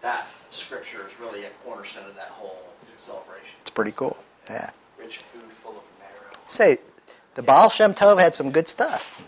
that 0.00 0.26
scripture 0.50 1.06
is 1.06 1.18
really 1.20 1.44
a 1.44 1.50
cornerstone 1.64 2.06
of 2.06 2.14
that 2.16 2.28
whole 2.28 2.62
celebration. 2.96 3.56
It's 3.60 3.70
pretty 3.70 3.92
cool. 3.92 4.16
Yeah. 4.48 4.70
Rich 4.98 5.18
food 5.18 5.42
full 5.62 5.72
of 5.72 5.82
marrow. 5.98 6.32
Say, 6.48 6.78
the 7.34 7.42
Baal 7.42 7.68
Shem 7.70 7.94
Tov 7.94 8.20
had 8.20 8.34
some 8.34 8.50
good 8.52 8.68
stuff. 8.68 9.22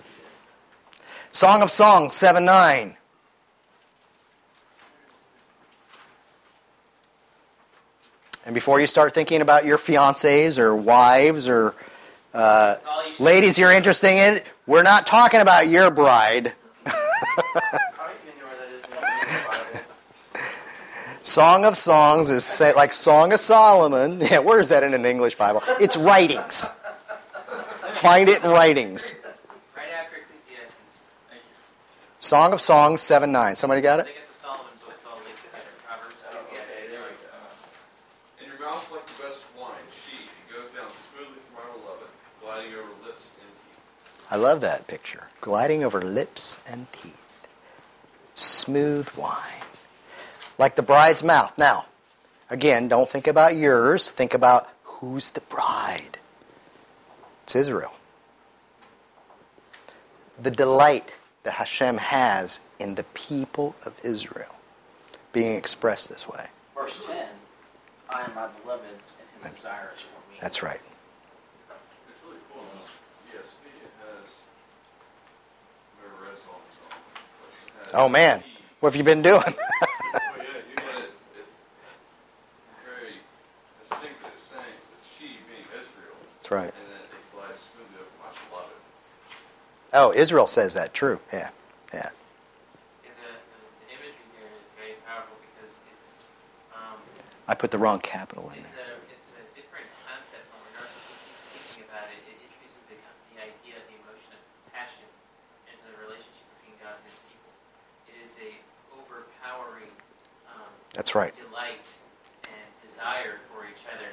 Song 1.32 1.62
of 1.62 1.70
Songs 1.70 2.14
7 2.14 2.44
9. 2.44 2.96
And 8.44 8.54
before 8.54 8.80
you 8.80 8.86
start 8.86 9.14
thinking 9.14 9.40
about 9.40 9.64
your 9.64 9.78
fiancés 9.78 10.58
or 10.58 10.76
wives 10.76 11.48
or 11.48 11.74
uh, 12.34 12.76
you 13.18 13.24
ladies 13.24 13.58
you're 13.58 13.72
interested 13.72 14.08
in, 14.10 14.42
we're 14.66 14.82
not 14.82 15.06
talking 15.06 15.40
about 15.40 15.68
your 15.68 15.90
bride. 15.90 16.52
I 16.86 16.90
don't 17.96 18.12
even 18.22 18.38
know 18.38 18.46
where 18.46 18.56
that 18.56 18.68
is 18.74 18.84
in 18.84 18.90
the 18.90 18.96
Bible. 18.96 20.46
Song 21.22 21.64
of 21.64 21.78
Songs 21.78 22.28
is 22.28 22.44
say, 22.44 22.74
like 22.74 22.92
Song 22.92 23.32
of 23.32 23.40
Solomon. 23.40 24.20
Yeah, 24.30 24.40
where 24.40 24.60
is 24.60 24.68
that 24.68 24.82
in 24.82 24.92
an 24.94 25.06
English 25.06 25.36
Bible? 25.36 25.62
It's 25.80 25.96
writings. 25.96 26.66
Find 27.94 28.28
it 28.28 28.44
in 28.44 28.50
writings. 28.50 29.14
Right 29.74 29.86
after 29.98 30.16
Ecclesiastes. 30.18 30.74
Song 32.18 32.52
of 32.52 32.60
Songs 32.60 33.00
7 33.00 33.32
9. 33.32 33.56
Somebody 33.56 33.80
got 33.80 34.00
it? 34.00 34.06
They 34.06 34.12
get 34.12 34.28
the 34.28 34.34
Solomon 34.34 34.66
book, 34.84 34.94
so 34.94 35.08
I'll 35.10 35.16
link 35.16 35.30
it 35.44 35.52
there. 35.52 35.62
Proverbs, 35.86 36.16
Ecclesiastes. 36.20 37.30
In 38.42 38.46
your 38.50 38.60
mouth 38.60 38.84
like 38.92 39.06
the 39.06 39.22
best 39.22 39.44
wine, 39.56 39.72
she 39.92 40.28
it 40.28 40.52
goes 40.52 40.68
down 40.76 40.90
smoothly 41.08 41.40
from 41.48 41.64
our 41.64 41.70
beloved, 41.72 42.08
gliding 42.42 42.72
over 42.74 42.92
lips 43.06 43.30
and 43.40 43.48
teeth. 43.56 44.23
I 44.34 44.36
love 44.36 44.62
that 44.62 44.88
picture. 44.88 45.28
Gliding 45.40 45.84
over 45.84 46.02
lips 46.02 46.58
and 46.66 46.92
teeth. 46.92 47.46
Smooth 48.34 49.08
wine. 49.10 49.62
Like 50.58 50.74
the 50.74 50.82
bride's 50.82 51.22
mouth. 51.22 51.56
Now, 51.56 51.86
again, 52.50 52.88
don't 52.88 53.08
think 53.08 53.28
about 53.28 53.54
yours. 53.54 54.10
Think 54.10 54.34
about 54.34 54.68
who's 54.82 55.30
the 55.30 55.40
bride. 55.42 56.18
It's 57.44 57.54
Israel. 57.54 57.92
The 60.42 60.50
delight 60.50 61.14
that 61.44 61.52
Hashem 61.52 61.98
has 61.98 62.58
in 62.80 62.96
the 62.96 63.04
people 63.04 63.76
of 63.86 63.94
Israel 64.02 64.56
being 65.32 65.56
expressed 65.56 66.08
this 66.08 66.28
way. 66.28 66.46
Verse 66.74 67.06
10, 67.06 67.26
I 68.10 68.22
am 68.22 68.34
my 68.34 68.48
beloved's 68.48 69.16
and 69.44 69.52
his 69.52 69.62
desire 69.62 69.92
is 69.94 70.00
for 70.00 70.32
me. 70.32 70.38
That's 70.40 70.60
right. 70.62 70.80
It's 72.08 72.20
really 72.24 72.38
cool. 72.52 72.62
in 72.62 72.68
this 72.78 73.44
ESV, 73.44 73.64
it 73.84 73.92
has, 74.00 74.26
I've 75.98 76.08
never 76.08 76.30
read 76.30 76.38
Song 76.38 76.56
of 76.56 76.72
Songs, 76.80 77.04
but 77.42 77.50
it 77.68 77.74
has 77.82 77.83
Oh, 77.94 78.08
man. 78.08 78.42
What 78.80 78.90
have 78.90 78.96
you 78.96 79.04
been 79.04 79.22
doing? 79.22 79.42
Oh, 80.16 80.36
yeah, 80.38 80.44
you 80.68 80.76
got 80.76 81.00
it, 81.00 81.10
it 81.38 81.46
very 82.84 83.14
distinctly 83.82 84.30
saying 84.36 84.62
that 84.62 85.02
she 85.02 85.38
being 85.48 85.66
Israel, 85.74 86.16
That's 86.36 86.50
right. 86.50 86.72
and 86.74 86.86
then 86.90 87.02
it 87.06 87.24
glides 87.34 87.60
smoothly 87.72 87.98
over 88.02 88.14
my 88.20 88.30
beloved. 88.50 88.76
Oh, 89.94 90.12
Israel 90.14 90.46
says 90.46 90.74
that. 90.74 90.92
True. 90.94 91.18
Yeah. 91.32 91.50
Yeah. 91.94 92.10
And 93.06 93.14
the, 93.16 93.30
the, 93.30 93.58
the 93.86 93.88
imagery 93.94 94.26
here 94.36 94.50
is 94.58 94.70
very 94.78 94.96
powerful 95.06 95.36
because 95.54 95.78
it's 95.94 96.18
um, 96.74 96.98
I 97.48 97.54
put 97.54 97.70
the 97.70 97.78
wrong 97.78 98.00
capital 98.00 98.50
in 98.54 98.58
there. 98.62 98.98
a 98.98 99.14
it's 99.14 99.38
a 99.38 99.44
different 99.54 99.86
concept 100.06 100.44
when 100.50 100.58
we're 100.66 100.76
not 100.82 100.90
thinking 101.54 101.86
about 101.86 102.06
it. 102.10 102.18
It 102.26 102.38
introduces 102.42 102.82
the, 102.90 102.96
the 103.34 103.38
idea 103.42 103.78
of 103.78 103.84
the 103.86 103.96
emotion 104.02 104.30
of 104.34 104.40
passion 104.74 105.06
into 105.70 105.82
the 105.86 105.96
relationship 106.02 106.46
between 106.58 106.74
God 106.82 106.98
and 106.98 107.06
His 107.08 107.18
people. 107.30 107.50
It 108.10 108.16
is 108.22 108.34
a 108.42 108.50
overpowering 108.94 109.90
um, 110.50 110.70
That's 110.94 111.14
right. 111.14 111.34
delight 111.34 111.82
and 112.46 112.70
desire 112.82 113.38
for 113.52 113.64
each 113.64 113.82
other 113.92 114.10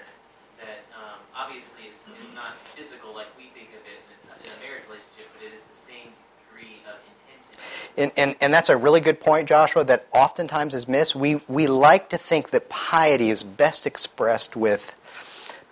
that 0.60 0.82
um, 0.98 1.20
obviously 1.36 1.86
is, 1.88 2.08
is 2.20 2.34
not 2.34 2.58
physical 2.76 3.14
like 3.14 3.28
we 3.38 3.46
think 3.54 3.70
of 3.70 3.82
it 3.86 4.02
in 4.02 4.30
a, 4.30 4.50
in 4.50 4.58
a 4.58 4.68
marriage 4.68 4.84
relationship, 4.90 5.30
but 5.34 5.46
it 5.46 5.54
is 5.54 5.64
the 5.64 5.76
same 5.76 6.10
degree 6.50 6.82
of 6.90 6.98
intensity. 7.06 7.62
And, 7.98 8.12
and, 8.18 8.36
and 8.42 8.54
that's 8.54 8.70
a 8.70 8.78
really 8.78 9.00
good 9.00 9.20
point, 9.20 9.48
Joshua, 9.48 9.84
that 9.86 10.08
oftentimes 10.12 10.74
is 10.74 10.88
missed. 10.88 11.16
We, 11.16 11.42
we 11.48 11.68
like 11.68 12.10
to 12.10 12.18
think 12.18 12.50
that 12.50 12.68
piety 12.68 13.30
is 13.30 13.44
best 13.44 13.86
expressed 13.86 14.56
with 14.56 14.96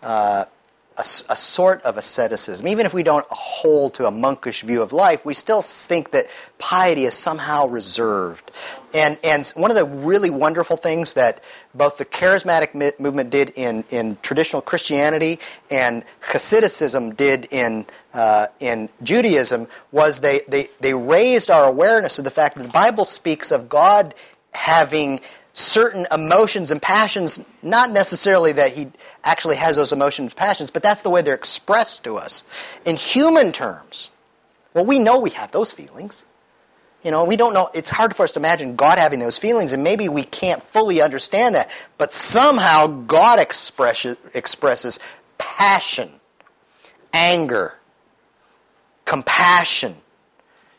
uh, 0.03 0.45
a, 0.99 1.31
a 1.31 1.35
sort 1.35 1.81
of 1.83 1.97
asceticism. 1.97 2.67
Even 2.67 2.85
if 2.85 2.93
we 2.93 3.03
don't 3.03 3.25
hold 3.29 3.93
to 3.95 4.05
a 4.05 4.11
monkish 4.11 4.61
view 4.61 4.81
of 4.81 4.91
life, 4.91 5.25
we 5.25 5.33
still 5.33 5.61
think 5.61 6.11
that 6.11 6.27
piety 6.57 7.05
is 7.05 7.13
somehow 7.13 7.67
reserved. 7.67 8.51
And, 8.93 9.17
and 9.23 9.47
one 9.55 9.71
of 9.71 9.77
the 9.77 9.85
really 9.85 10.29
wonderful 10.29 10.75
things 10.75 11.13
that 11.13 11.41
both 11.73 11.97
the 11.97 12.05
charismatic 12.05 12.75
mi- 12.75 12.91
movement 12.99 13.29
did 13.29 13.51
in, 13.51 13.85
in 13.89 14.17
traditional 14.21 14.61
Christianity 14.61 15.39
and 15.71 16.03
Hassidicism 16.21 17.15
did 17.15 17.47
in, 17.49 17.85
uh, 18.13 18.47
in 18.59 18.89
Judaism 19.01 19.67
was 19.93 20.19
they, 20.19 20.41
they, 20.49 20.69
they 20.81 20.93
raised 20.93 21.49
our 21.49 21.65
awareness 21.65 22.19
of 22.19 22.25
the 22.25 22.31
fact 22.31 22.57
that 22.57 22.63
the 22.63 22.69
Bible 22.69 23.05
speaks 23.05 23.51
of 23.51 23.69
God 23.69 24.13
having 24.51 25.21
certain 25.59 26.07
emotions 26.11 26.71
and 26.71 26.81
passions, 26.81 27.45
not 27.61 27.91
necessarily 27.91 28.53
that 28.53 28.73
he 28.73 28.87
actually 29.23 29.57
has 29.57 29.75
those 29.75 29.91
emotions 29.91 30.31
and 30.31 30.35
passions, 30.35 30.71
but 30.71 30.81
that's 30.81 31.01
the 31.01 31.09
way 31.09 31.21
they're 31.21 31.35
expressed 31.35 32.03
to 32.05 32.17
us. 32.17 32.43
In 32.85 32.95
human 32.95 33.51
terms, 33.51 34.11
well, 34.73 34.85
we 34.85 34.99
know 34.99 35.19
we 35.19 35.31
have 35.31 35.51
those 35.51 35.71
feelings. 35.71 36.25
You 37.03 37.11
know, 37.11 37.25
we 37.25 37.35
don't 37.35 37.53
know, 37.53 37.69
it's 37.73 37.89
hard 37.89 38.15
for 38.15 38.23
us 38.23 38.33
to 38.33 38.39
imagine 38.39 38.75
God 38.75 38.97
having 38.97 39.19
those 39.19 39.37
feelings, 39.37 39.73
and 39.73 39.83
maybe 39.83 40.09
we 40.09 40.23
can't 40.23 40.63
fully 40.63 41.01
understand 41.01 41.55
that, 41.55 41.69
but 41.97 42.11
somehow 42.11 42.87
God 42.87 43.39
expresses, 43.39 44.17
expresses 44.33 44.99
passion, 45.37 46.09
anger, 47.13 47.73
compassion. 49.05 49.95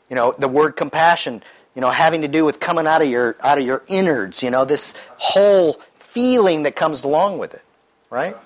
You 0.08 0.16
know, 0.16 0.34
the 0.38 0.48
word 0.48 0.76
compassion, 0.76 1.42
you 1.74 1.80
know, 1.80 1.90
having 1.90 2.22
to 2.22 2.28
do 2.28 2.44
with 2.44 2.60
coming 2.60 2.86
out 2.86 3.02
of 3.02 3.08
your 3.08 3.36
out 3.40 3.58
of 3.58 3.64
your 3.64 3.82
innards, 3.86 4.42
you 4.42 4.50
know, 4.50 4.64
this 4.64 4.94
whole 5.16 5.74
feeling 5.98 6.64
that 6.64 6.74
comes 6.74 7.04
along 7.04 7.38
with 7.38 7.54
it. 7.54 7.62
Right? 8.10 8.36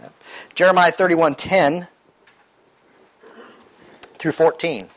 Yeah. 0.00 0.08
Jeremiah 0.54 0.92
31:10 0.92 1.88
through 4.18 4.32
14. 4.32 4.88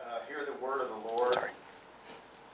Uh, 0.00 0.18
hear 0.28 0.44
the 0.44 0.52
word 0.64 0.80
of 0.80 0.88
the 0.88 1.08
Lord. 1.08 1.34
Sorry. 1.34 1.50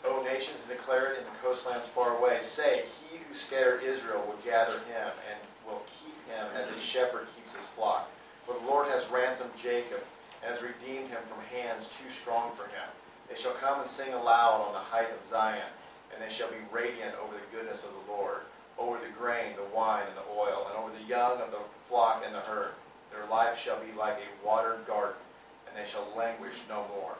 O 0.04 0.22
nations, 0.22 0.62
and 0.66 0.76
declare 0.76 1.12
it 1.12 1.18
in 1.18 1.24
the 1.24 1.30
coastlands 1.42 1.88
far 1.88 2.16
away. 2.16 2.38
Say, 2.40 2.84
He 3.10 3.18
who 3.18 3.34
scattered 3.34 3.82
Israel 3.82 4.24
will 4.26 4.38
gather 4.44 4.72
him, 4.72 5.12
and 5.30 5.38
will 5.66 5.82
keep 6.00 6.14
him 6.28 6.46
as 6.56 6.70
a 6.70 6.78
shepherd 6.98 7.28
keeps 7.36 7.54
his 7.54 7.66
flock. 7.66 8.10
For 8.44 8.54
the 8.54 8.66
Lord 8.66 8.88
has 8.88 9.08
ransomed 9.10 9.54
Jacob, 9.56 10.02
and 10.42 10.52
has 10.52 10.62
redeemed 10.62 11.10
him 11.10 11.22
from 11.26 11.44
hands 11.46 11.86
too 11.86 12.08
strong 12.08 12.50
for 12.52 12.64
him. 12.64 12.88
They 13.28 13.36
shall 13.36 13.52
come 13.52 13.78
and 13.78 13.86
sing 13.86 14.12
aloud 14.14 14.66
on 14.66 14.72
the 14.72 14.78
height 14.78 15.10
of 15.16 15.22
Zion, 15.22 15.70
and 16.12 16.22
they 16.22 16.32
shall 16.32 16.48
be 16.48 16.56
radiant 16.72 17.14
over 17.22 17.34
the 17.34 17.56
goodness 17.56 17.84
of 17.84 17.90
the 17.90 18.12
Lord, 18.12 18.42
over 18.78 18.98
the 18.98 19.12
grain, 19.18 19.54
the 19.54 19.76
wine 19.76 20.04
and 20.08 20.16
the 20.16 20.40
oil, 20.40 20.66
and 20.68 20.78
over 20.78 20.90
the 20.90 21.08
young 21.08 21.40
of 21.40 21.50
the 21.52 21.62
flock 21.84 22.24
and 22.26 22.34
the 22.34 22.40
herd. 22.40 22.72
Their 23.12 23.26
life 23.26 23.58
shall 23.58 23.78
be 23.78 23.92
like 23.96 24.18
a 24.18 24.46
watered 24.46 24.86
garden, 24.86 25.22
and 25.68 25.76
they 25.76 25.88
shall 25.88 26.08
languish 26.16 26.62
no 26.68 26.86
more. 26.96 27.14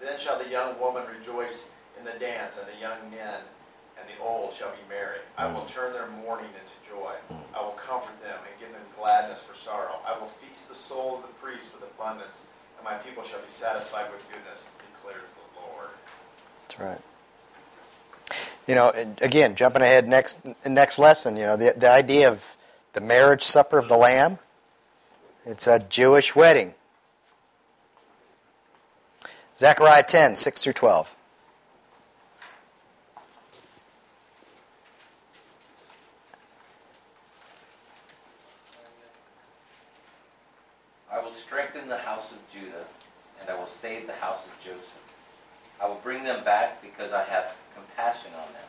Then 0.00 0.18
shall 0.18 0.38
the 0.38 0.48
young 0.48 0.78
woman 0.80 1.04
rejoice 1.18 1.70
in 1.98 2.04
the 2.04 2.18
dance, 2.18 2.58
and 2.58 2.66
the 2.66 2.80
young 2.80 3.10
men 3.10 3.40
and 3.98 4.08
the 4.08 4.22
old 4.22 4.52
shall 4.52 4.70
be 4.70 4.88
merry. 4.88 5.18
I 5.36 5.52
will 5.52 5.64
turn 5.64 5.92
their 5.92 6.06
mourning 6.06 6.50
into 6.52 6.75
joy. 6.88 7.12
I 7.54 7.62
will 7.62 7.72
comfort 7.72 8.20
them 8.22 8.38
and 8.38 8.60
give 8.60 8.72
them 8.72 8.82
gladness 8.98 9.42
for 9.42 9.54
sorrow. 9.54 9.96
I 10.06 10.18
will 10.18 10.26
feast 10.26 10.68
the 10.68 10.74
soul 10.74 11.16
of 11.16 11.22
the 11.22 11.34
priest 11.40 11.72
with 11.72 11.82
abundance, 11.82 12.42
and 12.76 12.84
my 12.84 12.94
people 12.94 13.22
shall 13.22 13.40
be 13.40 13.48
satisfied 13.48 14.10
with 14.12 14.24
goodness, 14.30 14.66
declares 14.92 15.26
the 15.34 15.60
Lord. 15.60 15.90
That's 16.62 16.80
right. 16.80 17.00
You 18.66 18.74
know, 18.74 18.92
again, 19.20 19.54
jumping 19.54 19.82
ahead 19.82 20.08
next 20.08 20.40
next 20.66 20.98
lesson. 20.98 21.36
You 21.36 21.46
know, 21.46 21.56
the 21.56 21.74
the 21.76 21.90
idea 21.90 22.28
of 22.28 22.42
the 22.92 23.00
marriage 23.00 23.42
supper 23.42 23.78
of 23.78 23.88
the 23.88 23.96
Lamb. 23.96 24.38
It's 25.44 25.68
a 25.68 25.78
Jewish 25.78 26.34
wedding. 26.34 26.74
Zechariah 29.58 30.02
10, 30.02 30.36
6 30.36 30.62
through 30.62 30.72
12. 30.74 31.16
I 41.10 41.22
will 41.22 41.30
strengthen 41.32 41.88
the 41.88 41.96
house 41.96 42.32
of 42.32 42.38
Judah, 42.52 42.84
and 43.40 43.48
I 43.48 43.58
will 43.58 43.66
save 43.66 44.06
the 44.06 44.12
house 44.14 44.46
of 44.46 44.52
Joseph. 44.58 44.92
I 45.80 45.86
will 45.86 46.00
bring 46.02 46.24
them 46.24 46.44
back 46.44 46.80
because 46.82 47.12
I 47.12 47.22
have 47.24 47.56
compassion 47.74 48.32
on 48.34 48.52
them, 48.52 48.62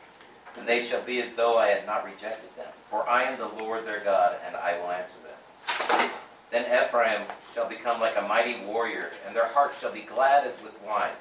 and 0.58 0.68
they 0.68 0.80
shall 0.80 1.02
be 1.02 1.22
as 1.22 1.34
though 1.34 1.58
I 1.58 1.68
had 1.68 1.86
not 1.86 2.06
rejected 2.06 2.56
them. 2.56 2.68
For 2.86 3.08
I 3.08 3.24
am 3.24 3.38
the 3.38 3.64
Lord 3.64 3.86
their 3.86 4.00
God, 4.02 4.36
and 4.46 4.56
I 4.56 4.78
will 4.78 4.92
answer 4.92 5.16
them. 5.24 6.10
Then 6.50 6.66
Ephraim 6.66 7.22
shall 7.54 7.68
become 7.68 8.00
like 8.00 8.18
a 8.18 8.28
mighty 8.28 8.58
warrior, 8.66 9.12
and 9.26 9.36
their 9.36 9.48
hearts 9.48 9.80
shall 9.80 9.92
be 9.92 10.02
glad 10.02 10.46
as 10.46 10.62
with 10.62 10.82
wine. 10.84 11.16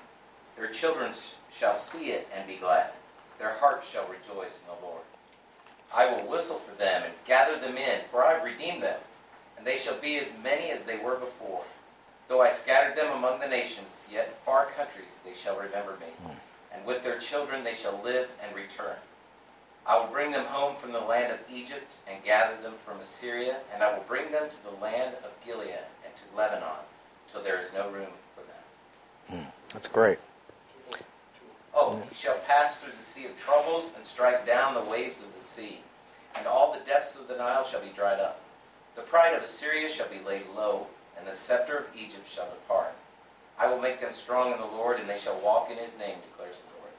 Their 0.56 0.68
children 0.68 1.12
shall 1.52 1.74
see 1.74 2.10
it 2.10 2.28
and 2.34 2.46
be 2.46 2.56
glad. 2.56 2.90
Their 3.38 3.54
hearts 3.54 3.90
shall 3.90 4.06
rejoice 4.08 4.60
in 4.60 4.66
the 4.68 4.86
Lord. 4.86 5.02
I 5.94 6.06
will 6.06 6.30
whistle 6.30 6.56
for 6.56 6.74
them 6.76 7.02
and 7.04 7.12
gather 7.26 7.58
them 7.58 7.76
in, 7.76 8.00
for 8.10 8.24
I 8.24 8.34
have 8.34 8.44
redeemed 8.44 8.82
them 8.82 8.98
and 9.56 9.66
they 9.66 9.76
shall 9.76 9.98
be 9.98 10.18
as 10.18 10.32
many 10.42 10.70
as 10.70 10.84
they 10.84 10.98
were 10.98 11.16
before. 11.16 11.62
Though 12.28 12.40
I 12.40 12.48
scattered 12.48 12.96
them 12.96 13.12
among 13.12 13.38
the 13.40 13.46
nations, 13.46 14.04
yet 14.10 14.26
in 14.28 14.32
far 14.32 14.66
countries 14.66 15.20
they 15.24 15.34
shall 15.34 15.56
remember 15.56 15.96
me, 16.00 16.34
and 16.72 16.84
with 16.84 17.02
their 17.02 17.18
children 17.18 17.62
they 17.62 17.74
shall 17.74 18.00
live 18.02 18.30
and 18.42 18.54
return. 18.54 18.96
I 19.86 20.00
will 20.00 20.08
bring 20.08 20.32
them 20.32 20.46
home 20.46 20.74
from 20.74 20.90
the 20.90 21.00
land 21.00 21.32
of 21.32 21.38
Egypt 21.48 21.92
and 22.08 22.22
gather 22.24 22.60
them 22.60 22.74
from 22.84 22.98
Assyria, 22.98 23.58
and 23.72 23.82
I 23.82 23.96
will 23.96 24.02
bring 24.04 24.32
them 24.32 24.48
to 24.48 24.64
the 24.64 24.82
land 24.82 25.14
of 25.22 25.30
Gilead 25.44 25.78
and 26.04 26.16
to 26.16 26.36
Lebanon, 26.36 26.82
till 27.30 27.42
there 27.42 27.60
is 27.60 27.72
no 27.72 27.88
room 27.90 28.10
for 28.34 28.42
them. 28.42 29.44
Hmm, 29.44 29.50
that's 29.72 29.86
great. 29.86 30.18
Oh, 31.72 32.02
he 32.08 32.14
shall 32.14 32.38
pass 32.38 32.78
through 32.78 32.94
the 32.98 33.04
sea 33.04 33.26
of 33.26 33.36
troubles 33.36 33.92
and 33.94 34.04
strike 34.04 34.44
down 34.44 34.74
the 34.74 34.90
waves 34.90 35.22
of 35.22 35.32
the 35.32 35.40
sea, 35.40 35.80
and 36.34 36.46
all 36.48 36.72
the 36.72 36.84
depths 36.84 37.14
of 37.14 37.28
the 37.28 37.36
Nile 37.36 37.62
shall 37.62 37.82
be 37.82 37.90
dried 37.90 38.18
up. 38.18 38.40
The 38.96 39.02
pride 39.02 39.34
of 39.34 39.42
Assyria 39.44 39.88
shall 39.88 40.08
be 40.08 40.18
laid 40.26 40.44
low, 40.56 40.88
and 41.18 41.26
the 41.26 41.32
scepter 41.32 41.78
of 41.78 41.86
Egypt 41.96 42.28
shall 42.28 42.48
depart. 42.48 42.94
I 43.58 43.66
will 43.72 43.80
make 43.80 44.00
them 44.00 44.12
strong 44.12 44.52
in 44.52 44.58
the 44.58 44.66
Lord, 44.66 45.00
and 45.00 45.08
they 45.08 45.18
shall 45.18 45.38
walk 45.40 45.70
in 45.70 45.78
his 45.78 45.98
name, 45.98 46.16
declares 46.30 46.58
the 46.58 46.80
Lord. 46.80 46.92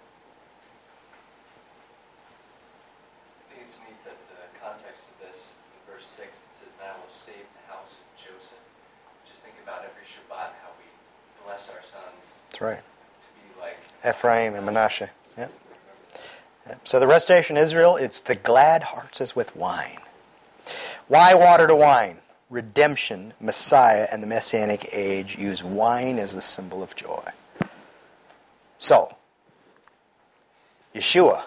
I 3.42 3.54
think 3.54 3.66
it's 3.66 3.80
neat 3.80 4.04
that 4.06 4.18
the 4.28 4.60
context 4.60 5.08
of 5.10 5.28
this, 5.28 5.54
in 5.70 5.94
verse 5.94 6.06
6, 6.06 6.28
it 6.28 6.54
says, 6.54 6.78
And 6.82 6.90
I 6.90 6.98
will 6.98 7.10
save 7.10 7.46
the 7.54 7.72
house 7.72 8.00
of 8.02 8.08
Joseph. 8.18 8.58
Just 9.28 9.42
think 9.42 9.56
about 9.64 9.86
every 9.86 10.04
Shabbat, 10.04 10.58
how 10.64 10.74
we 10.80 10.90
bless 11.46 11.70
our 11.70 11.84
sons 11.84 12.34
That's 12.50 12.62
right. 12.62 12.82
to 12.82 13.28
be 13.38 13.62
like 13.62 13.78
Ephraim 14.08 14.56
and 14.56 14.66
Manasseh. 14.66 15.12
Yep. 15.38 15.52
Yep. 16.68 16.82
So 16.88 17.00
the 17.00 17.08
restoration 17.08 17.56
of 17.58 17.64
Israel, 17.64 17.98
it's 17.98 18.20
the 18.22 18.36
glad 18.36 18.84
hearts 18.84 19.22
as 19.22 19.36
with 19.36 19.56
wine. 19.56 20.00
Why 21.08 21.36
water 21.36 21.68
to 21.68 21.76
wine? 21.76 22.18
Redemption, 22.50 23.34
Messiah, 23.40 24.08
and 24.12 24.24
the 24.24 24.28
Messianic 24.28 24.90
age 24.94 25.38
use 25.38 25.64
wine 25.64 26.18
as 26.18 26.34
the 26.34 26.42
symbol 26.42 26.82
of 26.82 26.96
joy. 26.96 27.24
So, 28.80 29.16
Yeshua, 30.96 31.44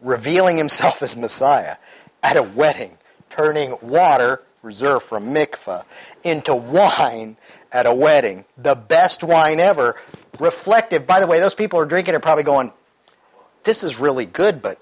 revealing 0.00 0.58
himself 0.58 1.02
as 1.02 1.16
Messiah 1.16 1.76
at 2.22 2.36
a 2.36 2.42
wedding, 2.42 2.98
turning 3.30 3.76
water 3.80 4.42
reserved 4.62 5.06
from 5.06 5.32
mikvah 5.32 5.84
into 6.22 6.54
wine 6.54 7.36
at 7.72 7.86
a 7.86 7.94
wedding, 7.94 8.44
the 8.58 8.74
best 8.74 9.22
wine 9.22 9.60
ever, 9.60 9.96
reflective. 10.38 11.06
By 11.06 11.20
the 11.20 11.26
way, 11.26 11.40
those 11.40 11.54
people 11.54 11.78
are 11.78 11.86
drinking 11.86 12.14
it 12.14 12.22
probably 12.22 12.44
going, 12.44 12.72
"This 13.62 13.82
is 13.82 13.98
really 13.98 14.26
good, 14.26 14.60
but 14.60 14.78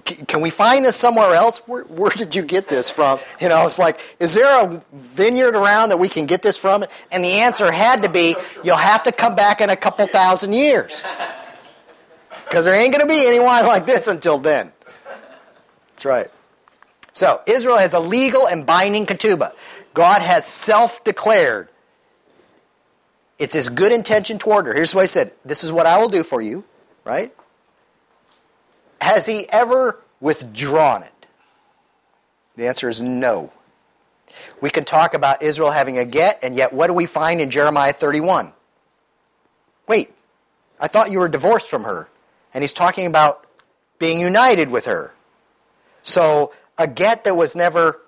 can 0.00 0.40
we 0.40 0.50
find 0.50 0.84
this 0.84 0.96
somewhere 0.96 1.34
else? 1.34 1.58
Where, 1.66 1.84
where 1.84 2.10
did 2.10 2.34
you 2.34 2.42
get 2.42 2.68
this 2.68 2.90
from?" 2.90 3.20
You 3.40 3.48
know, 3.48 3.66
it's 3.66 3.78
like, 3.78 4.00
is 4.18 4.34
there 4.34 4.64
a 4.64 4.82
vineyard 4.92 5.54
around 5.54 5.90
that 5.90 5.98
we 5.98 6.08
can 6.08 6.26
get 6.26 6.42
this 6.42 6.56
from? 6.56 6.84
And 7.10 7.24
the 7.24 7.40
answer 7.40 7.70
had 7.70 8.02
to 8.02 8.08
be, 8.08 8.36
you'll 8.64 8.76
have 8.76 9.02
to 9.04 9.12
come 9.12 9.34
back 9.34 9.60
in 9.60 9.70
a 9.70 9.76
couple 9.76 10.06
thousand 10.06 10.54
years. 10.54 11.04
Because 12.48 12.64
there 12.64 12.74
ain't 12.74 12.92
going 12.92 13.06
to 13.06 13.12
be 13.12 13.26
any 13.26 13.38
wine 13.38 13.66
like 13.66 13.86
this 13.86 14.08
until 14.08 14.38
then. 14.38 14.72
That's 15.90 16.04
right. 16.04 16.30
So, 17.14 17.40
Israel 17.46 17.78
has 17.78 17.94
a 17.94 18.00
legal 18.00 18.46
and 18.46 18.64
binding 18.64 19.06
ketubah. 19.06 19.52
God 19.94 20.22
has 20.22 20.46
self 20.46 21.04
declared. 21.04 21.68
It's 23.38 23.54
his 23.54 23.68
good 23.68 23.92
intention 23.92 24.38
toward 24.38 24.66
her. 24.66 24.74
Here's 24.74 24.94
what 24.94 25.02
he 25.02 25.08
said 25.08 25.32
This 25.44 25.64
is 25.64 25.72
what 25.72 25.86
I 25.86 25.98
will 25.98 26.08
do 26.08 26.22
for 26.22 26.40
you, 26.40 26.64
right? 27.04 27.34
Has 29.02 29.26
he 29.26 29.48
ever 29.48 30.00
withdrawn 30.20 31.02
it? 31.02 31.26
The 32.54 32.68
answer 32.68 32.88
is 32.88 33.00
no. 33.00 33.50
We 34.60 34.70
can 34.70 34.84
talk 34.84 35.12
about 35.12 35.42
Israel 35.42 35.72
having 35.72 35.98
a 35.98 36.04
get, 36.04 36.38
and 36.40 36.54
yet 36.54 36.72
what 36.72 36.86
do 36.86 36.92
we 36.92 37.06
find 37.06 37.40
in 37.40 37.50
Jeremiah 37.50 37.92
31? 37.92 38.52
Wait, 39.88 40.14
I 40.78 40.86
thought 40.86 41.10
you 41.10 41.18
were 41.18 41.28
divorced 41.28 41.68
from 41.68 41.82
her. 41.82 42.08
And 42.54 42.62
he's 42.62 42.72
talking 42.72 43.06
about 43.06 43.44
being 43.98 44.20
united 44.20 44.70
with 44.70 44.84
her. 44.84 45.14
So, 46.04 46.52
a 46.78 46.86
get 46.86 47.24
that 47.24 47.34
was 47.34 47.56
never 47.56 48.02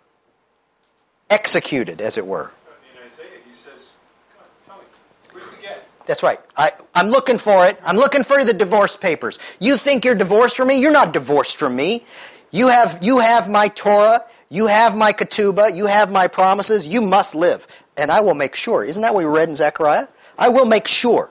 executed, 1.28 2.01
as 2.01 2.16
it 2.16 2.24
were. 2.24 2.53
In 2.92 3.05
Isaiah, 3.05 3.26
he 3.45 3.53
says, 3.53 3.88
"Come, 4.36 4.47
tell 4.66 4.76
me, 4.76 4.84
where's 5.32 5.51
the 5.51 5.61
get? 5.61 5.88
That's 6.07 6.22
right. 6.22 6.38
I, 6.57 6.72
I'm 6.94 7.09
looking 7.09 7.38
for 7.38 7.66
it. 7.66 7.80
I'm 7.84 7.96
looking 7.96 8.24
for 8.24 8.44
the 8.44 8.52
divorce 8.52 8.96
papers. 8.96 9.38
You 9.59 9.76
think 9.76 10.05
you're 10.05 10.14
divorced 10.14 10.57
from 10.57 10.68
me? 10.68 10.78
You're 10.78 10.92
not 10.92 11.12
divorced 11.12 11.57
from 11.57 11.76
me. 11.76 12.05
You 12.50 12.68
have, 12.68 12.98
you 13.02 13.18
have 13.18 13.48
my 13.48 13.68
Torah. 13.68 14.24
You 14.48 14.66
have 14.66 14.96
my 14.96 15.12
ketubah. 15.12 15.74
You 15.74 15.86
have 15.86 16.11
my 16.11 16.28
promises. 16.28 16.86
You 16.86 17.00
must 17.00 17.34
live. 17.34 17.66
And 17.96 18.11
I 18.11 18.20
will 18.20 18.34
make 18.34 18.55
sure. 18.55 18.84
Isn't 18.84 19.02
that 19.02 19.14
what 19.14 19.24
we 19.24 19.30
read 19.30 19.48
in 19.48 19.57
Zechariah? 19.57 20.09
I 20.38 20.48
will 20.48 20.66
make 20.66 20.86
sure 20.86 21.30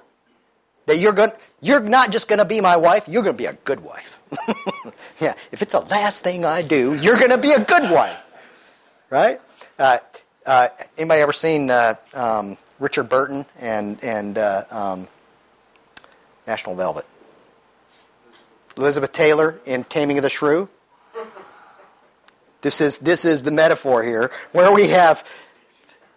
that 0.85 0.97
you're 0.97 1.13
going 1.13 1.31
you're 1.61 1.79
not 1.79 2.11
just 2.11 2.27
going 2.27 2.39
to 2.39 2.45
be 2.45 2.59
my 2.59 2.75
wife, 2.75 3.07
you're 3.07 3.23
going 3.23 3.35
to 3.35 3.37
be 3.37 3.45
a 3.45 3.53
good 3.53 3.81
wife. 3.81 4.19
yeah, 5.19 5.33
if 5.51 5.61
it's 5.61 5.71
the 5.71 5.79
last 5.79 6.23
thing 6.23 6.43
I 6.43 6.61
do, 6.61 6.93
you're 6.95 7.17
going 7.17 7.31
to 7.31 7.37
be 7.37 7.51
a 7.51 7.63
good 7.63 7.89
wife. 7.89 8.17
Right? 9.09 9.39
Uh, 9.77 9.99
uh, 10.45 10.67
anybody 10.97 11.21
ever 11.21 11.31
seen 11.31 11.69
uh, 11.69 11.95
um, 12.13 12.57
Richard 12.83 13.07
Burton 13.07 13.45
and 13.57 13.97
and 14.03 14.37
uh, 14.37 14.65
um, 14.69 15.07
National 16.45 16.75
Velvet? 16.75 17.05
Elizabeth 18.75 19.13
Taylor 19.13 19.59
in 19.65 19.85
Taming 19.85 20.17
of 20.17 20.23
the 20.23 20.29
Shrew. 20.29 20.67
This 22.61 22.81
is 22.81 22.99
this 22.99 23.23
is 23.23 23.43
the 23.43 23.51
metaphor 23.51 24.03
here, 24.03 24.31
where 24.51 24.73
we 24.73 24.89
have, 24.89 25.23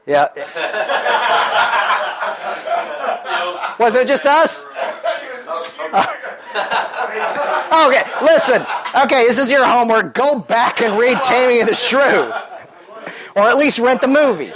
yeah. 0.06 0.26
Was 3.78 3.94
it 3.94 4.08
just 4.08 4.26
us? 4.26 4.66
okay, 7.86 8.02
listen. 8.22 8.66
Okay, 9.04 9.26
this 9.26 9.38
is 9.38 9.50
your 9.50 9.64
homework. 9.66 10.14
Go 10.14 10.40
back 10.40 10.80
and 10.80 10.98
read 10.98 11.18
Taming 11.22 11.62
of 11.62 11.68
the 11.68 11.74
Shrew, 11.74 12.32
or 13.36 13.42
at 13.48 13.56
least 13.56 13.78
rent 13.78 14.00
the 14.00 14.08
movie, 14.08 14.52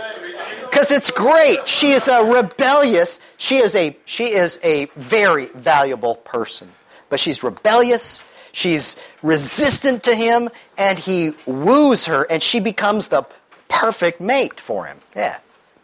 because 0.71 0.91
it's 0.91 1.11
great. 1.11 1.67
She 1.67 1.91
is 1.91 2.09
a 2.09 2.25
rebellious. 2.25 3.21
She 3.37 3.57
is 3.57 3.75
a 3.75 3.97
she 4.05 4.27
is 4.33 4.61
a 4.63 4.87
very 4.97 5.47
valuable 5.47 6.17
person, 6.17 6.71
but 7.09 7.21
she's 7.21 7.43
rebellious. 7.43 8.23
She's 8.53 9.01
resistant 9.23 10.03
to 10.05 10.15
him, 10.15 10.49
and 10.77 10.99
he 10.99 11.35
woos 11.47 12.07
her, 12.07 12.27
and 12.29 12.43
she 12.43 12.59
becomes 12.59 13.09
the 13.09 13.25
perfect 13.69 14.21
mate 14.21 14.59
for 14.59 14.87
him. 14.87 14.99
Yeah. 15.15 15.39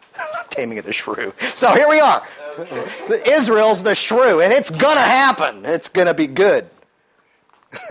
Taming 0.49 0.77
of 0.79 0.85
the 0.85 0.93
Shrew. 0.93 1.33
So 1.55 1.73
here 1.73 1.87
we 1.87 1.99
are. 1.99 2.21
Israel's 3.27 3.83
the 3.83 3.95
shrew, 3.95 4.41
and 4.41 4.51
it's 4.51 4.71
gonna 4.71 4.99
happen. 4.99 5.63
It's 5.63 5.89
gonna 5.89 6.13
be 6.13 6.27
good. 6.27 6.67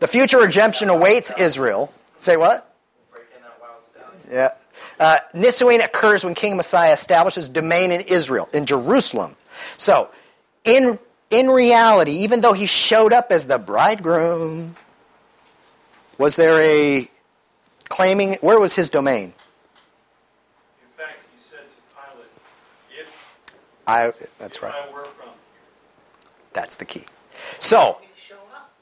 the 0.00 0.08
future 0.08 0.38
redemption 0.38 0.88
awaits 0.88 1.32
Israel. 1.38 1.92
Say 2.18 2.36
what? 2.36 2.74
Breaking 3.12 3.42
that 3.42 3.60
wild 3.60 3.84
stallion. 3.84 4.20
Yeah. 4.30 4.50
Uh, 5.00 5.18
Nisuin 5.34 5.82
occurs 5.82 6.24
when 6.24 6.34
King 6.34 6.58
Messiah 6.58 6.92
establishes 6.92 7.48
domain 7.48 7.90
in 7.90 8.02
Israel, 8.02 8.50
in 8.52 8.66
Jerusalem. 8.66 9.34
So, 9.78 10.10
in, 10.62 10.98
in 11.30 11.48
reality, 11.48 12.12
even 12.12 12.42
though 12.42 12.52
he 12.52 12.66
showed 12.66 13.14
up 13.14 13.28
as 13.32 13.46
the 13.46 13.58
bridegroom, 13.58 14.76
was 16.18 16.36
there 16.36 16.58
a 16.60 17.10
claiming, 17.88 18.34
where 18.42 18.60
was 18.60 18.76
his 18.76 18.90
domain? 18.90 19.32
In 20.82 20.88
fact, 20.98 21.22
he 21.34 21.40
said 21.40 21.60
to 21.60 21.76
Pilate, 21.96 22.28
if, 23.00 23.10
I, 23.86 24.12
that's 24.38 24.58
if 24.58 24.62
right. 24.62 24.74
I 24.74 24.92
were 24.92 25.06
from 25.06 25.30
That's 26.52 26.76
the 26.76 26.84
key. 26.84 27.06
So, 27.58 28.02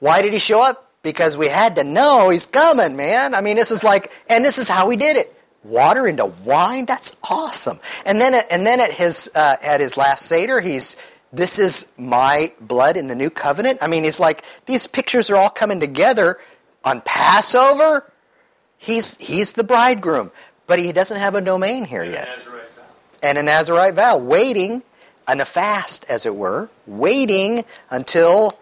why 0.01 0.21
did 0.23 0.33
he 0.33 0.41
show 0.41 0.61
up? 0.61 0.91
Because 1.03 1.37
we 1.37 1.47
had 1.47 1.77
to 1.77 1.85
know 1.85 2.29
he's 2.29 2.47
coming, 2.47 2.97
man. 2.97 3.37
I 3.37 3.41
mean, 3.41 3.57
this 3.57 3.71
is 3.71 3.85
like, 3.85 4.11
and 4.29 4.45
this 4.45 4.59
is 4.59 4.69
how 4.69 4.89
we 4.89 4.97
did 4.97 5.17
it. 5.17 5.38
Water 5.65 6.07
into 6.07 6.27
wine. 6.45 6.87
That's 6.87 7.17
awesome. 7.29 7.81
And 8.07 8.21
then, 8.21 8.35
and 8.51 8.67
then 8.67 8.81
at 8.81 8.93
his 8.93 9.31
uh, 9.35 9.57
at 9.63 9.81
his 9.81 9.97
last 9.97 10.27
seder, 10.27 10.61
he's 10.61 10.97
this 11.33 11.59
is 11.59 11.93
my 11.99 12.53
blood 12.61 12.97
in 12.97 13.09
the 13.09 13.15
new 13.15 13.29
covenant. 13.29 13.81
I 13.83 13.89
mean, 13.89 14.05
he's 14.05 14.21
like 14.21 14.45
these 14.67 14.87
pictures 14.87 15.31
are 15.31 15.37
all 15.37 15.51
coming 15.51 15.81
together 15.81 16.39
on 16.85 17.01
Passover. 17.03 18.11
He's 18.77 19.17
he's 19.19 19.53
the 19.53 19.65
bridegroom, 19.65 20.31
but 20.67 20.79
he 20.79 20.93
doesn't 20.93 21.19
have 21.19 21.35
a 21.35 21.41
domain 21.41 21.85
here 21.85 22.05
the 22.05 22.13
yet 22.13 22.49
and 23.23 23.39
a 23.39 23.43
Nazarite 23.43 23.95
vow, 23.95 24.19
waiting 24.19 24.83
on 25.27 25.41
a 25.41 25.45
fast, 25.45 26.07
as 26.09 26.25
it 26.25 26.35
were, 26.35 26.71
waiting 26.87 27.65
until 27.91 28.59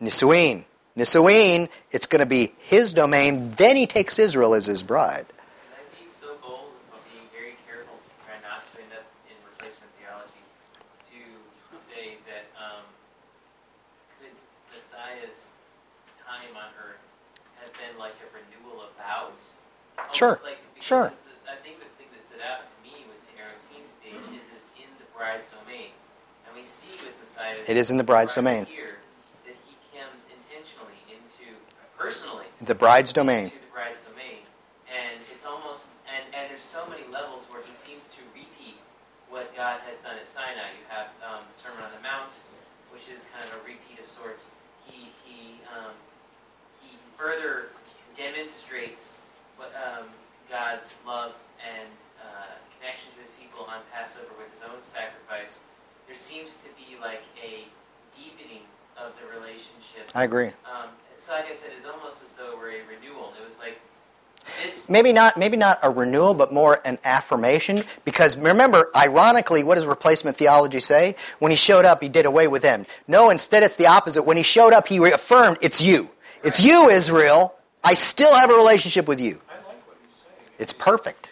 Nisuin. 0.00 0.64
Nisuin, 0.96 1.68
it's 1.92 2.06
going 2.06 2.20
to 2.20 2.26
be 2.26 2.54
his 2.58 2.92
domain. 2.92 3.52
Then 3.52 3.76
he 3.76 3.86
takes 3.86 4.18
Israel 4.18 4.54
as 4.54 4.66
his 4.66 4.82
bride. 4.82 5.26
Can 5.28 5.78
I 5.78 6.02
be 6.02 6.08
so 6.10 6.34
bold 6.42 6.72
of 6.92 7.00
being 7.12 7.28
very 7.32 7.54
careful 7.66 7.94
to 7.94 8.10
try 8.26 8.34
not 8.42 8.64
to 8.74 8.82
end 8.82 8.92
up 8.94 9.06
in 9.28 9.36
replacement 9.46 9.92
theology 10.00 10.42
to 11.12 11.76
say 11.76 12.18
that 12.26 12.50
um, 12.58 12.82
could 14.18 14.34
Messiah's 14.72 15.52
time 16.26 16.56
on 16.56 16.70
earth 16.82 17.02
have 17.62 17.72
been 17.74 17.98
like 17.98 18.14
a 18.18 18.28
renewal 18.34 18.82
of 18.82 18.90
vows? 18.96 19.54
Almost 19.98 20.07
Sure, 20.18 20.40
Like, 20.42 20.58
sure. 20.80 21.12
the- 21.46 21.52
I 21.52 21.54
think 21.62 21.78
the 21.78 21.86
thing 21.94 22.10
that 22.10 22.26
stood 22.26 22.40
out 22.42 22.64
to 22.66 22.74
me 22.82 23.06
with 23.06 23.22
the 23.30 23.38
Erusin 23.38 23.86
stage 23.86 24.34
is 24.34 24.46
that 24.50 24.56
it's 24.58 24.66
in 24.74 24.90
the 24.98 25.06
bride's 25.16 25.46
domain. 25.46 25.94
And 26.44 26.56
we 26.56 26.62
see 26.64 26.90
with 27.06 27.14
Messiah 27.20 27.54
It 27.68 27.76
is 27.76 27.92
in 27.92 27.98
the 27.98 28.02
bride's 28.02 28.34
domain. 28.34 28.66
Here, 28.66 28.98
that 29.46 29.54
he 29.54 29.76
comes 29.96 30.26
intentionally 30.26 30.98
into, 31.06 31.54
personally, 31.96 32.46
The 32.60 32.74
bride's 32.74 33.12
domain. 33.12 33.50
to 33.50 33.60
the 33.60 33.66
bride's 33.72 34.00
domain. 34.00 34.42
And 34.90 35.20
it's 35.32 35.46
almost, 35.46 35.90
and, 36.12 36.24
and 36.34 36.50
there's 36.50 36.62
so 36.66 36.84
many 36.90 37.04
levels 37.12 37.46
where 37.46 37.62
he 37.62 37.72
seems 37.72 38.08
to 38.08 38.20
repeat 38.34 38.74
what 39.30 39.54
God 39.54 39.78
has 39.86 39.98
done 39.98 40.16
at 40.18 40.26
Sinai. 40.26 40.66
You 40.74 40.84
have 40.88 41.12
um, 41.22 41.44
the 41.46 41.56
Sermon 41.56 41.84
on 41.84 41.92
the 41.94 42.02
Mount, 42.02 42.34
which 42.90 43.06
is 43.06 43.26
kind 43.30 43.44
of 43.46 43.54
a 43.54 43.62
repeat 43.62 44.00
of 44.02 44.08
sorts. 44.08 44.50
He, 44.84 45.10
he, 45.24 45.60
um, 45.78 45.92
he 46.82 46.96
further 47.16 47.68
demonstrates 48.16 49.20
um, 49.76 50.06
God's 50.50 50.96
love 51.06 51.34
and 51.62 51.88
uh, 52.22 52.46
connection 52.78 53.10
to 53.14 53.20
his 53.20 53.30
people 53.40 53.66
on 53.68 53.80
Passover 53.92 54.28
with 54.38 54.50
his 54.50 54.62
own 54.62 54.80
sacrifice. 54.80 55.60
There 56.06 56.16
seems 56.16 56.62
to 56.62 56.68
be 56.76 56.96
like 57.00 57.22
a 57.42 57.64
deepening 58.16 58.62
of 58.96 59.12
the 59.20 59.38
relationship 59.38 60.08
I 60.14 60.24
agree. 60.24 60.48
um, 60.66 60.88
so, 61.16 61.34
like 61.34 61.50
I 61.50 61.52
said, 61.52 61.70
it's 61.76 61.84
almost 61.86 62.22
as 62.22 62.32
though 62.32 62.56
we're 62.56 62.70
a 62.70 62.80
renewal. 62.88 63.32
It 63.40 63.44
was 63.44 63.58
like 63.58 63.80
this. 64.62 64.88
Maybe 64.88 65.12
not, 65.12 65.36
maybe 65.36 65.56
not 65.56 65.78
a 65.82 65.90
renewal, 65.90 66.32
but 66.32 66.52
more 66.52 66.80
an 66.84 66.98
affirmation. 67.04 67.82
Because 68.04 68.36
remember, 68.38 68.88
ironically, 68.96 69.62
what 69.64 69.74
does 69.74 69.84
replacement 69.86 70.36
theology 70.36 70.80
say? 70.80 71.16
When 71.40 71.50
he 71.50 71.56
showed 71.56 71.84
up, 71.84 72.02
he 72.02 72.08
did 72.08 72.24
away 72.24 72.46
with 72.48 72.62
them. 72.62 72.86
No, 73.08 73.30
instead, 73.30 73.62
it's 73.62 73.76
the 73.76 73.86
opposite. 73.86 74.22
When 74.22 74.36
he 74.36 74.42
showed 74.42 74.72
up, 74.72 74.88
he 74.88 74.98
reaffirmed, 75.00 75.58
"It's 75.60 75.82
you. 75.82 76.10
It's 76.44 76.60
you, 76.62 76.88
Israel. 76.88 77.56
I 77.84 77.94
still 77.94 78.34
have 78.34 78.48
a 78.50 78.54
relationship 78.54 79.06
with 79.08 79.20
you." 79.20 79.40
I 79.50 79.54
like 79.56 79.86
what 79.86 79.96
he's 80.06 80.14
saying. 80.14 80.47
It's 80.58 80.72
perfect. 80.72 81.30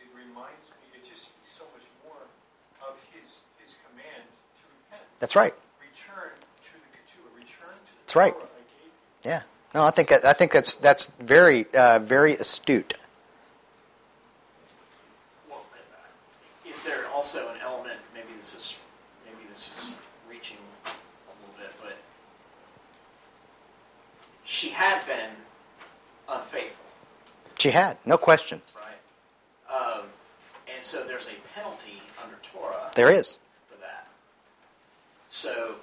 It, 0.00 0.06
reminds 0.14 0.68
me, 0.68 1.00
it 1.00 1.06
just 1.06 1.22
speaks 1.22 1.52
so 1.58 1.64
much 1.72 1.86
more 2.04 2.20
of 2.88 2.96
his, 3.12 3.38
his 3.62 3.74
command 3.88 4.22
to 4.56 4.62
repent. 4.68 5.02
That's 5.18 5.34
right. 5.34 5.54
Return 5.80 6.30
to 6.62 6.72
the 6.72 6.90
ketubah, 6.92 7.34
return 7.34 7.74
to 7.74 7.92
the 7.92 7.98
That's 8.00 8.16
right. 8.16 8.34
I 8.34 8.38
gave 8.38 8.44
you. 9.24 9.30
Yeah. 9.30 9.42
No, 9.74 9.82
I 9.84 9.90
think 9.90 10.10
I 10.10 10.32
think 10.32 10.52
that's 10.52 10.74
that's 10.76 11.12
very 11.20 11.66
uh, 11.74 11.98
very 11.98 12.34
astute. 12.34 12.94
Well, 15.50 15.64
uh, 15.74 16.70
is 16.70 16.82
there 16.84 17.06
also 17.14 17.48
an 17.50 17.60
element? 17.62 17.98
Maybe 18.14 18.28
this 18.38 18.54
is 18.54 18.74
maybe 19.26 19.46
this 19.50 19.68
is 19.68 19.96
reaching 20.30 20.56
a 20.86 20.88
little 21.28 21.54
bit, 21.58 21.74
but 21.82 21.98
she 24.44 24.70
had 24.70 25.04
been 25.06 25.30
unfaithful, 26.26 26.86
She 27.66 27.72
had 27.72 27.96
no 28.06 28.16
question. 28.16 28.62
right? 28.76 29.74
Um, 29.98 30.04
and 30.72 30.84
so 30.84 31.04
there's 31.04 31.26
a 31.26 31.32
penalty 31.52 32.00
under 32.22 32.36
Torah 32.44 32.92
There 32.94 33.10
is. 33.10 33.38
for 33.68 33.76
that. 33.80 34.06
So 35.28 35.74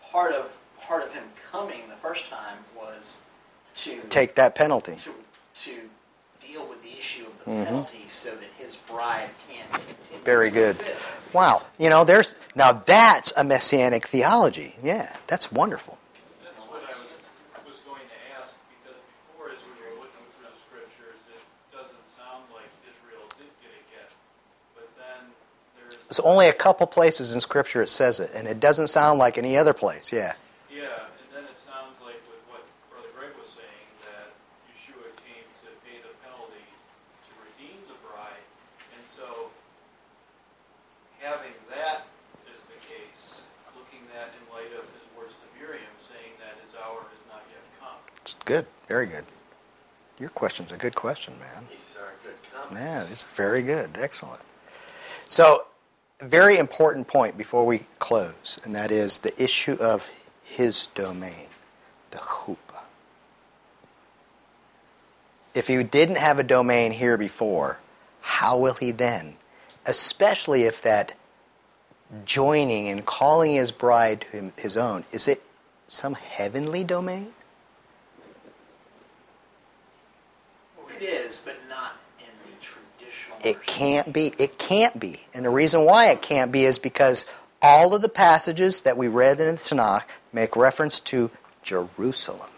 part 0.00 0.32
of 0.32 0.56
part 0.80 1.02
of 1.04 1.12
him 1.12 1.24
coming 1.52 1.82
the 1.90 1.96
first 1.96 2.30
time 2.30 2.56
was 2.74 3.24
to 3.74 4.00
Take 4.08 4.36
that 4.36 4.54
penalty. 4.54 4.96
to 4.96 5.10
to 5.56 5.90
deal 6.40 6.66
with 6.66 6.82
the 6.82 6.92
issue 6.96 7.26
of 7.26 7.44
the 7.44 7.50
Mhm. 7.50 7.64
penalty 7.66 8.08
so 8.08 8.30
that 8.36 8.48
his 8.56 8.74
bride 8.76 9.28
can 9.50 9.66
continue 9.68 10.24
Very 10.24 10.48
to 10.48 10.54
good. 10.54 10.76
exist. 10.80 11.06
Wow. 11.34 11.66
You 11.76 11.90
know, 11.90 12.04
there's 12.04 12.36
now 12.54 12.72
that's 12.72 13.34
a 13.36 13.44
messianic 13.44 14.06
theology. 14.06 14.76
Yeah, 14.82 15.14
that's 15.26 15.52
wonderful. 15.52 15.98
That's 16.42 16.56
what 16.70 16.80
I 16.84 16.86
was, 16.88 17.10
was 17.66 17.76
going 17.84 18.06
to 18.08 18.18
ask, 18.38 18.54
because 18.70 18.96
before, 19.26 19.50
as 19.50 19.58
we 19.66 19.74
were 19.82 19.96
looking 20.00 20.22
through 20.38 20.48
the 20.48 20.56
scriptures, 20.56 21.20
it 21.34 21.42
doesn't 21.74 22.06
sound 22.06 22.46
like 22.54 22.70
Israel 22.86 23.26
did 23.36 23.50
get 23.58 23.74
a 23.74 23.82
get. 23.90 24.08
But 24.76 24.88
then 24.96 25.34
there's. 26.16 26.24
There's 26.24 26.32
only 26.32 26.48
a 26.48 26.52
couple 26.52 26.86
places 26.86 27.34
in 27.34 27.40
Scripture 27.40 27.82
it 27.82 27.88
says 27.88 28.20
it, 28.20 28.30
and 28.34 28.48
it 28.48 28.60
doesn't 28.60 28.88
sound 28.88 29.18
like 29.18 29.38
any 29.38 29.56
other 29.56 29.72
place. 29.72 30.12
Yeah. 30.12 30.34
Yeah, 30.70 30.82
and 30.82 31.28
then 31.34 31.44
it 31.44 31.58
sounds 31.58 32.00
like 32.00 32.16
with 32.28 32.40
what 32.48 32.64
Brother 32.90 33.08
Greg 33.18 33.36
was 33.38 33.48
saying, 33.48 33.88
that 34.02 34.32
Yeshua 34.72 35.12
came 35.20 35.44
to 35.64 35.68
pay 35.84 36.00
the 36.00 36.12
penalty 36.24 36.64
to 37.28 37.30
redeem 37.44 37.76
the 37.88 37.98
bride. 38.00 38.44
And 38.96 39.04
so, 39.04 39.50
having 41.20 41.52
that 41.70 42.06
as 42.52 42.62
the 42.64 42.80
case, 42.88 43.44
looking 43.76 44.04
at 44.16 44.32
in 44.32 44.42
light 44.54 44.72
of 44.72 44.84
his 44.96 45.04
words 45.16 45.34
to 45.36 45.46
Miriam, 45.60 45.92
saying 45.98 46.32
that 46.40 46.56
his 46.64 46.74
hour 46.76 47.04
has 47.12 47.22
not 47.28 47.44
yet 47.52 47.64
come. 47.80 48.00
It's 48.20 48.34
good. 48.44 48.66
Very 48.88 49.06
good. 49.06 49.24
Your 50.18 50.30
question's 50.30 50.72
a 50.72 50.76
good 50.76 50.94
question, 50.94 51.38
man. 51.38 51.68
These 51.70 51.96
are 52.00 52.14
good 52.24 52.40
comments. 52.52 52.80
Yeah, 52.80 53.12
it's 53.12 53.22
very 53.36 53.62
good. 53.62 53.98
Excellent. 54.00 54.40
So, 55.28 55.66
a 55.66 55.75
very 56.20 56.56
important 56.56 57.08
point 57.08 57.36
before 57.36 57.66
we 57.66 57.86
close, 57.98 58.58
and 58.64 58.74
that 58.74 58.90
is 58.90 59.18
the 59.18 59.42
issue 59.42 59.74
of 59.74 60.10
his 60.42 60.86
domain, 60.86 61.48
the 62.10 62.18
chuppah. 62.18 62.56
If 65.54 65.68
he 65.68 65.82
didn't 65.82 66.16
have 66.16 66.38
a 66.38 66.42
domain 66.42 66.92
here 66.92 67.16
before, 67.16 67.78
how 68.20 68.58
will 68.58 68.74
he 68.74 68.92
then? 68.92 69.36
Especially 69.84 70.64
if 70.64 70.82
that 70.82 71.12
joining 72.24 72.88
and 72.88 73.04
calling 73.04 73.54
his 73.54 73.70
bride 73.70 74.26
to 74.32 74.52
his 74.56 74.76
own, 74.76 75.04
is 75.12 75.28
it 75.28 75.42
some 75.88 76.14
heavenly 76.14 76.84
domain? 76.84 77.32
It 80.88 81.02
is, 81.02 81.42
but 81.44 81.56
not. 81.68 81.96
It 83.44 83.62
can't 83.66 84.12
be. 84.12 84.32
It 84.38 84.58
can't 84.58 84.98
be. 84.98 85.20
And 85.34 85.44
the 85.44 85.50
reason 85.50 85.84
why 85.84 86.06
it 86.10 86.22
can't 86.22 86.50
be 86.52 86.64
is 86.64 86.78
because 86.78 87.26
all 87.62 87.94
of 87.94 88.02
the 88.02 88.08
passages 88.08 88.82
that 88.82 88.96
we 88.96 89.08
read 89.08 89.40
in 89.40 89.46
the 89.46 89.52
Tanakh 89.60 90.02
make 90.32 90.56
reference 90.56 91.00
to 91.00 91.30
Jerusalem. 91.62 92.50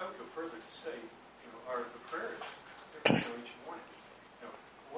I 0.00 0.04
would 0.04 0.18
go 0.18 0.24
further 0.24 0.48
to 0.50 0.76
say, 0.76 0.90
you 0.96 1.50
know, 1.52 1.74
are 1.74 1.84
prayers 2.10 2.50
that 3.04 3.12
we 3.12 3.18
know 3.18 3.24
each 3.44 3.52
morning. 3.64 3.84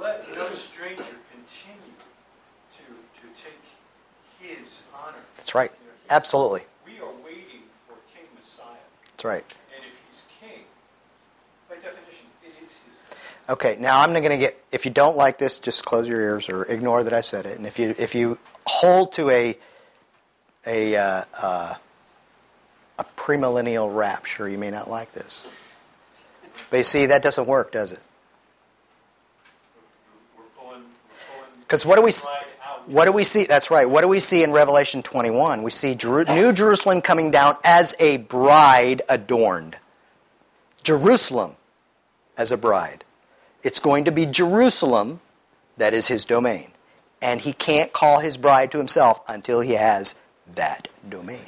Let 0.01 0.35
no 0.35 0.49
stranger 0.51 1.05
continue 1.31 1.95
to 2.77 2.83
to 2.83 3.43
take 3.43 3.61
his 4.41 4.83
honor. 4.95 5.15
That's 5.37 5.55
right. 5.55 5.71
You 5.81 5.87
know, 5.87 5.93
he- 6.05 6.11
Absolutely. 6.11 6.63
We 6.87 6.99
are 7.01 7.13
waiting 7.25 7.63
for 7.87 7.95
King 8.15 8.27
Messiah, 8.35 8.65
That's 9.13 9.25
right. 9.25 9.45
and 9.77 9.85
if 9.87 10.01
he's 10.07 10.25
king, 10.41 10.65
by 11.69 11.77
definition, 11.77 12.27
it 12.43 12.55
is 12.63 12.75
his. 12.87 13.03
Okay, 13.49 13.77
now 13.81 14.01
I'm 14.01 14.11
going 14.13 14.25
to 14.29 14.37
get. 14.37 14.63
If 14.73 14.85
you 14.85 14.91
don't 14.91 15.17
like 15.17 15.39
this, 15.39 15.59
just 15.59 15.85
close 15.85 16.07
your 16.07 16.21
ears 16.21 16.49
or 16.51 16.65
ignore 16.65 17.03
that 17.05 17.15
I 17.15 17.23
said 17.23 17.47
it. 17.47 17.57
And 17.57 17.67
if 17.67 17.79
you 17.79 17.95
if 17.99 18.15
you 18.15 18.39
hold 18.67 19.13
to 19.15 19.31
a 19.31 19.57
a, 20.67 20.97
uh, 20.97 21.25
uh, 21.41 21.75
a 22.99 23.05
premillennial 23.17 23.95
rapture. 23.95 24.49
You 24.49 24.59
may 24.59 24.71
not 24.71 24.91
like 24.91 25.13
this. 25.13 25.49
But 26.71 26.79
you 26.79 26.85
see, 26.85 27.07
that 27.07 27.23
doesn't 27.23 27.47
work, 27.47 27.73
does 27.73 27.93
it? 27.93 28.01
We're 30.37 30.45
pulling, 30.59 30.81
we're 30.81 30.83
pulling. 30.83 31.51
'Cause 31.69 31.87
what 31.87 31.97
do 31.97 32.03
we. 32.03 32.13
What 32.87 33.05
do 33.05 33.13
we 33.13 33.25
see? 33.25 33.45
That's 33.45 33.71
right. 33.71 33.89
What 33.89 34.01
do 34.01 34.09
we 34.09 34.19
see 34.19 34.43
in 34.43 34.51
Revelation 34.51 35.03
21? 35.03 35.63
We 35.63 35.71
see 35.71 35.95
Jeru- 35.95 36.25
New 36.25 36.53
Jerusalem 36.55 37.03
coming 37.03 37.31
down 37.31 37.57
as 37.63 37.95
a 38.01 38.17
bride 38.17 39.03
adorned. 39.11 39.77
Jerusalem 40.83 41.57
as 42.39 42.51
a 42.51 42.57
bride. 42.57 43.05
It's 43.63 43.81
going 43.81 44.05
to 44.05 44.13
be 44.13 44.27
Jerusalem 44.27 45.21
that 45.77 45.95
is 45.95 46.09
his 46.09 46.25
domain. 46.25 46.73
And 47.21 47.41
he 47.41 47.53
can't 47.53 47.93
call 47.93 48.21
his 48.21 48.37
bride 48.37 48.71
to 48.73 48.79
himself 48.79 49.21
until 49.27 49.61
he 49.61 49.73
has 49.73 50.15
that 50.55 50.89
domain. 51.09 51.47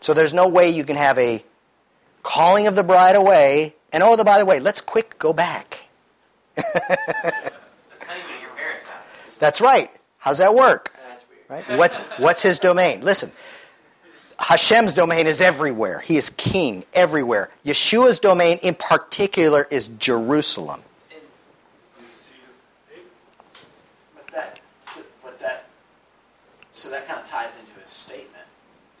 So 0.00 0.14
there's 0.14 0.32
no 0.32 0.48
way 0.48 0.70
you 0.70 0.84
can 0.84 0.96
have 0.96 1.18
a 1.18 1.44
calling 2.22 2.66
of 2.66 2.74
the 2.74 2.82
bride 2.82 3.16
away, 3.16 3.74
and 3.92 4.02
oh, 4.02 4.22
by 4.22 4.38
the 4.38 4.46
way, 4.46 4.60
let's 4.60 4.80
quick 4.80 5.18
go 5.18 5.32
back. 5.32 5.80
That's 6.56 6.74
honeymoon 8.04 8.34
at 8.34 8.40
your 8.40 8.50
parents' 8.50 8.84
house. 8.84 9.20
That's 9.38 9.60
right. 9.60 9.90
How's 10.18 10.38
that 10.38 10.54
work? 10.54 10.94
That's 11.08 11.26
weird. 11.28 11.66
Right? 11.68 11.78
What's 11.78 12.00
what's 12.18 12.42
his 12.42 12.58
domain? 12.58 13.02
Listen. 13.02 13.30
Hashem's 14.40 14.94
domain 14.94 15.26
is 15.26 15.40
everywhere. 15.42 15.98
He 16.00 16.16
is 16.16 16.30
king 16.30 16.84
everywhere. 16.94 17.50
Yeshua's 17.64 18.18
domain 18.18 18.58
in 18.62 18.74
particular 18.74 19.66
is 19.70 19.88
Jerusalem. 19.88 20.80
And 21.12 21.20
The 21.98 22.02
seed 22.06 22.36
of 22.42 22.88
David. 22.88 23.04
But 24.14 24.26
that, 24.28 24.60
so, 24.82 25.02
but 25.22 25.38
that, 25.40 25.66
so 26.72 26.88
that 26.88 27.06
kind 27.06 27.20
of 27.20 27.26
ties 27.26 27.58
into 27.60 27.72
his 27.80 27.90
statement. 27.90 28.44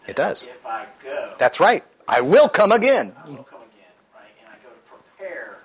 It 0.06 0.16
does. 0.16 0.44
If 0.44 0.64
I 0.66 0.86
go, 1.02 1.34
That's 1.38 1.58
right. 1.58 1.82
I 2.06 2.20
will 2.20 2.48
come 2.48 2.70
again. 2.70 3.14
I 3.24 3.28
will 3.30 3.42
come 3.42 3.60
again, 3.62 3.92
right? 4.14 4.24
And 4.44 4.48
I 4.48 4.56
go 4.62 4.68
to 4.68 5.02
prepare. 5.16 5.58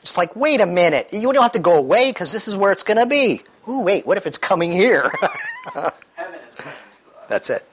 It's 0.00 0.16
like, 0.16 0.34
wait 0.34 0.62
a 0.62 0.66
minute. 0.66 1.08
You 1.12 1.30
don't 1.32 1.42
have 1.42 1.52
to 1.52 1.58
go 1.58 1.76
away 1.76 2.10
because 2.10 2.32
this 2.32 2.48
is 2.48 2.56
where 2.56 2.72
it's 2.72 2.82
going 2.82 2.96
to 2.96 3.06
be. 3.06 3.42
Ooh, 3.68 3.82
wait, 3.82 4.06
what 4.06 4.16
if 4.16 4.26
it's 4.26 4.38
coming 4.38 4.72
here? 4.72 5.10
Heaven 5.74 6.40
is 6.46 6.54
coming 6.54 6.78
to 7.12 7.18
us. 7.18 7.26
That's 7.28 7.50
it. 7.50 7.68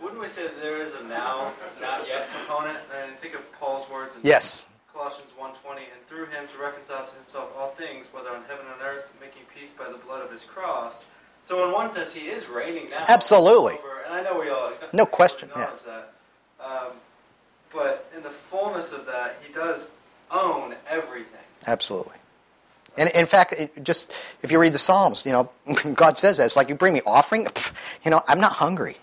Wouldn't 0.00 0.20
we 0.20 0.28
say 0.28 0.44
that 0.44 0.62
there 0.62 0.80
is 0.80 0.94
a 0.94 1.02
now, 1.08 1.52
not 1.80 2.06
yet 2.06 2.28
component? 2.30 2.78
And 3.02 3.18
think 3.18 3.34
of 3.34 3.52
Paul's 3.60 3.90
words 3.90 4.14
in 4.15 4.15
Yes. 4.26 4.68
Colossians 4.92 5.32
1.20, 5.38 5.76
and 5.76 6.06
through 6.06 6.26
him 6.26 6.46
to 6.48 6.58
reconcile 6.62 7.04
to 7.06 7.14
himself 7.14 7.52
all 7.56 7.68
things, 7.70 8.08
whether 8.12 8.30
on 8.30 8.42
heaven 8.48 8.66
and 8.72 8.82
earth, 8.82 9.12
making 9.20 9.42
peace 9.54 9.72
by 9.72 9.88
the 9.90 9.98
blood 9.98 10.22
of 10.22 10.30
his 10.30 10.42
cross. 10.42 11.06
So 11.42 11.66
in 11.66 11.72
one 11.72 11.90
sense, 11.90 12.12
he 12.12 12.28
is 12.28 12.48
reigning 12.48 12.88
now. 12.90 13.04
Absolutely. 13.08 13.74
Over, 13.74 14.02
and 14.04 14.14
I 14.14 14.22
know 14.22 14.40
we 14.40 14.48
all 14.48 14.72
No 14.92 15.06
question, 15.06 15.50
yeah. 15.54 15.70
that. 15.86 16.12
Um, 16.64 16.92
but 17.72 18.10
in 18.16 18.22
the 18.22 18.30
fullness 18.30 18.92
of 18.92 19.06
that, 19.06 19.36
he 19.46 19.52
does 19.52 19.92
own 20.30 20.74
everything. 20.88 21.40
Absolutely. 21.66 22.16
And 22.98 23.10
in 23.10 23.26
fact, 23.26 23.52
it 23.52 23.84
just 23.84 24.10
if 24.42 24.50
you 24.50 24.58
read 24.58 24.72
the 24.72 24.78
Psalms, 24.78 25.26
you 25.26 25.32
know, 25.32 25.50
God 25.94 26.16
says 26.16 26.38
that. 26.38 26.46
It's 26.46 26.56
like 26.56 26.68
you 26.68 26.74
bring 26.74 26.94
me 26.94 27.02
offering, 27.06 27.46
you 28.04 28.10
know, 28.10 28.22
I'm 28.26 28.40
not 28.40 28.52
hungry. 28.54 28.96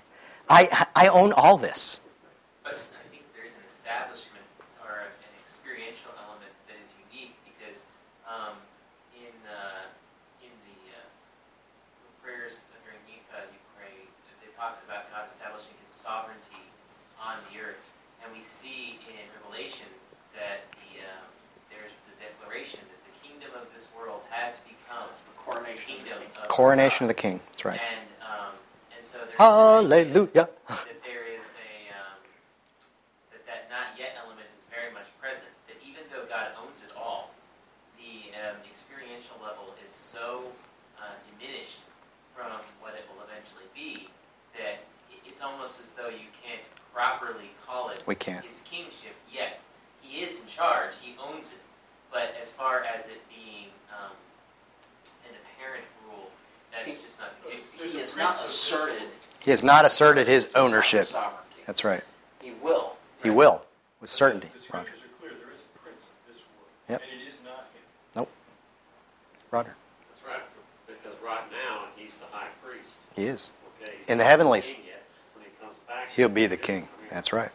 I, 0.50 0.88
I 0.96 1.08
own 1.08 1.32
all 1.32 1.58
this. 1.58 2.02
But 2.64 2.76
I 2.76 3.06
think 3.08 3.24
there's 3.32 3.56
an 3.56 3.64
establishment 3.66 4.44
or 4.84 5.08
an 5.08 5.34
experiential 5.40 6.12
element 6.20 6.52
that 6.68 6.76
is 6.84 6.92
unique 7.08 7.38
because 7.48 7.86
um, 8.28 8.60
in 9.16 9.32
uh, 9.48 9.88
in 10.44 10.52
the 10.68 10.80
uh, 11.00 11.08
prayers 12.20 12.60
during 12.84 13.00
Nikah, 13.08 13.48
you 13.56 13.62
pray. 13.78 13.94
It 14.44 14.52
talks 14.58 14.84
about 14.84 15.08
God 15.16 15.30
establishing 15.30 15.78
His 15.80 15.92
sovereignty 15.94 16.66
on 17.22 17.40
the 17.48 17.64
earth, 17.64 17.88
and 18.26 18.34
we 18.36 18.44
see 18.44 19.00
in 19.08 19.24
Revelation 19.40 19.88
that 20.36 20.68
the 20.76 21.08
um, 21.08 21.30
there's 21.72 21.96
the 22.04 22.16
declaration 22.20 22.84
that 22.84 23.02
the 23.08 23.16
kingdom 23.24 23.56
of 23.56 23.72
this 23.72 23.90
world 23.96 24.22
has 24.30 24.60
become 24.68 25.08
It's 25.10 25.24
the 25.24 25.38
coronation 26.54 27.06
of 27.06 27.08
the 27.08 27.10
king. 27.10 27.10
of 27.10 27.10
Coronation 27.10 27.10
of 27.10 27.10
God. 27.10 27.16
the 27.16 27.22
King. 27.22 27.40
That's 27.52 27.66
right. 27.66 27.82
And 27.82 28.10
um, 28.22 28.54
and 28.96 29.04
so 29.04 29.18
there's 29.20 29.36
Hallelujah. 29.36 30.50
that 30.70 31.00
there 31.04 31.26
is 31.34 31.56
a 31.58 31.72
um, 31.98 32.18
that 33.34 33.44
that 33.50 33.62
not 33.70 33.98
yet 33.98 34.14
element 34.22 34.48
is 34.56 34.62
very 34.70 34.94
much 34.94 35.10
present. 35.20 35.50
That 35.68 35.78
even 35.82 36.04
though 36.14 36.26
God 36.30 36.54
owns 36.62 36.84
it 36.86 36.94
all, 36.96 37.32
the 37.98 38.30
um, 38.38 38.58
experiential 38.70 39.36
level 39.42 39.74
is 39.84 39.90
so 39.90 40.46
uh, 41.02 41.18
diminished 41.26 41.80
from 42.36 42.62
what 42.82 42.94
it 42.96 43.06
will 43.10 43.24
eventually 43.26 43.70
be 43.74 44.10
that 44.58 44.86
it's 45.26 45.42
almost 45.42 45.82
as 45.82 45.92
though 45.92 46.10
you 46.10 46.30
can't 46.34 46.62
properly 46.94 47.50
call 47.66 47.90
it 47.90 48.04
We 48.06 48.16
can't. 48.16 48.46
his 48.46 48.62
kingship 48.66 49.16
yet. 49.32 49.60
He 50.02 50.22
is 50.22 50.42
in 50.42 50.48
charge. 50.48 50.94
He 51.02 51.16
owns 51.18 51.52
it. 51.54 51.62
But 52.12 52.36
as 52.40 52.52
far 52.52 52.84
as 52.86 53.08
it 53.08 53.22
being 53.30 53.70
um, 53.90 54.14
an 55.26 55.34
apparent 55.42 55.86
that's 56.74 56.90
He- 56.90 57.02
just 57.04 57.20
not 57.20 57.32
the 57.44 57.50
case. 57.52 57.74
He 57.94 58.00
has 58.00 58.18
not 58.18 58.44
asserted 58.44 59.04
He 59.40 59.52
has 59.52 59.64
not 59.64 59.86
asserted 59.86 60.28
his 60.28 60.46
his 60.46 60.56
ownership. 60.56 61.04
sovereignty. 61.04 61.64
That's 61.68 61.84
right. 61.84 62.04
He 62.42 62.52
will. 62.62 62.96
He 63.22 63.30
will, 63.30 63.66
with 64.02 64.10
certainty. 64.10 64.48
The 64.54 64.74
Roger. 64.78 64.90
are 64.92 64.94
clear. 65.20 65.32
There 65.32 65.52
is 65.54 65.60
a 65.62 65.80
prince 65.80 66.04
of 66.04 66.10
this 66.34 66.42
world. 66.58 66.70
Yep. 66.90 67.02
And 67.04 67.22
it 67.22 67.28
is 67.28 67.40
not 67.44 67.60
him. 67.74 67.84
Nope. 68.16 68.30
Roger. 69.52 69.76
That's 70.10 70.26
right, 70.28 70.44
because 70.88 71.20
right 71.24 71.44
now, 71.52 71.86
he's 71.96 72.18
the 72.18 72.26
high 72.32 72.48
priest, 72.66 72.96
He 73.16 73.26
is. 73.28 73.50
okay? 73.82 73.94
In 74.08 74.18
the 74.18 74.24
heavenlies. 74.26 74.72
king 74.74 74.82
yet. 74.88 75.04
When 75.36 75.46
he 75.46 75.52
comes 75.64 75.78
back. 75.88 76.10
He'll 76.12 76.30
be 76.30 76.48
the 76.48 76.58
king. 76.58 76.88
I 76.98 77.02
mean, 77.02 77.10
That's 77.12 77.32
right. 77.34 77.50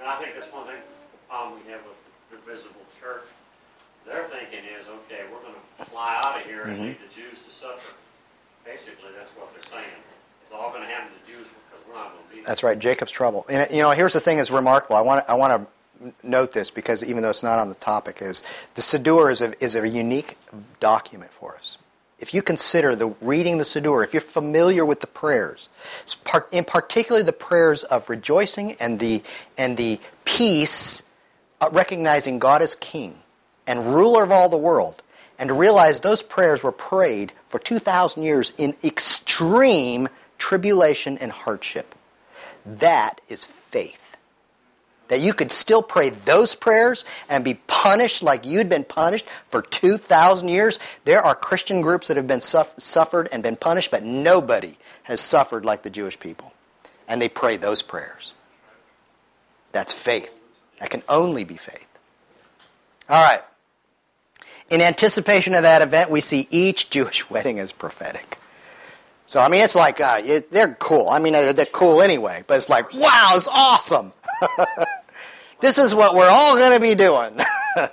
And 0.00 0.08
I 0.08 0.16
think 0.18 0.34
that's 0.34 0.52
one 0.52 0.66
thing, 0.66 0.76
the 0.76 1.18
problem 1.28 1.60
we 1.64 1.70
have 1.72 1.80
with 1.84 1.96
the 2.30 2.50
visible 2.50 2.80
church. 3.00 3.24
Their 4.06 4.22
thinking 4.24 4.64
is, 4.78 4.88
okay, 4.88 5.22
we're 5.32 5.38
gonna 5.40 5.41
fly 5.86 6.20
out 6.24 6.40
of 6.40 6.46
here 6.46 6.62
and 6.62 6.78
Mhm. 6.78 6.82
leave 6.82 6.98
the 7.08 7.14
Jews 7.14 7.38
to 7.44 7.50
suffer. 7.50 7.94
Basically, 8.64 9.10
that's 9.16 9.30
what 9.32 9.52
they're 9.52 9.62
saying. 9.78 9.90
It's 10.44 10.52
all 10.52 10.70
gonna 10.70 10.86
happen 10.86 11.08
to 11.12 11.20
the 11.26 11.32
Jews 11.32 11.46
because 11.48 11.86
we're 11.88 11.94
not 11.94 12.10
gonna 12.10 12.22
be 12.30 12.36
there. 12.36 12.44
That's 12.46 12.62
right. 12.62 12.78
Jacob's 12.78 13.12
trouble. 13.12 13.44
And 13.48 13.68
you 13.70 13.82
know, 13.82 13.90
here's 13.90 14.12
the 14.12 14.20
thing 14.20 14.36
that's 14.36 14.50
remarkable. 14.50 14.96
I 14.96 15.00
want 15.00 15.24
to, 15.26 15.30
I 15.30 15.34
want 15.34 15.66
to 16.02 16.12
note 16.22 16.52
this 16.52 16.70
because 16.70 17.04
even 17.04 17.22
though 17.22 17.30
it's 17.30 17.42
not 17.42 17.58
on 17.58 17.68
the 17.68 17.74
topic, 17.76 18.20
is 18.22 18.42
the 18.74 18.82
Siddur 18.82 19.30
is 19.30 19.40
a, 19.40 19.64
is 19.64 19.74
a 19.74 19.88
unique 19.88 20.36
document 20.80 21.32
for 21.32 21.54
us. 21.56 21.78
If 22.18 22.32
you 22.32 22.40
consider 22.42 22.94
the 22.94 23.08
reading 23.20 23.58
the 23.58 23.64
Siddur, 23.64 24.04
if 24.04 24.12
you're 24.14 24.20
familiar 24.20 24.84
with 24.86 25.00
the 25.00 25.08
prayers, 25.08 25.68
part, 26.22 26.48
in 26.52 26.64
particularly 26.64 27.24
the 27.24 27.32
prayers 27.32 27.82
of 27.82 28.08
rejoicing 28.08 28.72
and 28.78 29.00
the 29.00 29.22
and 29.58 29.76
the 29.76 29.98
peace, 30.24 31.02
uh, 31.60 31.68
recognizing 31.72 32.38
God 32.38 32.62
as 32.62 32.76
King 32.76 33.18
and 33.66 33.92
ruler 33.94 34.22
of 34.22 34.30
all 34.30 34.48
the 34.48 34.56
world, 34.56 35.01
and 35.42 35.48
to 35.48 35.54
realize 35.54 35.98
those 35.98 36.22
prayers 36.22 36.62
were 36.62 36.70
prayed 36.70 37.32
for 37.48 37.58
two 37.58 37.80
thousand 37.80 38.22
years 38.22 38.52
in 38.58 38.76
extreme 38.84 40.08
tribulation 40.38 41.18
and 41.18 41.32
hardship. 41.32 41.96
That 42.64 43.20
is 43.28 43.44
faith. 43.44 44.16
That 45.08 45.18
you 45.18 45.34
could 45.34 45.50
still 45.50 45.82
pray 45.82 46.10
those 46.10 46.54
prayers 46.54 47.04
and 47.28 47.42
be 47.42 47.54
punished 47.66 48.22
like 48.22 48.46
you'd 48.46 48.68
been 48.68 48.84
punished 48.84 49.26
for 49.50 49.62
2,000 49.62 50.48
years. 50.48 50.78
There 51.06 51.20
are 51.20 51.34
Christian 51.34 51.80
groups 51.80 52.06
that 52.06 52.16
have 52.16 52.28
been 52.28 52.40
suff- 52.40 52.80
suffered 52.80 53.28
and 53.32 53.42
been 53.42 53.56
punished, 53.56 53.90
but 53.90 54.04
nobody 54.04 54.78
has 55.02 55.20
suffered 55.20 55.64
like 55.64 55.82
the 55.82 55.90
Jewish 55.90 56.20
people. 56.20 56.52
And 57.08 57.20
they 57.20 57.28
pray 57.28 57.56
those 57.56 57.82
prayers. 57.82 58.32
That's 59.72 59.92
faith. 59.92 60.32
That 60.78 60.90
can 60.90 61.02
only 61.08 61.42
be 61.42 61.56
faith. 61.56 61.88
All 63.08 63.20
right. 63.20 63.42
In 64.72 64.80
anticipation 64.80 65.54
of 65.54 65.64
that 65.64 65.82
event, 65.82 66.08
we 66.08 66.22
see 66.22 66.48
each 66.50 66.88
Jewish 66.88 67.28
wedding 67.30 67.58
as 67.58 67.72
prophetic. 67.72 68.38
So, 69.26 69.38
I 69.38 69.48
mean, 69.48 69.60
it's 69.60 69.74
like, 69.74 70.00
uh, 70.00 70.22
it, 70.24 70.50
they're 70.50 70.74
cool. 70.80 71.10
I 71.10 71.18
mean, 71.18 71.34
they're, 71.34 71.52
they're 71.52 71.66
cool 71.66 72.00
anyway, 72.00 72.42
but 72.46 72.56
it's 72.56 72.70
like, 72.70 72.92
wow, 72.94 73.32
it's 73.34 73.48
awesome. 73.48 74.12
this 75.60 75.76
is 75.76 75.94
what 75.94 76.14
we're 76.14 76.28
all 76.28 76.56
going 76.56 76.72
to 76.72 76.80
be 76.80 76.94
doing. 76.94 77.36
The 77.36 77.44
one 77.44 77.44
element- 77.76 77.92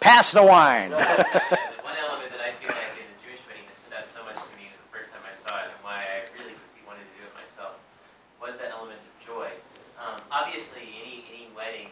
Pass 0.00 0.30
the 0.30 0.42
wine. 0.44 0.90
the 0.90 0.96
one 0.96 1.02
element 1.98 2.30
that 2.30 2.40
I 2.40 2.52
feel 2.62 2.70
like 2.70 2.94
in 2.94 3.06
the 3.10 3.18
Jewish 3.26 3.42
wedding 3.50 3.66
that 3.66 3.74
stood 3.76 3.94
out 3.98 4.06
so 4.06 4.22
much 4.24 4.34
to 4.38 4.50
me 4.58 4.70
the 4.70 4.96
first 4.96 5.10
time 5.10 5.22
I 5.26 5.34
saw 5.34 5.58
it 5.58 5.70
and 5.74 5.82
why 5.82 6.06
I 6.06 6.22
really 6.38 6.54
quickly 6.54 6.86
wanted 6.86 7.02
to 7.02 7.14
do 7.18 7.26
it 7.26 7.34
myself 7.34 7.74
was 8.40 8.54
that 8.58 8.70
element 8.70 8.98
of 9.02 9.26
joy. 9.26 9.50
Um, 9.98 10.22
obviously, 10.30 10.82
any, 11.02 11.26
any 11.34 11.46
wedding 11.54 11.90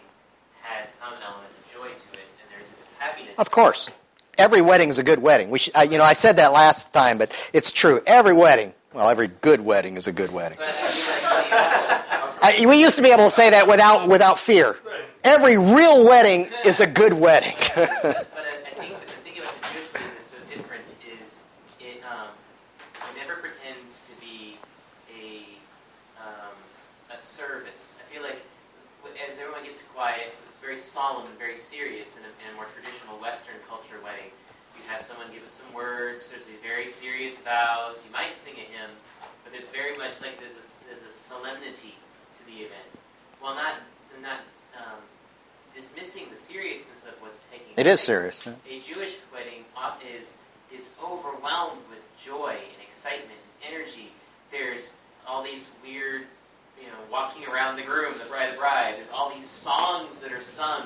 has 0.62 0.86
some 0.90 1.14
element 1.18 1.50
of 1.50 1.62
joy 1.74 1.90
to 1.90 2.08
it, 2.14 2.26
and 2.42 2.46
there's 2.54 2.70
happiness. 2.98 3.34
Of 3.38 3.50
course 3.50 3.90
every 4.38 4.60
wedding 4.60 4.88
is 4.88 4.98
a 4.98 5.02
good 5.02 5.18
wedding. 5.20 5.50
We 5.50 5.58
should, 5.58 5.76
I, 5.76 5.84
you 5.84 5.98
know, 5.98 6.04
I 6.04 6.12
said 6.12 6.36
that 6.36 6.52
last 6.52 6.92
time, 6.92 7.18
but 7.18 7.32
it's 7.52 7.72
true. 7.72 8.02
Every 8.06 8.34
wedding, 8.34 8.72
well, 8.92 9.08
every 9.08 9.28
good 9.28 9.60
wedding 9.60 9.96
is 9.96 10.06
a 10.06 10.12
good 10.12 10.32
wedding. 10.32 10.58
I, 12.42 12.66
we 12.68 12.80
used 12.80 12.96
to 12.96 13.02
be 13.02 13.10
able 13.10 13.24
to 13.24 13.30
say 13.30 13.50
that 13.50 13.66
without 13.66 14.08
without 14.08 14.38
fear. 14.38 14.76
Every 15.22 15.56
real 15.56 16.04
wedding 16.04 16.48
is 16.64 16.80
a 16.80 16.86
good 16.86 17.14
wedding. 17.14 17.56
service. 27.34 27.98
I 27.98 28.14
feel 28.14 28.22
like 28.22 28.40
that 29.04 29.16
everyone 29.28 29.28
thing 29.28 29.44
about 29.44 29.44
the 29.44 29.44
Jewish 29.44 29.44
wedding 29.44 29.44
that's 29.44 29.44
so 29.44 29.44
different 29.44 29.44
is 29.44 29.44
it, 29.44 29.44
it 29.44 29.44
never 29.44 29.52
pretends 29.52 29.68
to 29.68 29.68
it's 29.68 29.82
quiet. 29.84 30.32
It's 30.48 30.58
very 30.58 30.78
solemn 30.78 31.26
and 31.26 31.38
very 31.38 31.56
serious 31.56 32.16
in 32.16 32.22
a, 32.24 32.30
in 32.42 32.46
a 32.52 32.54
more 32.56 32.66
traditional 32.74 33.16
Western 33.20 33.56
culture 33.68 34.00
wedding. 34.02 34.30
You 34.76 34.82
have 34.88 35.00
someone 35.00 35.26
give 35.32 35.42
us 35.42 35.50
some 35.50 35.72
words. 35.74 36.30
There's 36.30 36.48
a 36.48 36.58
very 36.62 36.86
serious 36.86 37.38
vows. 37.40 38.04
You 38.06 38.12
might 38.12 38.34
sing 38.34 38.54
a 38.54 38.66
hymn, 38.66 38.90
but 39.44 39.52
there's 39.52 39.66
very 39.68 39.96
much 39.96 40.20
like 40.22 40.38
there's 40.38 40.56
a, 40.56 40.64
there's 40.86 41.02
a 41.02 41.12
solemnity 41.12 41.94
to 42.36 42.46
the 42.46 42.64
event, 42.66 42.90
while 43.40 43.54
not 43.54 43.74
not 44.22 44.40
um, 44.76 44.98
dismissing 45.74 46.24
the 46.30 46.36
seriousness 46.36 47.04
of 47.06 47.14
what's 47.20 47.40
taking 47.50 47.66
It 47.76 47.84
place. 47.84 47.86
is 47.86 48.00
serious. 48.00 48.46
yeah. 48.46 48.76
A 48.76 48.80
Jewish 48.80 49.16
wedding 49.32 49.64
is 50.16 50.38
is 50.74 50.90
overwhelmed 51.02 51.82
with 51.90 52.02
joy 52.22 52.56
and 52.58 52.82
excitement 52.82 53.38
and 53.62 53.74
energy. 53.74 54.10
There's 54.50 54.94
all 55.26 55.42
these 55.42 55.72
weird, 55.82 56.22
you 56.80 56.86
know, 56.86 56.98
walking 57.10 57.44
around 57.46 57.76
the 57.76 57.82
groom, 57.82 58.14
the 58.18 58.28
bride, 58.28 58.52
the 58.52 58.58
bride. 58.58 58.94
There's 58.96 59.10
all 59.12 59.32
these 59.32 59.48
songs 59.48 60.20
that 60.20 60.32
are 60.32 60.40
sung. 60.42 60.82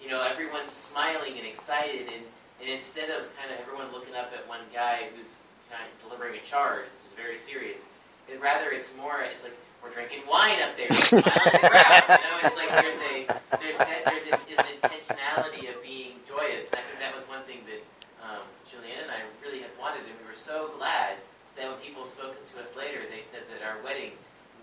You 0.00 0.08
know, 0.10 0.22
everyone's 0.22 0.70
smiling 0.70 1.38
and 1.38 1.46
excited, 1.46 2.08
and, 2.08 2.24
and 2.60 2.68
instead 2.70 3.10
of 3.10 3.30
kind 3.36 3.52
of 3.52 3.60
everyone 3.60 3.92
looking 3.92 4.14
up 4.14 4.32
at 4.34 4.46
one 4.48 4.60
guy 4.72 5.08
who's 5.14 5.40
kind 5.70 5.82
of 5.82 6.08
delivering 6.08 6.38
a 6.38 6.42
charge, 6.42 6.86
this 6.90 7.06
is 7.06 7.12
very 7.16 7.36
serious. 7.36 7.88
It, 8.28 8.40
rather, 8.40 8.70
it's 8.70 8.94
more. 8.96 9.22
It's 9.22 9.44
like 9.44 9.56
we're 9.82 9.90
drinking 9.90 10.22
wine 10.28 10.62
up 10.62 10.76
there, 10.76 10.90
smiling 10.92 11.22
crowd. 11.22 12.02
You 12.06 12.22
know, 12.22 12.38
it's 12.42 12.56
like 12.56 12.70
there's 12.70 12.98
a 12.98 13.26
there's 13.58 13.78
there's, 13.78 14.26
a, 14.26 14.34
an 14.58 14.66
intentionality 14.78 15.68
of 15.70 15.82
being 15.82 16.18
joyous. 16.26 16.70
And 16.70 16.78
I 16.78 16.84
think 16.86 16.98
that 17.00 17.14
was 17.14 17.24
one 17.28 17.42
thing 17.44 17.62
that 17.66 17.82
um, 18.22 18.42
Julianne 18.66 19.02
and 19.02 19.10
I 19.10 19.22
really 19.42 19.60
had 19.60 19.70
wanted, 19.78 20.06
and 20.06 20.14
we 20.22 20.26
were 20.26 20.38
so 20.38 20.70
glad 20.78 21.16
that 21.56 21.68
when 21.68 21.78
people 21.78 22.04
spoke 22.04 22.34
to 22.34 22.60
us 22.60 22.76
later, 22.76 23.00
they 23.10 23.22
said 23.22 23.42
that 23.50 23.66
our 23.66 23.82
wedding 23.84 24.12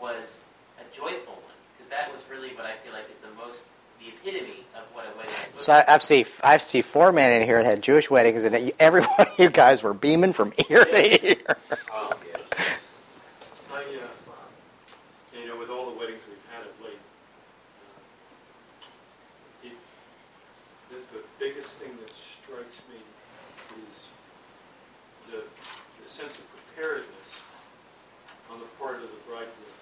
was 0.01 0.43
a 0.80 0.95
joyful 0.95 1.34
one, 1.34 1.57
because 1.77 1.89
that 1.89 2.11
was 2.11 2.23
really 2.30 2.49
what 2.55 2.65
I 2.65 2.75
feel 2.77 2.93
like 2.93 3.09
is 3.09 3.17
the 3.17 3.32
most, 3.38 3.67
the 3.99 4.07
epitome 4.09 4.65
of 4.75 4.84
what 4.95 5.05
a 5.05 5.17
wedding 5.17 5.32
is 5.57 5.63
So 5.63 5.73
I, 5.73 5.84
I've 5.88 6.03
seen 6.03 6.25
I've 6.43 6.61
seen 6.61 6.84
four 6.84 7.11
men 7.11 7.32
in 7.41 7.47
here 7.47 7.61
that 7.63 7.69
had 7.69 7.82
Jewish 7.84 8.09
weddings, 8.09 8.43
and 8.43 8.71
every 8.80 9.01
one 9.17 9.27
of 9.27 9.39
you 9.39 9.49
guys 9.49 9.84
were 9.84 9.93
beaming 9.93 10.34
from 10.34 10.53
ear 10.69 10.86
to 10.86 11.27
ear. 11.27 11.38
Oh, 11.91 12.11
yes. 12.27 12.41
I, 13.71 13.75
uh, 13.77 13.82
you 15.41 15.47
know, 15.47 15.57
with 15.57 15.69
all 15.69 15.91
the 15.91 15.97
weddings 15.99 16.21
we've 16.27 16.38
had 16.53 16.65
of 16.65 16.82
late, 16.86 16.99
uh, 19.63 19.67
it, 19.67 19.73
the, 20.89 21.17
the 21.17 21.23
biggest 21.39 21.77
thing 21.77 21.91
that 22.01 22.13
strikes 22.13 22.82
me 22.89 22.97
is 23.89 24.07
the, 25.32 25.43
the 26.01 26.07
sense 26.07 26.38
of 26.39 26.45
preparedness 26.55 27.36
on 28.51 28.59
the 28.59 28.65
part 28.80 28.95
of 28.95 29.09
the 29.09 29.21
bridegroom. 29.27 29.73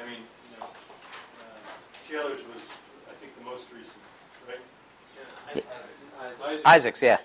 I 0.00 0.04
mean, 0.04 0.22
you 0.52 0.56
know, 0.60 0.66
uh, 0.66 1.70
Taylor's 2.08 2.44
was, 2.54 2.70
I 3.10 3.14
think, 3.14 3.36
the 3.38 3.44
most 3.44 3.68
recent, 3.72 4.02
right? 4.48 4.60
Isaac. 5.50 6.29
Isaac's, 6.64 7.02
yeah. 7.02 7.18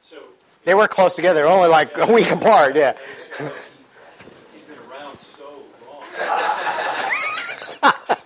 So. 0.00 0.18
They 0.64 0.74
were 0.74 0.88
close 0.88 1.14
together, 1.14 1.46
only 1.46 1.68
like 1.68 1.96
a 1.98 2.12
week 2.12 2.30
apart, 2.30 2.76
yeah. 2.76 2.94
He's 3.38 4.62
been 4.64 4.78
around 4.90 5.18
so 5.20 5.44
long. 5.86 6.02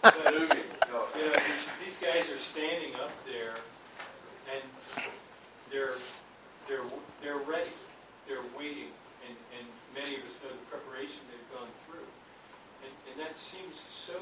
But, 0.03 0.32
you 0.32 0.41
know, 0.91 1.34
these, 1.47 1.68
these 1.84 1.99
guys 2.01 2.30
are 2.30 2.38
standing 2.38 2.95
up 2.97 3.12
there, 3.26 3.55
and 4.53 4.62
they're 5.70 5.95
they're 6.68 6.86
they're 7.22 7.43
ready. 7.45 7.70
They're 8.28 8.47
waiting, 8.57 8.88
and, 9.26 9.36
and 9.59 9.66
many 9.95 10.16
of 10.16 10.24
us 10.24 10.38
know 10.43 10.51
the 10.51 10.66
preparation 10.70 11.18
they've 11.28 11.59
gone 11.59 11.68
through, 11.86 12.07
and, 12.86 12.93
and 13.11 13.20
that 13.20 13.38
seems 13.38 13.74
so 13.74 14.14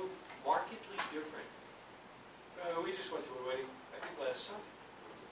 markedly 0.45 0.97
different. 1.12 1.47
Uh, 2.59 2.81
we 2.83 2.91
just 2.93 3.12
went 3.12 3.25
to 3.25 3.31
a 3.31 3.47
wedding, 3.47 3.69
I 3.95 4.01
think 4.01 4.16
last 4.19 4.49
Sunday, 4.49 4.73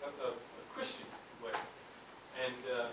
a, 0.05 0.09
a, 0.29 0.31
a 0.31 0.63
Christian 0.75 1.07
wedding, 1.43 1.67
and. 2.45 2.63
Uh, 2.71 2.87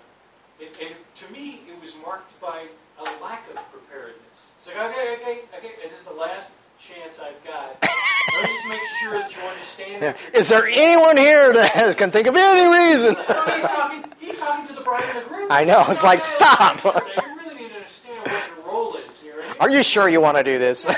and, 0.61 0.69
and 0.81 0.95
to 1.15 1.33
me, 1.33 1.61
it 1.67 1.79
was 1.81 1.97
marked 2.05 2.39
by 2.39 2.65
a 2.99 3.03
lack 3.21 3.41
of 3.49 3.55
preparedness. 3.71 4.47
It's 4.55 4.67
like, 4.67 4.77
okay, 4.77 5.15
okay, 5.19 5.39
okay, 5.57 5.71
and 5.81 5.91
this 5.91 5.99
is 5.99 6.05
the 6.05 6.13
last 6.13 6.53
chance 6.79 7.19
I've 7.19 7.43
got. 7.43 7.75
Let 7.81 8.43
me 8.43 8.49
just 8.49 8.69
make 8.69 8.79
sure 9.01 9.13
that 9.19 9.35
you 9.35 9.41
understand. 9.41 10.01
Yeah. 10.01 10.11
what 10.11 10.21
you're 10.32 10.32
Is 10.43 10.49
there 10.49 10.67
anyone 10.67 11.15
here 11.15 11.53
that 11.53 11.95
can 11.97 12.11
think 12.11 12.27
of 12.27 12.35
any 12.35 12.89
reason? 12.89 13.15
He's 13.15 13.23
talking. 13.25 14.05
He's 14.19 14.37
talking 14.37 14.67
to 14.67 14.73
the 14.73 14.81
bride 14.81 15.01
the 15.15 15.21
groom. 15.29 15.47
I 15.49 15.63
know, 15.63 15.85
it's 15.87 16.03
like, 16.03 16.19
He's 16.19 16.33
talking 16.35 16.75
to 16.75 16.81
stop. 16.81 17.05
You 17.15 17.23
really 17.37 17.55
need 17.61 17.69
to 17.69 17.75
understand 17.75 18.25
what 18.25 18.47
your 18.49 18.65
role 18.67 18.95
is 18.97 19.21
here. 19.21 19.39
And 19.39 19.61
Are 19.61 19.69
you 19.69 19.81
sure 19.83 20.09
you 20.09 20.19
want 20.19 20.35
to 20.35 20.43
do 20.43 20.59
this? 20.59 20.83
They're 20.83 20.95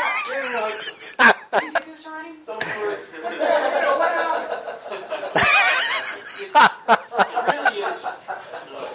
like, 1.21 1.35
"You 1.61 1.73
did 1.73 1.83
this 1.83 2.07
already? 2.07 2.29
Don't 2.47 2.65
worry. 2.65 2.95
What 4.01 4.09
happened?" 4.17 5.03
It 7.21 7.53
really 7.53 7.83
is 7.83 8.03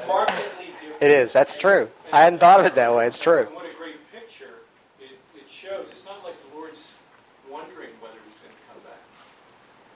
markedly 0.09 0.66
different. 0.66 1.01
It 1.01 1.11
is, 1.12 1.32
that's 1.32 1.55
true. 1.55 1.88
I 2.12 2.22
hadn't 2.22 2.40
thought 2.40 2.59
of 2.59 2.66
it 2.66 2.74
that 2.74 2.92
way, 2.92 3.07
it's 3.07 3.20
true. 3.20 3.42
And 3.46 3.55
what 3.55 3.70
a 3.70 3.74
great 3.76 3.98
picture 4.12 4.51
it, 4.98 5.11
it 5.36 5.48
shows. 5.48 5.90
It's 5.92 6.05
not 6.07 6.24
like 6.24 6.34
the 6.51 6.57
Lord's 6.57 6.88
wondering 7.48 7.90
whether 8.01 8.18
he's 8.26 8.34
going 8.42 8.51
to 8.51 8.62
come 8.66 8.82
back. 8.82 8.98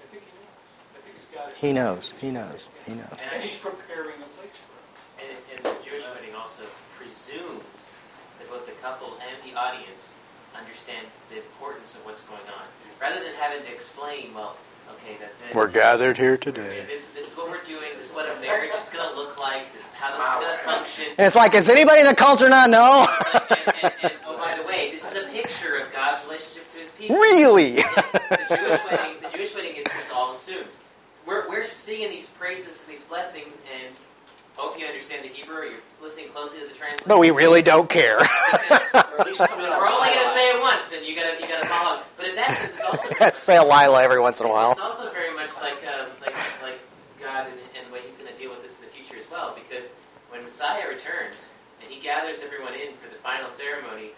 I 0.03 0.07
think 0.13 0.23
he 0.23 0.31
knows. 0.39 0.47
I 0.95 1.01
think 1.03 1.17
he's 1.17 1.27
got 1.35 1.49
it. 1.49 1.54
He 1.65 1.73
knows, 1.73 2.12
he 2.21 2.31
knows, 2.31 2.69
he 2.85 2.93
knows. 2.93 3.17
And 3.33 3.43
he's 3.43 3.57
preparing 3.57 4.21
a 4.21 4.29
place 4.37 4.53
for 4.53 4.77
us. 4.85 5.01
And, 5.17 5.33
and 5.49 5.65
the 5.65 5.73
Jewish 5.83 6.05
wedding 6.15 6.35
also 6.37 6.65
presumes 6.99 7.97
that 8.39 8.51
both 8.51 8.67
the 8.67 8.77
couple 8.85 9.17
and 9.17 9.51
the 9.51 9.59
audience 9.59 10.12
understand 10.55 11.07
the 11.31 11.37
importance 11.37 11.95
of 11.95 12.05
what's 12.05 12.21
going 12.21 12.45
on, 12.53 12.67
rather 13.01 13.25
than 13.25 13.33
having 13.41 13.65
to 13.65 13.73
explain, 13.73 14.35
well, 14.35 14.59
okay, 14.93 15.17
that 15.21 15.33
that- 15.41 15.55
We're 15.55 15.69
gathered 15.69 16.19
here 16.19 16.37
today. 16.37 16.85
This, 16.87 17.12
this 17.12 17.33
is 17.33 17.35
what 17.35 17.49
we're 17.49 17.65
doing. 17.65 17.97
This 17.97 18.11
is 18.11 18.15
what 18.15 18.29
a 18.29 18.39
marriage 18.43 18.75
is 18.79 18.91
going 18.91 19.09
to 19.09 19.17
look 19.17 19.41
like. 19.41 19.73
This 19.73 19.87
is 19.87 19.95
how 19.95 20.15
this 20.19 20.21
is 20.21 20.35
going 20.45 20.59
to 20.59 20.65
function. 20.65 21.05
And 21.17 21.27
it's 21.27 21.37
like, 21.37 21.53
does 21.53 21.71
anybody 21.71 22.01
in 22.01 22.07
the 22.07 22.15
culture 22.15 22.51
not 22.51 22.69
know? 22.69 23.07
and, 23.33 23.43
and, 23.83 23.93
and, 24.03 24.12
oh, 24.27 24.37
by 24.37 24.53
the 24.55 24.69
way, 24.69 24.91
this 24.91 25.17
is 25.17 25.25
a 25.25 25.27
picture 25.29 25.79
of 25.79 25.91
God's 25.95 26.23
relationship 26.27 26.71
to 26.73 26.77
His 26.77 26.91
people. 26.91 27.17
Really? 27.17 27.77
the 27.77 28.47
Jewish 28.51 28.85
wedding, 28.85 29.17
the 29.23 29.31
Jewish 29.35 29.55
wedding 29.55 29.77
is, 29.77 29.87
is 29.87 30.11
all 30.12 30.35
assumed. 30.35 30.69
We're, 31.27 31.49
we're 31.49 31.65
singing 31.65 32.11
these 32.11 32.29
praises 32.29 32.85
and 32.85 32.95
these 32.95 33.04
blessings, 33.15 33.62
and 33.71 33.95
hope 34.57 34.77
you 34.77 34.85
understand 34.87 35.23
the 35.23 35.29
Hebrew, 35.29 35.55
or 35.55 35.65
you're 35.67 35.87
listening 36.03 36.29
closely 36.31 36.59
to 36.59 36.67
the 36.67 36.75
translation. 36.75 37.05
But 37.07 37.21
we 37.21 37.31
really 37.31 37.62
don't 37.62 37.89
care. 37.89 38.19
Or 38.95 39.21
at 39.21 39.27
least 39.27 39.47
coming 39.49 39.67
out 39.67 39.79
We're 39.79 39.89
only 39.89 40.09
going 40.09 40.19
to 40.19 40.27
say 40.27 40.51
it 40.51 40.61
once, 40.61 40.93
and 40.93 41.07
you 41.07 41.15
got 41.15 41.35
to 41.35 41.43
you 41.43 41.49
got 41.49 41.62
to 41.62 41.69
follow. 41.69 42.01
But 42.17 42.27
in 42.27 42.37
that 42.37 42.51
sense, 42.55 42.75
it's 42.75 42.85
also 42.85 43.31
Say 43.33 43.57
a 43.57 43.62
Lila 43.62 44.03
every 44.03 44.21
once 44.21 44.41
in 44.41 44.47
a 44.47 44.49
while. 44.49 44.73
It's 44.73 44.81
also 44.81 45.11
very 45.12 45.33
much 45.35 45.51
like 45.61 45.79
um, 45.87 46.07
like 46.21 46.35
like 46.62 46.79
God 47.21 47.47
and, 47.47 47.59
and 47.79 47.87
the 47.89 47.93
way 47.93 48.01
He's 48.07 48.19
going 48.19 48.33
to 48.33 48.39
deal 48.39 48.51
with 48.51 48.62
this 48.62 48.81
in 48.81 48.87
the 48.87 48.91
future 48.93 49.17
as 49.17 49.29
well. 49.31 49.55
Because 49.55 49.95
when 50.31 50.43
Messiah 50.43 50.89
returns 50.89 51.55
and 51.83 51.91
He 51.91 52.01
gathers 52.01 52.41
everyone 52.43 52.75
in 52.75 52.95
for 52.95 53.09
the 53.09 53.17
final 53.23 53.49
ceremony, 53.49 54.11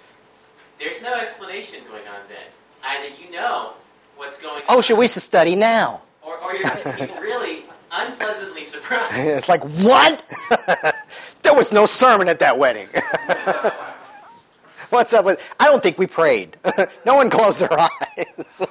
there's 0.78 1.02
no 1.02 1.14
explanation 1.14 1.80
going 1.88 2.06
on 2.08 2.20
then. 2.28 2.48
Either 2.84 3.14
you 3.20 3.30
know 3.30 3.72
what's 4.16 4.40
going 4.40 4.62
on, 4.62 4.64
Oh, 4.68 4.80
should 4.80 4.98
we 4.98 5.06
study 5.08 5.56
now? 5.56 6.02
or, 6.22 6.38
or 6.38 6.54
you're 6.54 6.68
going 6.68 6.82
to 6.82 7.06
be 7.06 7.20
really 7.20 7.62
unpleasantly 7.90 8.64
surprised. 8.64 9.12
It's 9.16 9.48
like, 9.48 9.62
what? 9.64 10.24
there 11.42 11.54
was 11.54 11.72
no 11.72 11.86
sermon 11.86 12.28
at 12.28 12.38
that 12.40 12.58
wedding. 12.58 12.88
What's 14.90 15.12
up 15.12 15.24
with? 15.24 15.42
I 15.58 15.64
don't 15.64 15.82
think 15.82 15.98
we 15.98 16.06
prayed. 16.06 16.56
no 17.04 17.16
one 17.16 17.28
closed 17.28 17.60
their 17.60 17.72
eyes. 17.72 18.66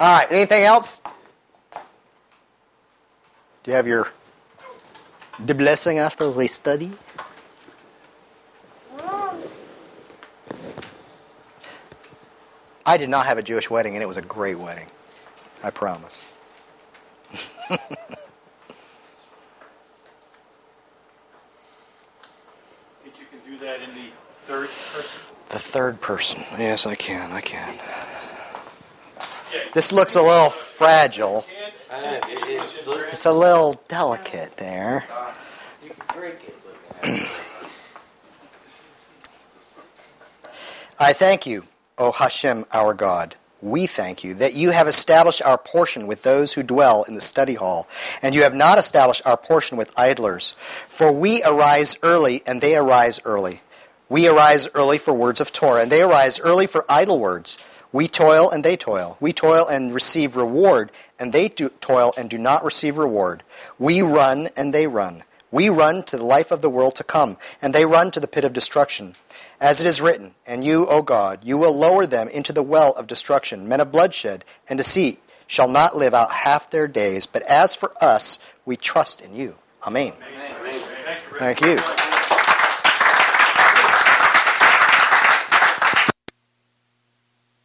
All 0.00 0.12
right. 0.12 0.26
Anything 0.30 0.64
else? 0.64 1.02
Do 3.62 3.70
you 3.70 3.76
have 3.76 3.86
your 3.86 4.08
the 5.44 5.54
blessing 5.54 5.98
after 5.98 6.30
we 6.30 6.46
study? 6.46 6.92
I 12.86 12.96
did 12.96 13.10
not 13.10 13.26
have 13.26 13.36
a 13.36 13.42
Jewish 13.42 13.68
wedding, 13.68 13.94
and 13.94 14.02
it 14.02 14.06
was 14.06 14.16
a 14.16 14.22
great 14.22 14.58
wedding. 14.58 14.86
I 15.62 15.70
promise. 15.70 16.22
Think 23.02 23.18
you 23.20 23.26
can 23.30 23.38
do 23.50 23.58
that 23.64 23.80
in 23.80 23.90
the 23.94 24.10
third 24.46 24.68
person? 24.68 25.20
The 25.48 25.58
third 25.58 26.00
person. 26.00 26.40
Yes, 26.58 26.86
I 26.86 26.94
can. 26.94 27.32
I 27.32 27.40
can. 27.40 27.76
This 29.72 29.92
looks 29.92 30.14
a 30.16 30.22
little 30.22 30.50
fragile. 30.50 31.44
Can't- 31.90 32.26
it- 32.28 32.48
it 32.48 32.86
looks- 32.86 33.12
It's 33.12 33.24
a 33.26 33.32
little 33.32 33.80
delicate 33.88 34.56
there. 34.56 35.04
You 35.82 35.90
can 35.90 36.20
break 36.20 36.34
it, 36.44 36.56
but- 37.02 37.28
I 40.98 41.12
thank 41.12 41.46
you, 41.46 41.64
O 41.98 42.10
Hashem, 42.12 42.66
our 42.72 42.94
God. 42.94 43.36
We 43.62 43.86
thank 43.86 44.22
you 44.22 44.34
that 44.34 44.54
you 44.54 44.70
have 44.72 44.86
established 44.86 45.40
our 45.42 45.56
portion 45.56 46.06
with 46.06 46.22
those 46.22 46.52
who 46.52 46.62
dwell 46.62 47.04
in 47.04 47.14
the 47.14 47.20
study 47.22 47.54
hall, 47.54 47.88
and 48.20 48.34
you 48.34 48.42
have 48.42 48.54
not 48.54 48.78
established 48.78 49.22
our 49.24 49.36
portion 49.36 49.78
with 49.78 49.92
idlers. 49.96 50.54
For 50.88 51.10
we 51.10 51.42
arise 51.42 51.96
early, 52.02 52.42
and 52.46 52.60
they 52.60 52.76
arise 52.76 53.18
early. 53.24 53.62
We 54.08 54.28
arise 54.28 54.68
early 54.74 54.98
for 54.98 55.14
words 55.14 55.40
of 55.40 55.52
Torah, 55.52 55.82
and 55.82 55.90
they 55.90 56.02
arise 56.02 56.38
early 56.38 56.66
for 56.66 56.84
idle 56.88 57.18
words. 57.18 57.58
We 57.92 58.08
toil 58.08 58.50
and 58.50 58.62
they 58.62 58.76
toil. 58.76 59.16
We 59.20 59.32
toil 59.32 59.66
and 59.66 59.94
receive 59.94 60.36
reward, 60.36 60.92
and 61.18 61.32
they 61.32 61.48
toil 61.48 62.12
and 62.18 62.28
do 62.28 62.36
not 62.36 62.62
receive 62.62 62.98
reward. 62.98 63.42
We 63.78 64.02
run 64.02 64.48
and 64.54 64.74
they 64.74 64.86
run. 64.86 65.24
We 65.50 65.70
run 65.70 66.02
to 66.04 66.18
the 66.18 66.24
life 66.24 66.50
of 66.50 66.60
the 66.60 66.68
world 66.68 66.94
to 66.96 67.04
come, 67.04 67.38
and 67.62 67.74
they 67.74 67.86
run 67.86 68.10
to 68.10 68.20
the 68.20 68.28
pit 68.28 68.44
of 68.44 68.52
destruction. 68.52 69.14
As 69.60 69.80
it 69.80 69.86
is 69.86 70.00
written, 70.00 70.34
And 70.46 70.64
you, 70.64 70.86
O 70.86 71.02
God, 71.02 71.44
you 71.44 71.56
will 71.56 71.76
lower 71.76 72.06
them 72.06 72.28
into 72.28 72.52
the 72.52 72.62
well 72.62 72.92
of 72.94 73.06
destruction. 73.06 73.68
Men 73.68 73.80
of 73.80 73.92
bloodshed 73.92 74.44
and 74.68 74.76
deceit 74.76 75.20
shall 75.46 75.68
not 75.68 75.96
live 75.96 76.14
out 76.14 76.30
half 76.30 76.70
their 76.70 76.88
days, 76.88 77.26
but 77.26 77.42
as 77.42 77.74
for 77.74 77.92
us, 78.02 78.38
we 78.64 78.76
trust 78.76 79.20
in 79.20 79.34
you. 79.34 79.56
Amen. 79.86 80.12
Thank 81.38 81.60
you, 81.60 81.78
Thank 81.78 82.00
you. 82.00 82.05